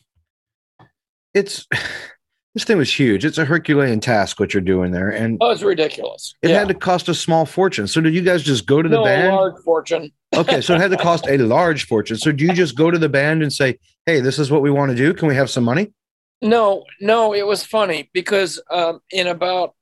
it's 1.34 1.68
this 2.54 2.64
thing 2.64 2.78
was 2.78 2.92
huge. 2.92 3.26
It's 3.26 3.38
a 3.38 3.46
Herculean 3.46 4.00
task 4.00 4.40
what 4.40 4.54
you're 4.54 4.62
doing 4.62 4.92
there, 4.92 5.10
and 5.10 5.38
oh, 5.42 5.52
it's 5.52 5.64
ridiculous. 5.64 6.36
It 6.42 6.50
yeah. 6.50 6.60
had 6.60 6.68
to 6.70 6.74
cost 6.74 7.10
a 7.10 7.14
small 7.14 7.46
fortune. 7.46 7.88
So 7.88 8.02
did 8.02 8.14
you 8.14 8.22
guys 8.22 8.44
just 8.44 8.66
go 8.66 8.82
to 8.82 8.90
the 8.90 8.98
no, 8.98 9.04
band? 9.04 9.36
large 9.36 9.62
fortune. 9.64 10.12
okay, 10.36 10.62
so 10.62 10.76
it 10.76 10.82
had 10.82 10.92
to 10.92 10.98
cost 10.98 11.28
a 11.28 11.38
large 11.38 11.86
fortune. 11.86 12.18
So 12.18 12.32
do 12.32 12.46
you 12.46 12.54
just 12.54 12.76
go 12.76 12.92
to 12.92 13.00
the 13.00 13.10
band 13.10 13.42
and 13.42 13.52
say, 13.52 13.80
"Hey, 14.06 14.20
this 14.20 14.40
is 14.40 14.52
what 14.52 14.62
we 14.62 14.72
want 14.72 14.92
to 14.92 14.98
do. 14.98 15.14
Can 15.14 15.28
we 15.28 15.36
have 15.36 15.50
some 15.50 15.64
money?" 15.64 15.94
No, 16.42 16.84
no. 17.02 17.34
It 17.34 17.48
was 17.48 17.66
funny 17.66 18.12
because 18.14 18.62
um, 18.70 19.00
in 19.12 19.28
about 19.28 19.74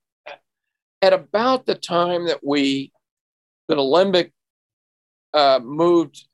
at 1.01 1.13
about 1.13 1.65
the 1.65 1.75
time 1.75 2.27
that 2.27 2.39
we 2.43 2.91
that 3.67 3.77
Alembic 3.77 4.31
uh, 5.35 5.59
moved 5.61 6.27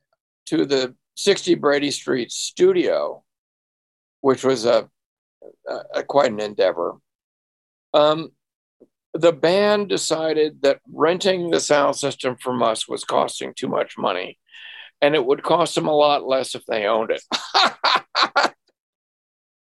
to 0.46 0.66
the 0.66 0.96
60 1.16 1.56
Brady 1.56 1.92
Street 1.92 2.32
studio, 2.32 3.24
which 4.22 4.44
was 4.44 4.66
a, 4.66 4.90
a, 5.94 6.04
quite 6.04 6.32
an 6.32 6.40
endeavor. 6.40 6.96
Um, 7.94 8.30
the 9.14 9.34
band 9.34 9.90
decided 9.90 10.62
that 10.62 10.80
renting 10.94 11.50
the 11.50 11.60
sound 11.60 11.98
system 11.98 12.38
from 12.40 12.64
us 12.64 12.88
was 12.88 13.04
costing 13.04 13.54
too 13.54 13.68
much 13.68 13.98
money 13.98 14.38
and 15.02 15.16
it 15.16 15.26
would 15.26 15.44
cost 15.44 15.76
them 15.76 15.88
a 15.88 15.96
lot 15.96 16.26
less 16.26 16.56
if 16.56 16.66
they 16.66 16.86
owned 16.86 17.12
it. 17.12 18.54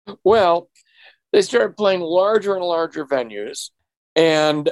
well, 0.24 0.70
they 1.32 1.44
started 1.44 1.78
playing 1.78 2.02
larger 2.02 2.56
and 2.56 2.66
larger 2.66 3.06
venues. 3.06 3.70
And 4.16 4.70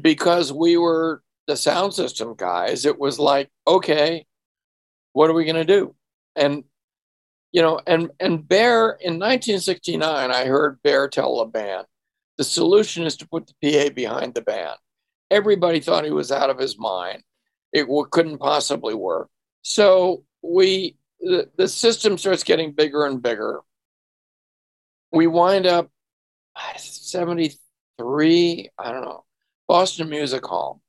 because 0.00 0.52
we 0.52 0.76
were 0.76 1.22
the 1.50 1.56
sound 1.56 1.92
system 1.92 2.34
guys, 2.36 2.86
it 2.86 2.98
was 2.98 3.18
like, 3.18 3.50
okay, 3.66 4.24
what 5.12 5.28
are 5.28 5.34
we 5.34 5.44
going 5.44 5.56
to 5.56 5.64
do? 5.64 5.94
And, 6.36 6.62
you 7.50 7.60
know, 7.60 7.80
and, 7.86 8.10
and 8.20 8.46
Bear 8.46 8.90
in 8.92 9.14
1969, 9.18 10.30
I 10.30 10.44
heard 10.44 10.80
Bear 10.84 11.08
tell 11.08 11.38
the 11.38 11.46
band, 11.46 11.86
the 12.38 12.44
solution 12.44 13.02
is 13.04 13.16
to 13.16 13.28
put 13.28 13.48
the 13.48 13.88
PA 13.88 13.92
behind 13.92 14.34
the 14.34 14.42
band. 14.42 14.76
Everybody 15.30 15.80
thought 15.80 16.04
he 16.04 16.12
was 16.12 16.30
out 16.30 16.50
of 16.50 16.58
his 16.58 16.78
mind. 16.78 17.24
It 17.72 17.82
w- 17.82 18.06
couldn't 18.10 18.38
possibly 18.38 18.94
work. 18.94 19.28
So 19.62 20.22
we 20.42 20.96
the, 21.20 21.50
the 21.56 21.68
system 21.68 22.16
starts 22.16 22.44
getting 22.44 22.72
bigger 22.72 23.04
and 23.04 23.20
bigger. 23.22 23.60
We 25.12 25.26
wind 25.26 25.66
up 25.66 25.90
73, 26.76 28.70
I 28.78 28.92
don't 28.92 29.04
know, 29.04 29.24
Boston 29.68 30.08
Music 30.08 30.44
Hall. 30.44 30.80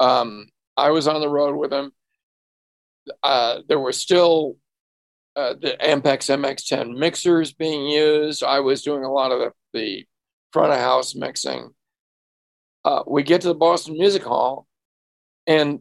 Um, 0.00 0.48
I 0.76 0.90
was 0.90 1.06
on 1.06 1.20
the 1.20 1.28
road 1.28 1.56
with 1.56 1.72
him. 1.72 1.92
Uh, 3.22 3.60
there 3.68 3.78
were 3.78 3.92
still 3.92 4.56
uh, 5.36 5.54
the 5.54 5.76
Ampex 5.80 6.28
MX10 6.28 6.96
mixers 6.96 7.52
being 7.52 7.86
used. 7.86 8.42
I 8.42 8.60
was 8.60 8.82
doing 8.82 9.04
a 9.04 9.12
lot 9.12 9.30
of 9.30 9.40
the, 9.40 9.52
the 9.78 10.06
front 10.52 10.72
of 10.72 10.78
house 10.78 11.14
mixing. 11.14 11.70
Uh, 12.84 13.02
we 13.06 13.22
get 13.22 13.42
to 13.42 13.48
the 13.48 13.54
Boston 13.54 13.94
Music 13.94 14.22
Hall, 14.22 14.66
and 15.46 15.80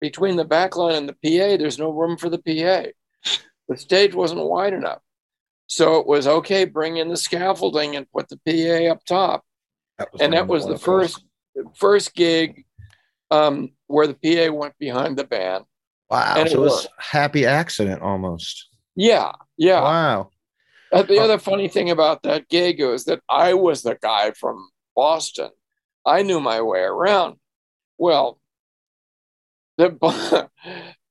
between 0.00 0.36
the 0.36 0.44
back 0.44 0.76
line 0.76 0.94
and 0.94 1.08
the 1.08 1.12
PA, 1.14 1.56
there's 1.56 1.78
no 1.78 1.90
room 1.90 2.16
for 2.16 2.30
the 2.30 2.38
PA. 2.38 2.90
The 3.68 3.76
stage 3.76 4.14
wasn't 4.14 4.44
wide 4.44 4.74
enough. 4.74 5.00
So 5.66 5.98
it 5.98 6.06
was 6.06 6.26
okay, 6.26 6.66
bring 6.66 6.98
in 6.98 7.08
the 7.08 7.16
scaffolding 7.16 7.96
and 7.96 8.10
put 8.12 8.28
the 8.28 8.38
PA 8.46 8.92
up 8.92 9.04
top. 9.04 9.44
That 9.98 10.08
and 10.20 10.32
that 10.34 10.46
was 10.46 10.66
the 10.66 10.78
first 10.78 11.24
first 11.76 12.14
gig 12.14 12.64
um, 13.34 13.70
where 13.86 14.06
the 14.06 14.14
PA 14.14 14.52
went 14.52 14.78
behind 14.78 15.16
the 15.16 15.24
band. 15.24 15.64
Wow. 16.10 16.34
And 16.36 16.48
so 16.48 16.56
it 16.56 16.60
was 16.60 16.86
happy 16.98 17.46
accident 17.46 18.02
almost. 18.02 18.68
Yeah. 18.94 19.32
Yeah. 19.56 19.80
Wow. 19.80 20.30
Uh, 20.92 21.02
the 21.02 21.18
other 21.18 21.38
funny 21.38 21.68
thing 21.68 21.90
about 21.90 22.22
that 22.22 22.48
gig 22.48 22.80
was 22.80 23.04
that 23.06 23.20
I 23.28 23.54
was 23.54 23.82
the 23.82 23.98
guy 24.00 24.30
from 24.32 24.68
Boston. 24.94 25.50
I 26.06 26.22
knew 26.22 26.40
my 26.40 26.60
way 26.60 26.80
around. 26.80 27.36
Well, 27.98 28.38
the, 29.76 29.90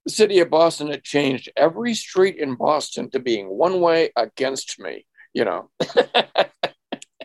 the 0.06 0.12
city 0.12 0.40
of 0.40 0.50
Boston 0.50 0.88
had 0.90 1.04
changed 1.04 1.52
every 1.58 1.94
street 1.96 2.38
in 2.38 2.56
Boston 2.56 3.10
to 3.12 3.20
being 3.20 3.48
one 3.48 3.82
way 3.82 4.12
against 4.16 4.80
me, 4.80 5.06
you 5.34 5.44
know. 5.44 5.70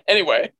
anyway, 0.09 0.53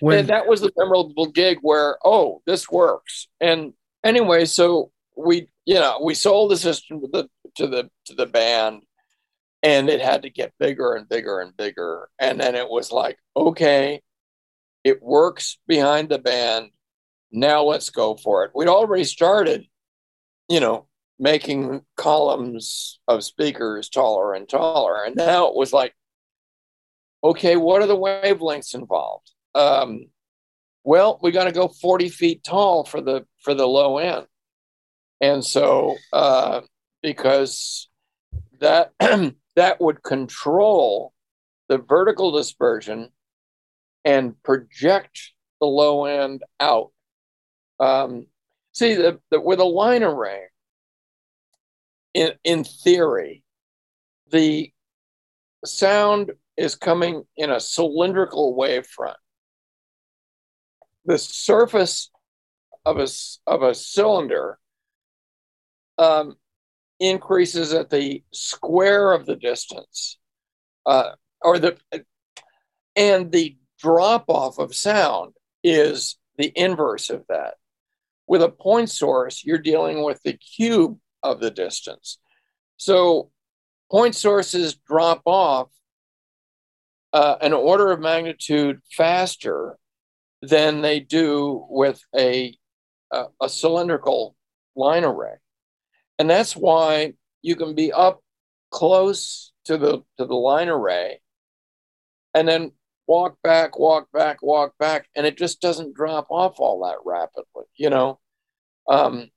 when 0.00 0.26
that 0.26 0.46
was 0.46 0.60
the 0.60 0.72
memorable 0.76 1.26
gig 1.26 1.58
where, 1.62 1.98
oh, 2.04 2.42
this 2.46 2.70
works. 2.70 3.28
And 3.40 3.72
anyway, 4.04 4.44
so 4.44 4.92
we, 5.16 5.48
you 5.66 5.74
know, 5.74 6.00
we 6.02 6.14
sold 6.14 6.50
the 6.50 6.56
system 6.56 7.00
to 7.00 7.08
the 7.08 7.28
to 7.56 7.66
the 7.66 7.90
to 8.06 8.14
the 8.14 8.26
band 8.26 8.82
and 9.62 9.88
it 9.88 10.00
had 10.00 10.22
to 10.22 10.30
get 10.30 10.52
bigger 10.60 10.94
and 10.94 11.08
bigger 11.08 11.40
and 11.40 11.56
bigger. 11.56 12.08
And 12.20 12.40
then 12.40 12.54
it 12.54 12.68
was 12.68 12.92
like, 12.92 13.18
okay, 13.36 14.00
it 14.84 15.02
works 15.02 15.58
behind 15.66 16.08
the 16.08 16.18
band. 16.18 16.70
Now 17.32 17.64
let's 17.64 17.90
go 17.90 18.16
for 18.16 18.44
it. 18.44 18.52
We'd 18.54 18.68
already 18.68 19.04
started 19.04 19.66
you 20.48 20.60
know, 20.60 20.86
making 21.18 21.82
columns 21.96 23.00
of 23.06 23.24
speakers 23.24 23.88
taller 23.88 24.34
and 24.34 24.48
taller. 24.48 25.04
And 25.04 25.14
now 25.14 25.48
it 25.48 25.54
was 25.54 25.72
like, 25.72 25.94
okay, 27.22 27.56
what 27.56 27.82
are 27.82 27.86
the 27.86 27.96
wavelengths 27.96 28.74
involved? 28.74 29.30
Um, 29.54 30.06
well, 30.84 31.18
we 31.22 31.30
got 31.30 31.44
to 31.44 31.52
go 31.52 31.68
40 31.68 32.08
feet 32.08 32.44
tall 32.44 32.84
for 32.84 33.00
the 33.00 33.26
for 33.42 33.54
the 33.54 33.66
low 33.66 33.98
end. 33.98 34.26
And 35.20 35.44
so 35.44 35.96
uh, 36.12 36.60
because 37.02 37.88
that 38.60 38.92
that 39.56 39.80
would 39.80 40.02
control 40.02 41.12
the 41.68 41.78
vertical 41.78 42.30
dispersion 42.30 43.10
and 44.04 44.40
project 44.42 45.32
the 45.60 45.66
low 45.66 46.04
end 46.04 46.42
out. 46.60 46.92
Um, 47.80 48.26
See, 48.78 48.94
the, 48.94 49.18
the, 49.32 49.40
with 49.40 49.58
a 49.58 49.64
line 49.64 50.04
array, 50.04 50.42
in, 52.14 52.30
in 52.44 52.62
theory, 52.62 53.42
the 54.30 54.72
sound 55.64 56.30
is 56.58 56.74
coming 56.74 57.22
in 57.36 57.50
a 57.50 57.60
cylindrical 57.60 58.56
wavefront. 58.56 59.14
The 61.04 61.16
surface 61.16 62.10
of 62.84 62.98
a, 62.98 63.06
of 63.46 63.62
a 63.62 63.74
cylinder 63.74 64.58
um, 65.96 66.36
increases 66.98 67.72
at 67.72 67.90
the 67.90 68.24
square 68.32 69.12
of 69.12 69.24
the 69.24 69.36
distance, 69.36 70.18
uh, 70.84 71.12
or 71.40 71.58
the 71.58 71.78
and 72.96 73.30
the 73.30 73.56
drop 73.78 74.24
off 74.28 74.58
of 74.58 74.74
sound 74.74 75.34
is 75.62 76.18
the 76.36 76.52
inverse 76.56 77.10
of 77.10 77.24
that. 77.28 77.54
With 78.26 78.42
a 78.42 78.48
point 78.48 78.90
source, 78.90 79.44
you're 79.44 79.58
dealing 79.58 80.02
with 80.02 80.20
the 80.24 80.32
cube 80.32 80.98
of 81.22 81.40
the 81.40 81.50
distance. 81.50 82.18
So 82.76 83.30
point 83.90 84.16
sources 84.16 84.74
drop 84.74 85.22
off 85.24 85.68
uh, 87.12 87.36
an 87.40 87.52
order 87.52 87.90
of 87.90 88.00
magnitude 88.00 88.80
faster 88.96 89.76
than 90.42 90.82
they 90.82 91.00
do 91.00 91.66
with 91.68 92.00
a, 92.16 92.56
a, 93.12 93.24
a 93.42 93.48
cylindrical 93.48 94.36
line 94.76 95.04
array. 95.04 95.34
And 96.18 96.28
that's 96.28 96.54
why 96.54 97.14
you 97.42 97.56
can 97.56 97.74
be 97.74 97.92
up 97.92 98.20
close 98.70 99.52
to 99.64 99.78
the 99.78 100.02
to 100.18 100.24
the 100.24 100.34
line 100.34 100.68
array 100.68 101.20
and 102.34 102.46
then 102.46 102.72
walk 103.06 103.36
back, 103.42 103.78
walk 103.78 104.08
back, 104.12 104.42
walk 104.42 104.74
back, 104.78 105.08
and 105.16 105.26
it 105.26 105.36
just 105.36 105.60
doesn't 105.60 105.94
drop 105.94 106.26
off 106.30 106.60
all 106.60 106.84
that 106.84 106.98
rapidly, 107.04 107.64
you 107.76 107.90
know. 107.90 108.20
Um, 108.86 109.30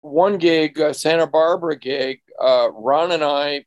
one 0.00 0.38
gig, 0.38 0.80
uh, 0.80 0.92
Santa 0.92 1.26
Barbara 1.26 1.78
gig, 1.78 2.20
uh, 2.40 2.68
Ron 2.72 3.12
and 3.12 3.22
I, 3.22 3.64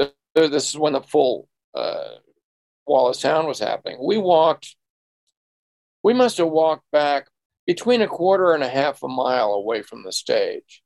uh, 0.00 0.06
this 0.34 0.70
is 0.70 0.78
when 0.78 0.94
the 0.94 1.02
full 1.02 1.48
uh, 1.76 2.16
Wall 2.86 3.08
of 3.08 3.16
Sound 3.16 3.46
was 3.46 3.58
happening. 3.58 3.98
We 4.00 4.18
walked, 4.18 4.76
we 6.02 6.14
must 6.14 6.38
have 6.38 6.48
walked 6.48 6.90
back 6.92 7.28
between 7.66 8.02
a 8.02 8.08
quarter 8.08 8.54
and 8.54 8.62
a 8.62 8.68
half 8.68 9.02
a 9.02 9.08
mile 9.08 9.52
away 9.52 9.82
from 9.82 10.04
the 10.04 10.12
stage, 10.12 10.82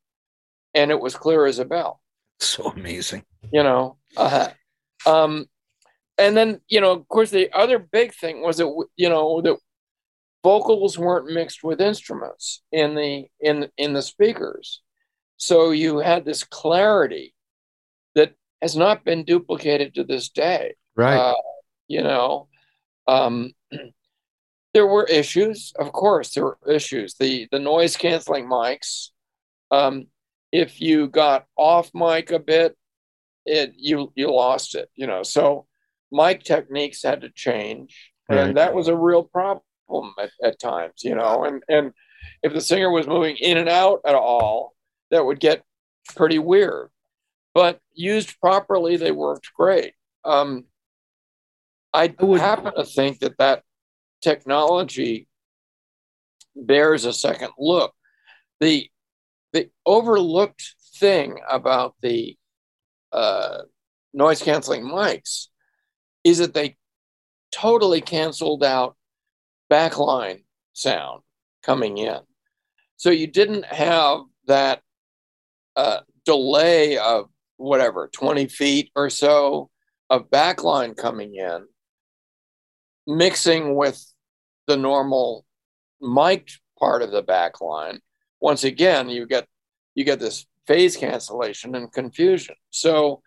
and 0.74 0.90
it 0.90 1.00
was 1.00 1.16
clear 1.16 1.46
as 1.46 1.58
a 1.58 1.64
bell. 1.64 2.00
So 2.40 2.70
amazing, 2.70 3.24
you 3.52 3.62
know. 3.62 3.98
Uh, 4.16 4.48
um, 5.06 5.46
and 6.20 6.36
then 6.36 6.60
you 6.68 6.80
know 6.80 6.92
of 6.92 7.08
course 7.08 7.30
the 7.30 7.50
other 7.52 7.78
big 7.78 8.14
thing 8.14 8.42
was 8.42 8.58
that 8.58 8.86
you 8.96 9.08
know 9.08 9.40
that 9.40 9.56
vocals 10.42 10.98
weren't 10.98 11.32
mixed 11.32 11.64
with 11.64 11.80
instruments 11.80 12.62
in 12.70 12.94
the 12.94 13.26
in 13.40 13.68
in 13.76 13.92
the 13.92 14.02
speakers 14.02 14.82
so 15.36 15.70
you 15.70 15.98
had 15.98 16.24
this 16.24 16.44
clarity 16.44 17.34
that 18.14 18.34
has 18.60 18.76
not 18.76 19.04
been 19.04 19.24
duplicated 19.24 19.94
to 19.94 20.04
this 20.04 20.28
day 20.28 20.74
right 20.96 21.16
uh, 21.16 21.34
you 21.88 22.02
know 22.02 22.48
um, 23.06 23.52
there 24.74 24.86
were 24.86 25.04
issues 25.04 25.72
of 25.78 25.92
course 25.92 26.34
there 26.34 26.44
were 26.44 26.58
issues 26.68 27.14
the 27.18 27.48
the 27.50 27.58
noise 27.58 27.96
canceling 27.96 28.46
mics 28.46 29.08
um, 29.70 30.06
if 30.52 30.80
you 30.80 31.08
got 31.08 31.46
off 31.56 31.90
mic 31.94 32.30
a 32.30 32.38
bit 32.38 32.76
it 33.46 33.72
you 33.76 34.12
you 34.14 34.30
lost 34.30 34.74
it 34.74 34.90
you 34.94 35.06
know 35.06 35.22
so 35.22 35.66
mic 36.12 36.42
techniques 36.42 37.02
had 37.02 37.20
to 37.22 37.30
change, 37.30 38.12
right. 38.28 38.38
and 38.38 38.56
that 38.56 38.74
was 38.74 38.88
a 38.88 38.96
real 38.96 39.22
problem 39.22 39.62
at, 40.18 40.30
at 40.42 40.58
times, 40.58 41.02
you 41.02 41.14
know. 41.14 41.44
And 41.44 41.62
and 41.68 41.92
if 42.42 42.52
the 42.52 42.60
singer 42.60 42.90
was 42.90 43.06
moving 43.06 43.36
in 43.36 43.56
and 43.56 43.68
out 43.68 44.00
at 44.04 44.14
all, 44.14 44.74
that 45.10 45.24
would 45.24 45.40
get 45.40 45.62
pretty 46.16 46.38
weird. 46.38 46.90
But 47.54 47.80
used 47.92 48.38
properly, 48.40 48.96
they 48.96 49.12
worked 49.12 49.52
great. 49.54 49.94
Um, 50.24 50.64
I 51.92 52.14
would 52.20 52.40
happen 52.40 52.74
to 52.74 52.84
think 52.84 53.20
that 53.20 53.38
that 53.38 53.62
technology 54.22 55.28
bears 56.54 57.04
a 57.04 57.12
second 57.12 57.50
look. 57.58 57.92
The 58.60 58.88
the 59.52 59.70
overlooked 59.84 60.74
thing 60.96 61.38
about 61.48 61.96
the 62.02 62.36
uh, 63.12 63.62
noise 64.12 64.42
canceling 64.42 64.84
mics 64.84 65.46
is 66.22 66.38
that 66.38 66.54
they 66.54 66.76
totally 67.50 68.00
canceled 68.00 68.62
out 68.62 68.96
backline 69.70 70.44
sound 70.72 71.22
coming 71.62 71.98
in. 71.98 72.20
So 72.96 73.10
you 73.10 73.26
didn't 73.26 73.64
have 73.64 74.20
that 74.46 74.82
uh, 75.74 76.00
delay 76.24 76.98
of 76.98 77.26
whatever, 77.56 78.08
20 78.12 78.46
feet 78.46 78.90
or 78.94 79.10
so 79.10 79.70
of 80.08 80.30
backline 80.30 80.96
coming 80.96 81.34
in, 81.34 81.66
mixing 83.10 83.74
with 83.74 84.02
the 84.66 84.76
normal 84.76 85.44
mic 86.00 86.50
part 86.78 87.02
of 87.02 87.10
the 87.10 87.22
backline. 87.22 87.98
Once 88.40 88.64
again, 88.64 89.08
you 89.08 89.26
get 89.26 89.46
you 89.94 90.04
get 90.04 90.20
this 90.20 90.46
phase 90.66 90.96
cancellation 90.96 91.74
and 91.74 91.92
confusion. 91.92 92.54
So 92.70 93.22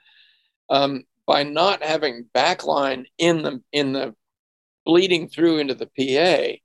um, 0.69 1.03
by 1.27 1.43
not 1.43 1.83
having 1.83 2.25
backline 2.33 3.05
in 3.17 3.43
the 3.43 3.61
in 3.71 3.93
the 3.93 4.15
bleeding 4.85 5.27
through 5.27 5.59
into 5.59 5.75
the 5.75 5.87
PA, 5.87 6.57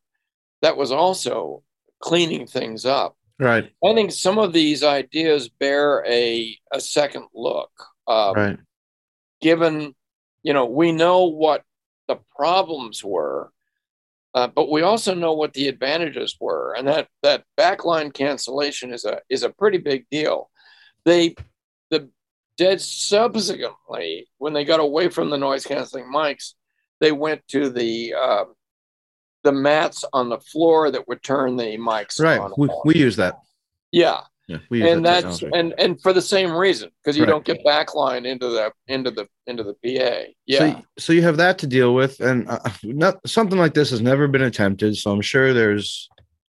that 0.63 0.77
was 0.77 0.93
also 0.93 1.63
cleaning 2.01 2.47
things 2.47 2.87
up. 2.87 3.17
Right. 3.39 3.71
I 3.85 3.95
think 3.95 4.11
some 4.13 4.39
of 4.39 4.53
these 4.53 4.83
ideas 4.83 5.49
bear 5.49 6.05
a 6.07 6.57
a 6.73 6.81
second 6.81 7.27
look. 7.35 7.71
Um, 8.07 8.35
Right. 8.35 8.59
Given, 9.41 9.95
you 10.43 10.53
know, 10.53 10.67
we 10.67 10.91
know 10.91 11.27
what 11.27 11.63
the 12.09 12.17
problems 12.35 13.05
were, 13.05 13.53
uh, 14.35 14.49
but 14.49 14.71
we 14.71 14.83
also 14.83 15.15
know 15.15 15.33
what 15.35 15.53
the 15.53 15.69
advantages 15.69 16.37
were, 16.41 16.75
and 16.77 16.89
that 16.89 17.09
that 17.23 17.45
backline 17.59 18.13
cancellation 18.13 18.93
is 18.93 19.05
a 19.05 19.21
is 19.31 19.43
a 19.43 19.51
pretty 19.51 19.79
big 19.79 20.07
deal. 20.11 20.51
They 21.05 21.37
the 21.91 22.09
dead 22.57 22.81
subsequently 22.81 24.29
when 24.39 24.53
they 24.53 24.65
got 24.65 24.81
away 24.81 25.09
from 25.09 25.31
the 25.31 25.39
noise 25.39 25.65
canceling 25.65 26.07
mics, 26.13 26.55
they 27.01 27.13
went 27.13 27.47
to 27.49 27.69
the 27.71 28.15
uh, 28.15 28.45
the 29.45 29.53
mats 29.53 30.05
on 30.13 30.29
the 30.29 30.41
floor 30.41 30.91
that 30.91 31.07
would 31.09 31.23
turn 31.23 31.57
the 31.57 31.77
mics 31.79 32.21
Right. 32.21 32.41
on. 32.41 32.53
We, 32.57 32.69
we 32.85 32.95
use 32.97 33.17
that. 33.17 33.39
yeah, 33.93 34.21
Yeah. 34.49 34.87
And 34.87 35.05
that 35.05 35.25
that's 35.25 35.43
and 35.43 35.75
and 35.79 36.01
for 36.01 36.15
the 36.15 36.23
same 36.23 36.51
reason 36.53 36.89
because 37.05 37.19
you 37.19 37.27
don't 37.27 37.45
get 37.45 37.63
backline 37.67 38.25
into 38.27 38.49
the 38.49 38.73
into 38.87 39.11
the 39.11 39.29
into 39.47 39.63
the 39.63 39.75
PA. 39.75 40.31
Yeah, 40.47 40.59
So, 40.59 40.83
so 40.99 41.13
you 41.13 41.23
have 41.23 41.37
that 41.37 41.59
to 41.59 41.67
deal 41.67 41.95
with, 41.95 42.19
and 42.21 42.49
uh, 42.49 42.59
not 42.83 43.17
something 43.29 43.59
like 43.59 43.75
this 43.75 43.91
has 43.91 44.01
never 44.01 44.27
been 44.27 44.43
attempted. 44.43 44.97
So 44.97 45.13
I'm 45.13 45.21
sure 45.21 45.53
there's 45.53 46.09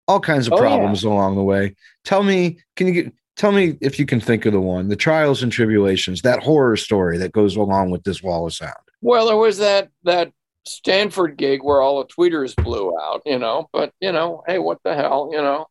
all 0.07 0.21
kinds 0.21 0.47
of 0.47 0.53
Oh, 0.53 0.57
yeah. 0.57 0.63
problems 0.63 1.03
along 1.03 1.35
the 1.35 1.43
way. 1.43 1.75
Tell 2.05 2.23
me, 2.23 2.61
can 2.77 2.87
you 2.87 2.93
get? 2.93 3.13
Tell 3.37 3.51
me 3.53 3.77
if 3.81 3.99
you 3.99 4.07
can 4.07 4.21
think 4.21 4.47
of 4.47 4.53
the 4.53 4.61
one, 4.61 4.89
the 4.89 4.97
trials 4.97 5.43
and 5.43 5.51
tribulations, 5.51 6.23
that 6.23 6.43
horror 6.43 6.77
story 6.77 7.19
that 7.19 7.33
goes 7.33 7.57
along 7.57 7.91
with 7.91 8.05
this 8.05 8.23
wall 8.23 8.47
of 8.47 8.55
sound. 8.55 8.75
Well, 9.01 9.27
there 9.27 9.37
was 9.37 9.59
that 9.59 9.89
that 10.05 10.31
Stanford 10.65 11.37
gig 11.37 11.65
where 11.65 11.81
all 11.81 11.99
the 12.05 12.07
tweeters 12.13 12.55
blew 12.55 12.97
out, 13.01 13.23
you 13.27 13.39
know. 13.39 13.69
But 13.73 13.93
you 14.01 14.13
know, 14.13 14.45
hey, 14.47 14.59
what 14.59 14.79
the 14.85 14.95
hell, 14.95 15.31
you 15.33 15.39
know? 15.39 15.67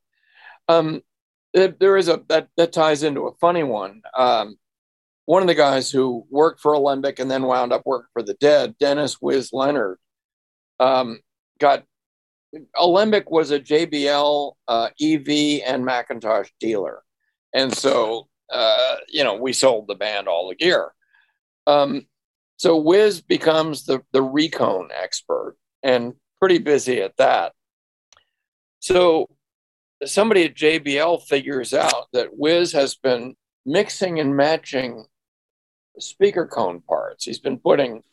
Um, 0.67 1.01
there, 1.53 1.97
is 1.97 2.07
a 2.07 2.21
that 2.29 2.47
that 2.57 2.73
ties 2.73 3.03
into 3.03 3.27
a 3.27 3.35
funny 3.35 3.63
one. 3.63 4.01
Um, 4.15 4.57
one 5.25 5.41
of 5.41 5.47
the 5.47 5.55
guys 5.55 5.91
who 5.91 6.25
worked 6.29 6.59
for 6.59 6.73
Alembic 6.73 7.19
and 7.19 7.29
then 7.29 7.43
wound 7.43 7.71
up 7.71 7.83
working 7.85 8.09
for 8.13 8.23
the 8.23 8.33
Dead, 8.35 8.75
Dennis 8.79 9.21
Wiz 9.21 9.51
Leonard, 9.53 9.99
um, 10.79 11.19
got 11.59 11.83
Alembic 12.75 13.29
was 13.29 13.51
a 13.51 13.59
JBL, 13.59 14.53
uh, 14.67 14.89
EV, 14.99 15.61
and 15.67 15.85
McIntosh 15.85 16.49
dealer, 16.59 17.03
and 17.53 17.73
so 17.73 18.27
uh, 18.51 18.95
you 19.07 19.23
know 19.23 19.35
we 19.35 19.53
sold 19.53 19.87
the 19.87 19.95
band 19.95 20.27
all 20.27 20.49
the 20.49 20.55
gear. 20.55 20.91
Um, 21.67 22.07
so 22.57 22.77
Wiz 22.77 23.21
becomes 23.21 23.85
the 23.85 24.01
the 24.11 24.21
recone 24.21 24.89
expert 24.93 25.55
and 25.83 26.13
pretty 26.39 26.57
busy 26.57 27.01
at 27.01 27.17
that. 27.17 27.53
So 28.79 29.27
somebody 30.05 30.45
at 30.45 30.55
JBL 30.55 31.23
figures 31.23 31.73
out 31.73 32.07
that 32.13 32.37
Wiz 32.37 32.71
has 32.73 32.95
been 32.95 33.35
mixing 33.65 34.19
and 34.19 34.35
matching 34.35 35.05
speaker 35.99 36.47
cone 36.47 36.81
parts. 36.81 37.25
He's 37.25 37.39
been 37.39 37.59
putting 37.59 38.03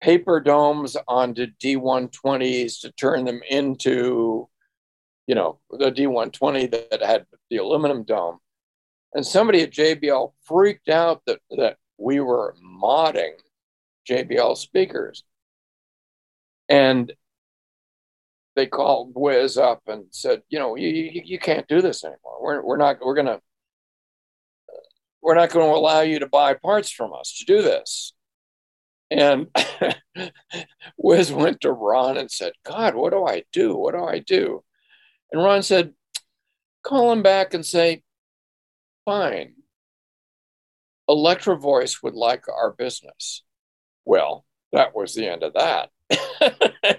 paper 0.00 0.40
domes 0.40 0.96
onto 1.08 1.46
D120s 1.62 2.80
to 2.80 2.92
turn 2.92 3.24
them 3.24 3.40
into, 3.48 4.48
you 5.26 5.34
know, 5.34 5.60
the 5.70 5.90
D120 5.90 6.70
that 6.90 7.02
had 7.02 7.26
the 7.50 7.56
aluminum 7.58 8.02
dome. 8.02 8.38
And 9.14 9.24
somebody 9.24 9.62
at 9.62 9.70
JBL 9.70 10.32
freaked 10.44 10.88
out 10.88 11.22
that, 11.26 11.40
that 11.56 11.76
we 11.98 12.20
were 12.20 12.54
modding 12.64 13.34
JBL 14.08 14.56
speakers. 14.56 15.22
And 16.68 17.12
they 18.54 18.66
called 18.66 19.12
Wiz 19.14 19.56
up 19.56 19.82
and 19.86 20.04
said, 20.10 20.42
you 20.48 20.58
know, 20.58 20.76
you, 20.76 20.88
you, 20.88 21.22
you 21.24 21.38
can't 21.38 21.66
do 21.68 21.80
this 21.80 22.04
anymore. 22.04 22.38
We're, 22.40 22.62
we're 22.62 22.76
not, 22.76 22.98
we're 23.00 23.20
to, 23.22 23.40
we're 25.22 25.34
not 25.34 25.50
going 25.50 25.66
to 25.66 25.76
allow 25.76 26.00
you 26.00 26.18
to 26.18 26.26
buy 26.26 26.54
parts 26.54 26.90
from 26.90 27.12
us 27.12 27.36
to 27.38 27.44
do 27.44 27.62
this. 27.62 28.12
And 29.10 29.48
Wiz 30.96 31.32
went 31.32 31.60
to 31.62 31.72
Ron 31.72 32.16
and 32.16 32.30
said, 32.30 32.52
God, 32.64 32.94
what 32.94 33.12
do 33.12 33.24
I 33.24 33.44
do? 33.52 33.76
What 33.76 33.94
do 33.94 34.04
I 34.04 34.18
do? 34.18 34.64
And 35.30 35.42
Ron 35.42 35.62
said, 35.62 35.92
call 36.82 37.12
him 37.12 37.22
back 37.22 37.54
and 37.54 37.64
say, 37.64 38.02
fine. 39.04 39.54
Electro 41.08 41.56
Voice 41.56 42.02
would 42.02 42.14
like 42.14 42.44
our 42.48 42.72
business. 42.72 43.42
Well, 44.04 44.44
that 44.72 44.94
was 44.94 45.14
the 45.14 45.28
end 45.28 45.42
of 45.42 45.54
that. 45.54 45.90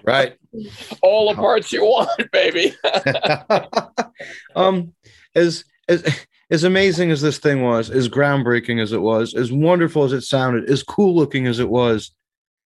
Right. 0.04 0.34
All 1.02 1.30
the 1.30 1.34
parts 1.34 1.72
you 1.72 1.82
want, 1.82 2.30
baby. 2.30 2.74
um, 4.56 4.94
as 5.34 5.64
as 5.88 6.04
as 6.50 6.64
amazing 6.64 7.10
as 7.10 7.20
this 7.20 7.38
thing 7.38 7.62
was, 7.62 7.90
as 7.90 8.08
groundbreaking 8.08 8.80
as 8.82 8.92
it 8.92 9.00
was, 9.00 9.34
as 9.34 9.50
wonderful 9.50 10.04
as 10.04 10.12
it 10.12 10.22
sounded, 10.22 10.68
as 10.68 10.82
cool 10.82 11.14
looking 11.14 11.46
as 11.46 11.58
it 11.58 11.68
was, 11.68 12.12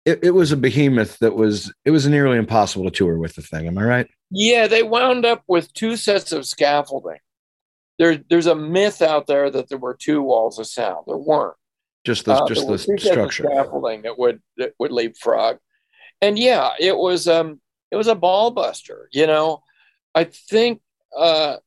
it, 0.06 0.20
it 0.24 0.32
was 0.32 0.52
a 0.52 0.58
behemoth 0.58 1.18
that 1.20 1.36
was 1.36 1.74
it 1.84 1.92
was 1.92 2.08
nearly 2.08 2.38
impossible 2.38 2.86
to 2.86 2.92
tour 2.92 3.18
with 3.18 3.36
the 3.36 3.42
thing. 3.42 3.68
Am 3.68 3.78
I 3.78 3.84
right? 3.84 4.08
yeah, 4.32 4.68
they 4.68 4.84
wound 4.84 5.26
up 5.26 5.44
with 5.48 5.74
two 5.74 5.96
sets 5.96 6.32
of 6.32 6.46
scaffolding. 6.46 7.20
There, 7.98 8.18
there's 8.30 8.48
a 8.48 8.56
myth 8.56 9.02
out 9.02 9.28
there 9.28 9.50
that 9.50 9.70
there 9.70 9.78
were 9.78 9.96
two 9.96 10.22
walls 10.22 10.60
of 10.60 10.68
sound. 10.68 11.06
There 11.08 11.18
weren't. 11.18 11.56
Just 12.04 12.26
the 12.26 12.34
Uh, 12.34 12.48
just 12.48 12.68
the 12.68 12.78
scaffolding 12.78 14.04
that 14.04 14.18
would 14.20 14.42
that 14.58 14.74
would 14.80 14.92
leapfrog, 14.92 15.58
and 16.22 16.38
yeah, 16.40 16.72
it 16.80 16.98
was 16.98 17.28
um 17.28 17.60
it 17.92 17.96
was 17.96 18.08
a 18.08 18.16
ball 18.16 18.52
buster. 18.52 19.10
You 19.12 19.28
know, 19.28 19.64
I 20.14 20.26
think 20.26 20.82
uh, 21.18 21.58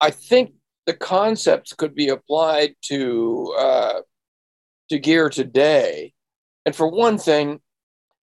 I 0.00 0.10
think 0.10 0.52
the 0.86 0.94
concepts 0.94 1.72
could 1.72 1.94
be 1.94 2.08
applied 2.08 2.74
to 2.82 3.54
uh, 3.58 4.00
to 4.90 4.98
gear 4.98 5.28
today, 5.28 6.12
and 6.64 6.74
for 6.74 6.88
one 6.88 7.18
thing, 7.18 7.60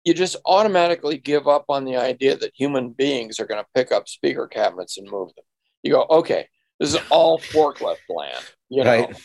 you 0.05 0.15
just 0.15 0.37
automatically 0.47 1.19
give 1.19 1.47
up 1.47 1.67
on 1.69 1.85
the 1.85 1.97
idea 1.97 2.37
that 2.37 2.53
human 2.55 2.91
beings 2.91 3.39
are 3.39 3.47
going 3.47 3.63
to 3.63 3.69
pick 3.75 3.93
up 3.93 4.09
speaker 4.09 4.47
cabinets 4.47 4.97
and 4.97 5.11
move 5.11 5.29
them. 5.35 5.45
You 5.83 5.93
go, 5.93 6.07
okay, 6.11 6.49
this 6.81 6.95
is 6.95 7.01
all 7.11 7.39
forklift 7.39 7.97
land. 8.09 8.45
You 8.69 8.85
know. 8.85 8.91
Right. 8.91 9.21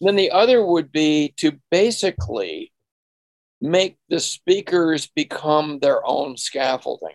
Then 0.00 0.14
the 0.14 0.30
other 0.30 0.64
would 0.64 0.92
be 0.92 1.34
to 1.38 1.58
basically 1.70 2.72
make 3.60 3.96
the 4.08 4.20
speakers 4.20 5.08
become 5.08 5.78
their 5.80 6.04
own 6.06 6.36
scaffolding 6.36 7.14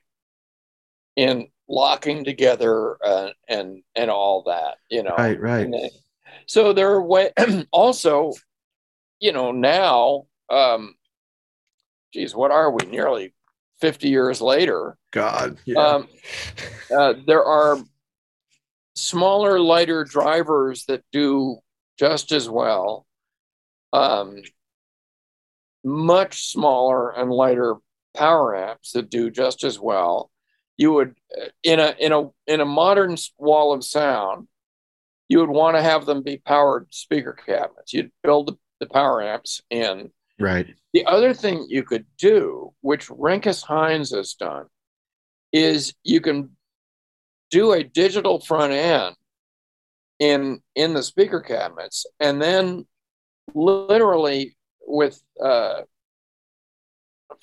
in 1.15 1.47
locking 1.69 2.23
together 2.23 2.97
uh, 3.03 3.29
and 3.47 3.83
and 3.95 4.11
all 4.11 4.43
that, 4.43 4.75
you 4.89 5.03
know. 5.03 5.15
Right, 5.15 5.39
right. 5.39 5.69
Then- 5.69 5.89
so 6.45 6.73
there 6.73 6.91
are 6.91 7.01
way 7.01 7.31
also, 7.71 8.33
you 9.19 9.31
know, 9.31 9.51
now, 9.51 10.25
um, 10.49 10.95
geez, 12.11 12.35
what 12.35 12.51
are 12.51 12.71
we? 12.71 12.85
Nearly 12.89 13.33
fifty 13.79 14.09
years 14.09 14.41
later, 14.41 14.97
God. 15.11 15.57
Yeah. 15.65 15.79
um, 15.79 16.07
uh, 16.95 17.13
there 17.25 17.43
are 17.43 17.77
smaller, 18.95 19.59
lighter 19.59 20.03
drivers 20.03 20.85
that 20.85 21.03
do 21.11 21.57
just 21.97 22.31
as 22.31 22.49
well. 22.49 23.05
Um, 23.91 24.41
much 25.83 26.51
smaller 26.51 27.11
and 27.11 27.31
lighter 27.31 27.75
power 28.15 28.55
amps 28.55 28.91
that 28.93 29.09
do 29.09 29.29
just 29.29 29.63
as 29.63 29.79
well. 29.79 30.31
You 30.77 30.93
would 30.93 31.15
uh, 31.39 31.47
in 31.63 31.79
a 31.79 31.95
in 31.99 32.11
a 32.11 32.29
in 32.47 32.61
a 32.61 32.65
modern 32.65 33.15
wall 33.37 33.73
of 33.73 33.83
sound, 33.83 34.47
you 35.29 35.39
would 35.39 35.49
want 35.49 35.77
to 35.77 35.83
have 35.83 36.05
them 36.05 36.23
be 36.23 36.37
powered 36.37 36.87
speaker 36.91 37.33
cabinets. 37.33 37.93
You'd 37.93 38.11
build 38.23 38.47
the, 38.47 38.57
the 38.79 38.87
power 38.87 39.21
amps 39.21 39.61
in. 39.69 40.11
right. 40.39 40.67
The 40.93 41.05
other 41.05 41.33
thing 41.33 41.65
you 41.69 41.83
could 41.83 42.05
do, 42.17 42.73
which 42.81 43.07
Renkus-Heinz 43.07 44.11
has 44.11 44.35
done, 44.35 44.65
is 45.51 45.93
you 46.03 46.21
can 46.21 46.51
do 47.49 47.71
a 47.71 47.83
digital 47.83 48.39
front 48.39 48.73
end 48.73 49.15
in 50.19 50.61
in 50.75 50.93
the 50.93 51.03
speaker 51.03 51.41
cabinets, 51.41 52.05
and 52.19 52.41
then 52.41 52.85
literally 53.53 54.55
with 54.85 55.21
uh, 55.41 55.81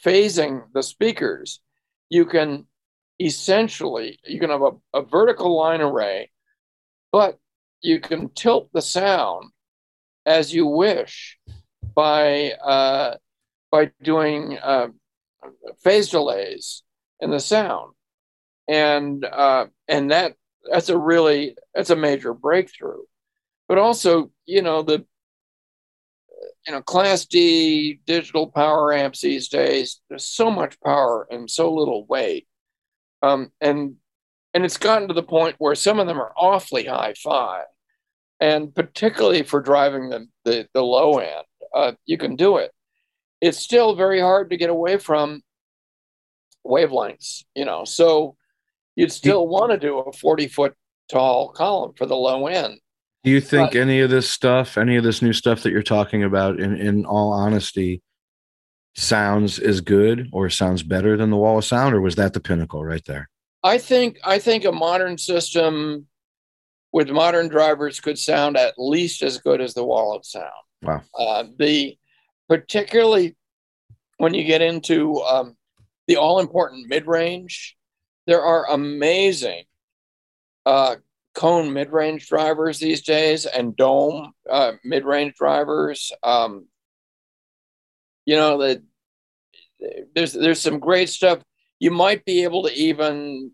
phasing 0.04 0.62
the 0.72 0.82
speakers, 0.82 1.60
you 2.08 2.24
can 2.24 2.66
essentially 3.20 4.18
you 4.24 4.40
can 4.40 4.50
have 4.50 4.62
a, 4.62 4.72
a 4.94 5.02
vertical 5.02 5.56
line 5.56 5.80
array, 5.80 6.30
but 7.12 7.38
you 7.82 8.00
can 8.00 8.28
tilt 8.30 8.70
the 8.72 8.82
sound 8.82 9.50
as 10.26 10.54
you 10.54 10.66
wish 10.66 11.38
by 11.94 12.52
uh, 12.52 13.16
by 13.70 13.90
doing 14.02 14.58
uh, 14.58 14.88
phase 15.82 16.10
delays 16.10 16.82
in 17.20 17.30
the 17.30 17.40
sound, 17.40 17.92
and 18.68 19.24
uh, 19.24 19.66
and 19.88 20.10
that 20.10 20.34
that's 20.70 20.88
a 20.88 20.98
really 20.98 21.56
that's 21.74 21.90
a 21.90 21.96
major 21.96 22.34
breakthrough. 22.34 23.02
But 23.68 23.78
also, 23.78 24.30
you 24.46 24.62
know 24.62 24.82
the 24.82 25.04
you 26.66 26.72
know 26.72 26.82
class 26.82 27.26
D 27.26 28.00
digital 28.06 28.46
power 28.46 28.92
amps 28.92 29.20
these 29.20 29.48
days. 29.48 30.00
There's 30.08 30.26
so 30.26 30.50
much 30.50 30.80
power 30.80 31.26
and 31.30 31.50
so 31.50 31.72
little 31.72 32.06
weight, 32.06 32.46
um, 33.22 33.50
and 33.60 33.96
and 34.54 34.64
it's 34.64 34.76
gotten 34.76 35.08
to 35.08 35.14
the 35.14 35.22
point 35.22 35.56
where 35.58 35.74
some 35.74 36.00
of 36.00 36.06
them 36.06 36.20
are 36.20 36.32
awfully 36.36 36.84
hi-fi, 36.84 37.62
and 38.40 38.74
particularly 38.74 39.42
for 39.42 39.60
driving 39.60 40.10
the 40.10 40.26
the, 40.44 40.68
the 40.74 40.82
low 40.82 41.18
end, 41.18 41.44
uh, 41.74 41.92
you 42.06 42.18
can 42.18 42.36
do 42.36 42.56
it. 42.56 42.72
It's 43.40 43.58
still 43.58 43.94
very 43.94 44.20
hard 44.20 44.50
to 44.50 44.56
get 44.56 44.70
away 44.70 44.98
from 44.98 45.42
wavelengths, 46.66 47.44
you 47.54 47.64
know. 47.64 47.84
So 47.84 48.36
you'd 48.96 49.12
still 49.12 49.46
want 49.46 49.72
to 49.72 49.78
do 49.78 49.98
a 49.98 50.12
40 50.12 50.48
foot 50.48 50.74
tall 51.10 51.50
column 51.50 51.92
for 51.96 52.06
the 52.06 52.16
low 52.16 52.46
end. 52.46 52.80
Do 53.22 53.30
you 53.30 53.40
think 53.40 53.72
but, 53.72 53.80
any 53.80 54.00
of 54.00 54.10
this 54.10 54.30
stuff, 54.30 54.78
any 54.78 54.96
of 54.96 55.04
this 55.04 55.20
new 55.20 55.32
stuff 55.32 55.62
that 55.62 55.70
you're 55.70 55.82
talking 55.82 56.24
about, 56.24 56.58
in, 56.58 56.76
in 56.76 57.04
all 57.04 57.32
honesty, 57.32 58.02
sounds 58.94 59.58
as 59.58 59.80
good 59.80 60.28
or 60.32 60.48
sounds 60.50 60.82
better 60.82 61.16
than 61.16 61.30
the 61.30 61.36
wall 61.36 61.58
of 61.58 61.64
sound, 61.64 61.94
or 61.94 62.00
was 62.00 62.16
that 62.16 62.32
the 62.32 62.40
pinnacle 62.40 62.84
right 62.84 63.04
there? 63.06 63.28
I 63.62 63.78
think 63.78 64.18
I 64.24 64.38
think 64.38 64.64
a 64.64 64.72
modern 64.72 65.18
system 65.18 66.06
with 66.92 67.10
modern 67.10 67.48
drivers 67.48 68.00
could 68.00 68.18
sound 68.18 68.56
at 68.56 68.74
least 68.78 69.22
as 69.22 69.38
good 69.38 69.60
as 69.60 69.74
the 69.74 69.84
wall 69.84 70.16
of 70.16 70.24
sound. 70.24 70.50
Wow. 70.82 71.02
Uh, 71.16 71.44
the 71.58 71.96
particularly 72.48 73.36
when 74.16 74.34
you 74.34 74.44
get 74.44 74.62
into 74.62 75.20
um, 75.22 75.56
the 76.06 76.16
all 76.16 76.40
important 76.40 76.88
mid 76.88 77.06
range, 77.06 77.76
there 78.26 78.42
are 78.42 78.70
amazing 78.70 79.64
uh, 80.66 80.96
cone 81.34 81.72
mid 81.72 81.90
range 81.90 82.28
drivers 82.28 82.78
these 82.78 83.02
days 83.02 83.46
and 83.46 83.76
dome 83.76 84.32
uh, 84.48 84.72
mid 84.84 85.04
range 85.04 85.34
drivers. 85.34 86.12
Um, 86.22 86.66
you 88.26 88.36
know 88.36 88.58
that 88.58 88.82
there's 90.14 90.32
there's 90.32 90.60
some 90.60 90.78
great 90.78 91.08
stuff. 91.08 91.42
You 91.78 91.90
might 91.90 92.24
be 92.24 92.42
able 92.44 92.64
to 92.64 92.74
even 92.74 93.52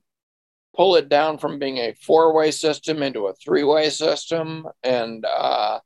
pull 0.75 0.97
it 0.97 1.09
down 1.09 1.39
from 1.39 1.59
being 1.59 1.79
a 1.79 1.95
four 1.95 2.35
way 2.35 2.51
system 2.51 3.03
into 3.03 3.27
a 3.27 3.35
three 3.35 3.65
way 3.65 3.91
system, 3.91 4.67
and 4.83 5.25
uh, 5.25 5.81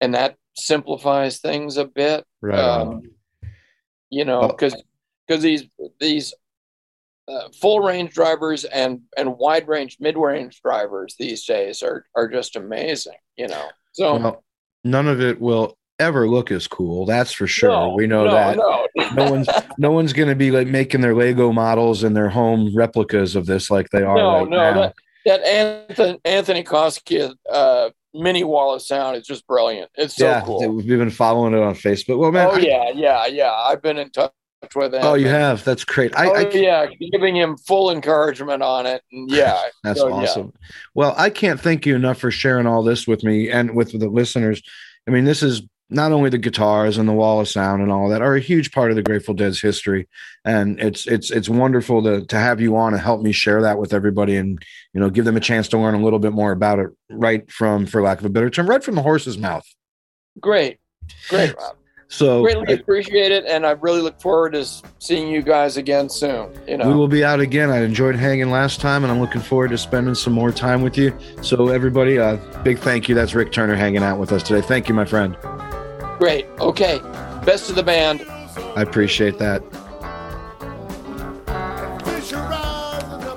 and 0.00 0.14
that 0.14 0.36
simplifies 0.54 1.38
things 1.38 1.76
a 1.76 1.84
bit. 1.84 2.24
Right. 2.40 2.58
Um, 2.58 3.02
you 4.10 4.24
know, 4.24 4.48
because 4.48 4.74
because 5.26 5.42
these 5.42 5.64
these 6.00 6.34
uh, 7.28 7.48
full 7.60 7.80
range 7.80 8.12
drivers 8.12 8.64
and 8.64 9.00
and 9.16 9.36
wide 9.38 9.68
range 9.68 9.96
mid 10.00 10.16
range 10.16 10.60
drivers 10.62 11.14
these 11.18 11.44
days 11.44 11.82
are 11.82 12.06
are 12.14 12.28
just 12.28 12.56
amazing. 12.56 13.16
You 13.36 13.48
know, 13.48 13.68
so 13.92 14.16
well, 14.18 14.44
none 14.84 15.08
of 15.08 15.20
it 15.20 15.40
will 15.40 15.76
ever 15.98 16.28
look 16.28 16.50
as 16.50 16.66
cool. 16.66 17.06
That's 17.06 17.32
for 17.32 17.46
sure. 17.46 17.70
No, 17.70 17.94
we 17.94 18.06
know 18.06 18.24
no, 18.24 18.32
that. 18.32 18.56
No. 18.56 18.86
no 19.14 19.30
one's 19.30 19.48
no 19.78 19.92
one's 19.92 20.12
going 20.12 20.28
to 20.28 20.34
be 20.34 20.50
like 20.50 20.66
making 20.66 21.00
their 21.00 21.14
Lego 21.14 21.52
models 21.52 22.02
and 22.02 22.16
their 22.16 22.28
home 22.28 22.74
replicas 22.74 23.36
of 23.36 23.46
this 23.46 23.70
like 23.70 23.88
they 23.90 24.02
are 24.02 24.16
no, 24.16 24.38
right 24.40 24.48
no, 24.48 24.56
now. 24.56 24.74
That, 24.74 24.94
that 25.24 25.46
Anthony 25.46 26.20
Anthony 26.24 26.64
Koski 26.64 27.32
uh, 27.50 27.90
mini 28.12 28.44
wall 28.44 28.74
of 28.74 28.82
sound 28.82 29.16
is 29.16 29.26
just 29.26 29.46
brilliant. 29.46 29.90
It's 29.94 30.16
so 30.16 30.26
yeah, 30.26 30.40
cool. 30.44 30.68
We've 30.68 30.86
been 30.86 31.10
following 31.10 31.54
it 31.54 31.60
on 31.60 31.74
Facebook. 31.74 32.18
Well, 32.18 32.32
man. 32.32 32.48
Oh 32.50 32.56
yeah, 32.56 32.90
yeah, 32.94 33.26
yeah. 33.26 33.52
I've 33.52 33.82
been 33.82 33.98
in 33.98 34.10
touch 34.10 34.32
with 34.74 34.94
him. 34.94 35.00
Oh, 35.02 35.14
you 35.14 35.28
have? 35.28 35.64
That's 35.64 35.84
great. 35.84 36.16
I, 36.16 36.26
oh, 36.26 36.34
I 36.34 36.50
yeah, 36.50 36.86
giving 37.12 37.36
him 37.36 37.56
full 37.56 37.90
encouragement 37.90 38.62
on 38.62 38.86
it. 38.86 39.02
And 39.12 39.30
yeah, 39.30 39.62
that's 39.84 40.00
so, 40.00 40.12
awesome. 40.12 40.52
Yeah. 40.54 40.68
Well, 40.94 41.14
I 41.16 41.30
can't 41.30 41.60
thank 41.60 41.86
you 41.86 41.96
enough 41.96 42.18
for 42.18 42.30
sharing 42.30 42.66
all 42.66 42.82
this 42.82 43.06
with 43.06 43.24
me 43.24 43.50
and 43.50 43.74
with 43.74 43.98
the 43.98 44.08
listeners. 44.08 44.62
I 45.06 45.10
mean, 45.10 45.24
this 45.24 45.42
is 45.42 45.62
not 45.90 46.12
only 46.12 46.30
the 46.30 46.38
guitars 46.38 46.96
and 46.96 47.08
the 47.08 47.12
wall 47.12 47.40
of 47.40 47.48
sound 47.48 47.82
and 47.82 47.92
all 47.92 48.08
that 48.08 48.22
are 48.22 48.34
a 48.34 48.40
huge 48.40 48.72
part 48.72 48.90
of 48.90 48.96
the 48.96 49.02
Grateful 49.02 49.34
Dead's 49.34 49.60
history, 49.60 50.08
and 50.44 50.80
it's 50.80 51.06
it's 51.06 51.30
it's 51.30 51.48
wonderful 51.48 52.02
to 52.02 52.24
to 52.26 52.36
have 52.36 52.60
you 52.60 52.76
on 52.76 52.94
and 52.94 53.02
help 53.02 53.20
me 53.20 53.32
share 53.32 53.62
that 53.62 53.78
with 53.78 53.92
everybody, 53.92 54.36
and 54.36 54.62
you 54.94 55.00
know 55.00 55.10
give 55.10 55.24
them 55.24 55.36
a 55.36 55.40
chance 55.40 55.68
to 55.68 55.78
learn 55.78 55.94
a 55.94 56.02
little 56.02 56.18
bit 56.18 56.32
more 56.32 56.52
about 56.52 56.78
it 56.78 56.90
right 57.10 57.50
from, 57.50 57.86
for 57.86 58.02
lack 58.02 58.18
of 58.20 58.24
a 58.24 58.30
better 58.30 58.50
term, 58.50 58.68
right 58.68 58.82
from 58.82 58.94
the 58.94 59.02
horse's 59.02 59.38
mouth. 59.38 59.66
Great, 60.40 60.78
great, 61.28 61.54
Rob. 61.56 61.76
So 62.12 62.42
greatly 62.42 62.74
appreciate 62.74 63.32
it, 63.32 63.46
and 63.46 63.64
I 63.64 63.70
really 63.70 64.02
look 64.02 64.20
forward 64.20 64.52
to 64.52 64.66
seeing 64.98 65.28
you 65.28 65.40
guys 65.40 65.78
again 65.78 66.10
soon. 66.10 66.52
You 66.68 66.76
know, 66.76 66.86
we 66.86 66.92
will 66.92 67.08
be 67.08 67.24
out 67.24 67.40
again. 67.40 67.70
I 67.70 67.82
enjoyed 67.82 68.16
hanging 68.16 68.50
last 68.50 68.82
time, 68.82 69.02
and 69.02 69.10
I'm 69.10 69.18
looking 69.18 69.40
forward 69.40 69.70
to 69.70 69.78
spending 69.78 70.14
some 70.14 70.34
more 70.34 70.52
time 70.52 70.82
with 70.82 70.98
you. 70.98 71.16
So, 71.40 71.68
everybody, 71.68 72.18
uh, 72.18 72.36
big 72.64 72.78
thank 72.80 73.08
you. 73.08 73.14
That's 73.14 73.34
Rick 73.34 73.50
Turner 73.50 73.76
hanging 73.76 74.02
out 74.02 74.18
with 74.18 74.30
us 74.30 74.42
today. 74.42 74.60
Thank 74.60 74.90
you, 74.90 74.94
my 74.94 75.06
friend. 75.06 75.38
Great. 76.18 76.44
Okay. 76.60 77.00
Best 77.46 77.70
of 77.70 77.76
the 77.76 77.82
band. 77.82 78.26
I 78.76 78.82
appreciate 78.82 79.38
that. 79.38 79.62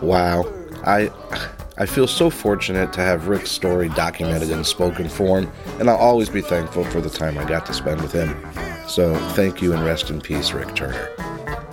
Wow. 0.01 0.43
I 0.85 1.09
I 1.77 1.85
feel 1.85 2.07
so 2.07 2.29
fortunate 2.29 2.93
to 2.93 3.01
have 3.01 3.27
Rick's 3.27 3.51
story 3.51 3.89
documented 3.89 4.49
in 4.49 4.63
spoken 4.63 5.09
form, 5.09 5.51
and 5.79 5.89
I'll 5.89 5.97
always 5.97 6.29
be 6.29 6.39
thankful 6.39 6.85
for 6.85 7.01
the 7.01 7.09
time 7.09 7.37
I 7.37 7.43
got 7.43 7.65
to 7.65 7.73
spend 7.73 8.01
with 8.01 8.13
him. 8.13 8.33
So 8.87 9.13
thank 9.31 9.61
you 9.61 9.73
and 9.73 9.83
rest 9.83 10.09
in 10.09 10.21
peace, 10.21 10.53
Rick 10.53 10.73
Turner. 10.75 11.09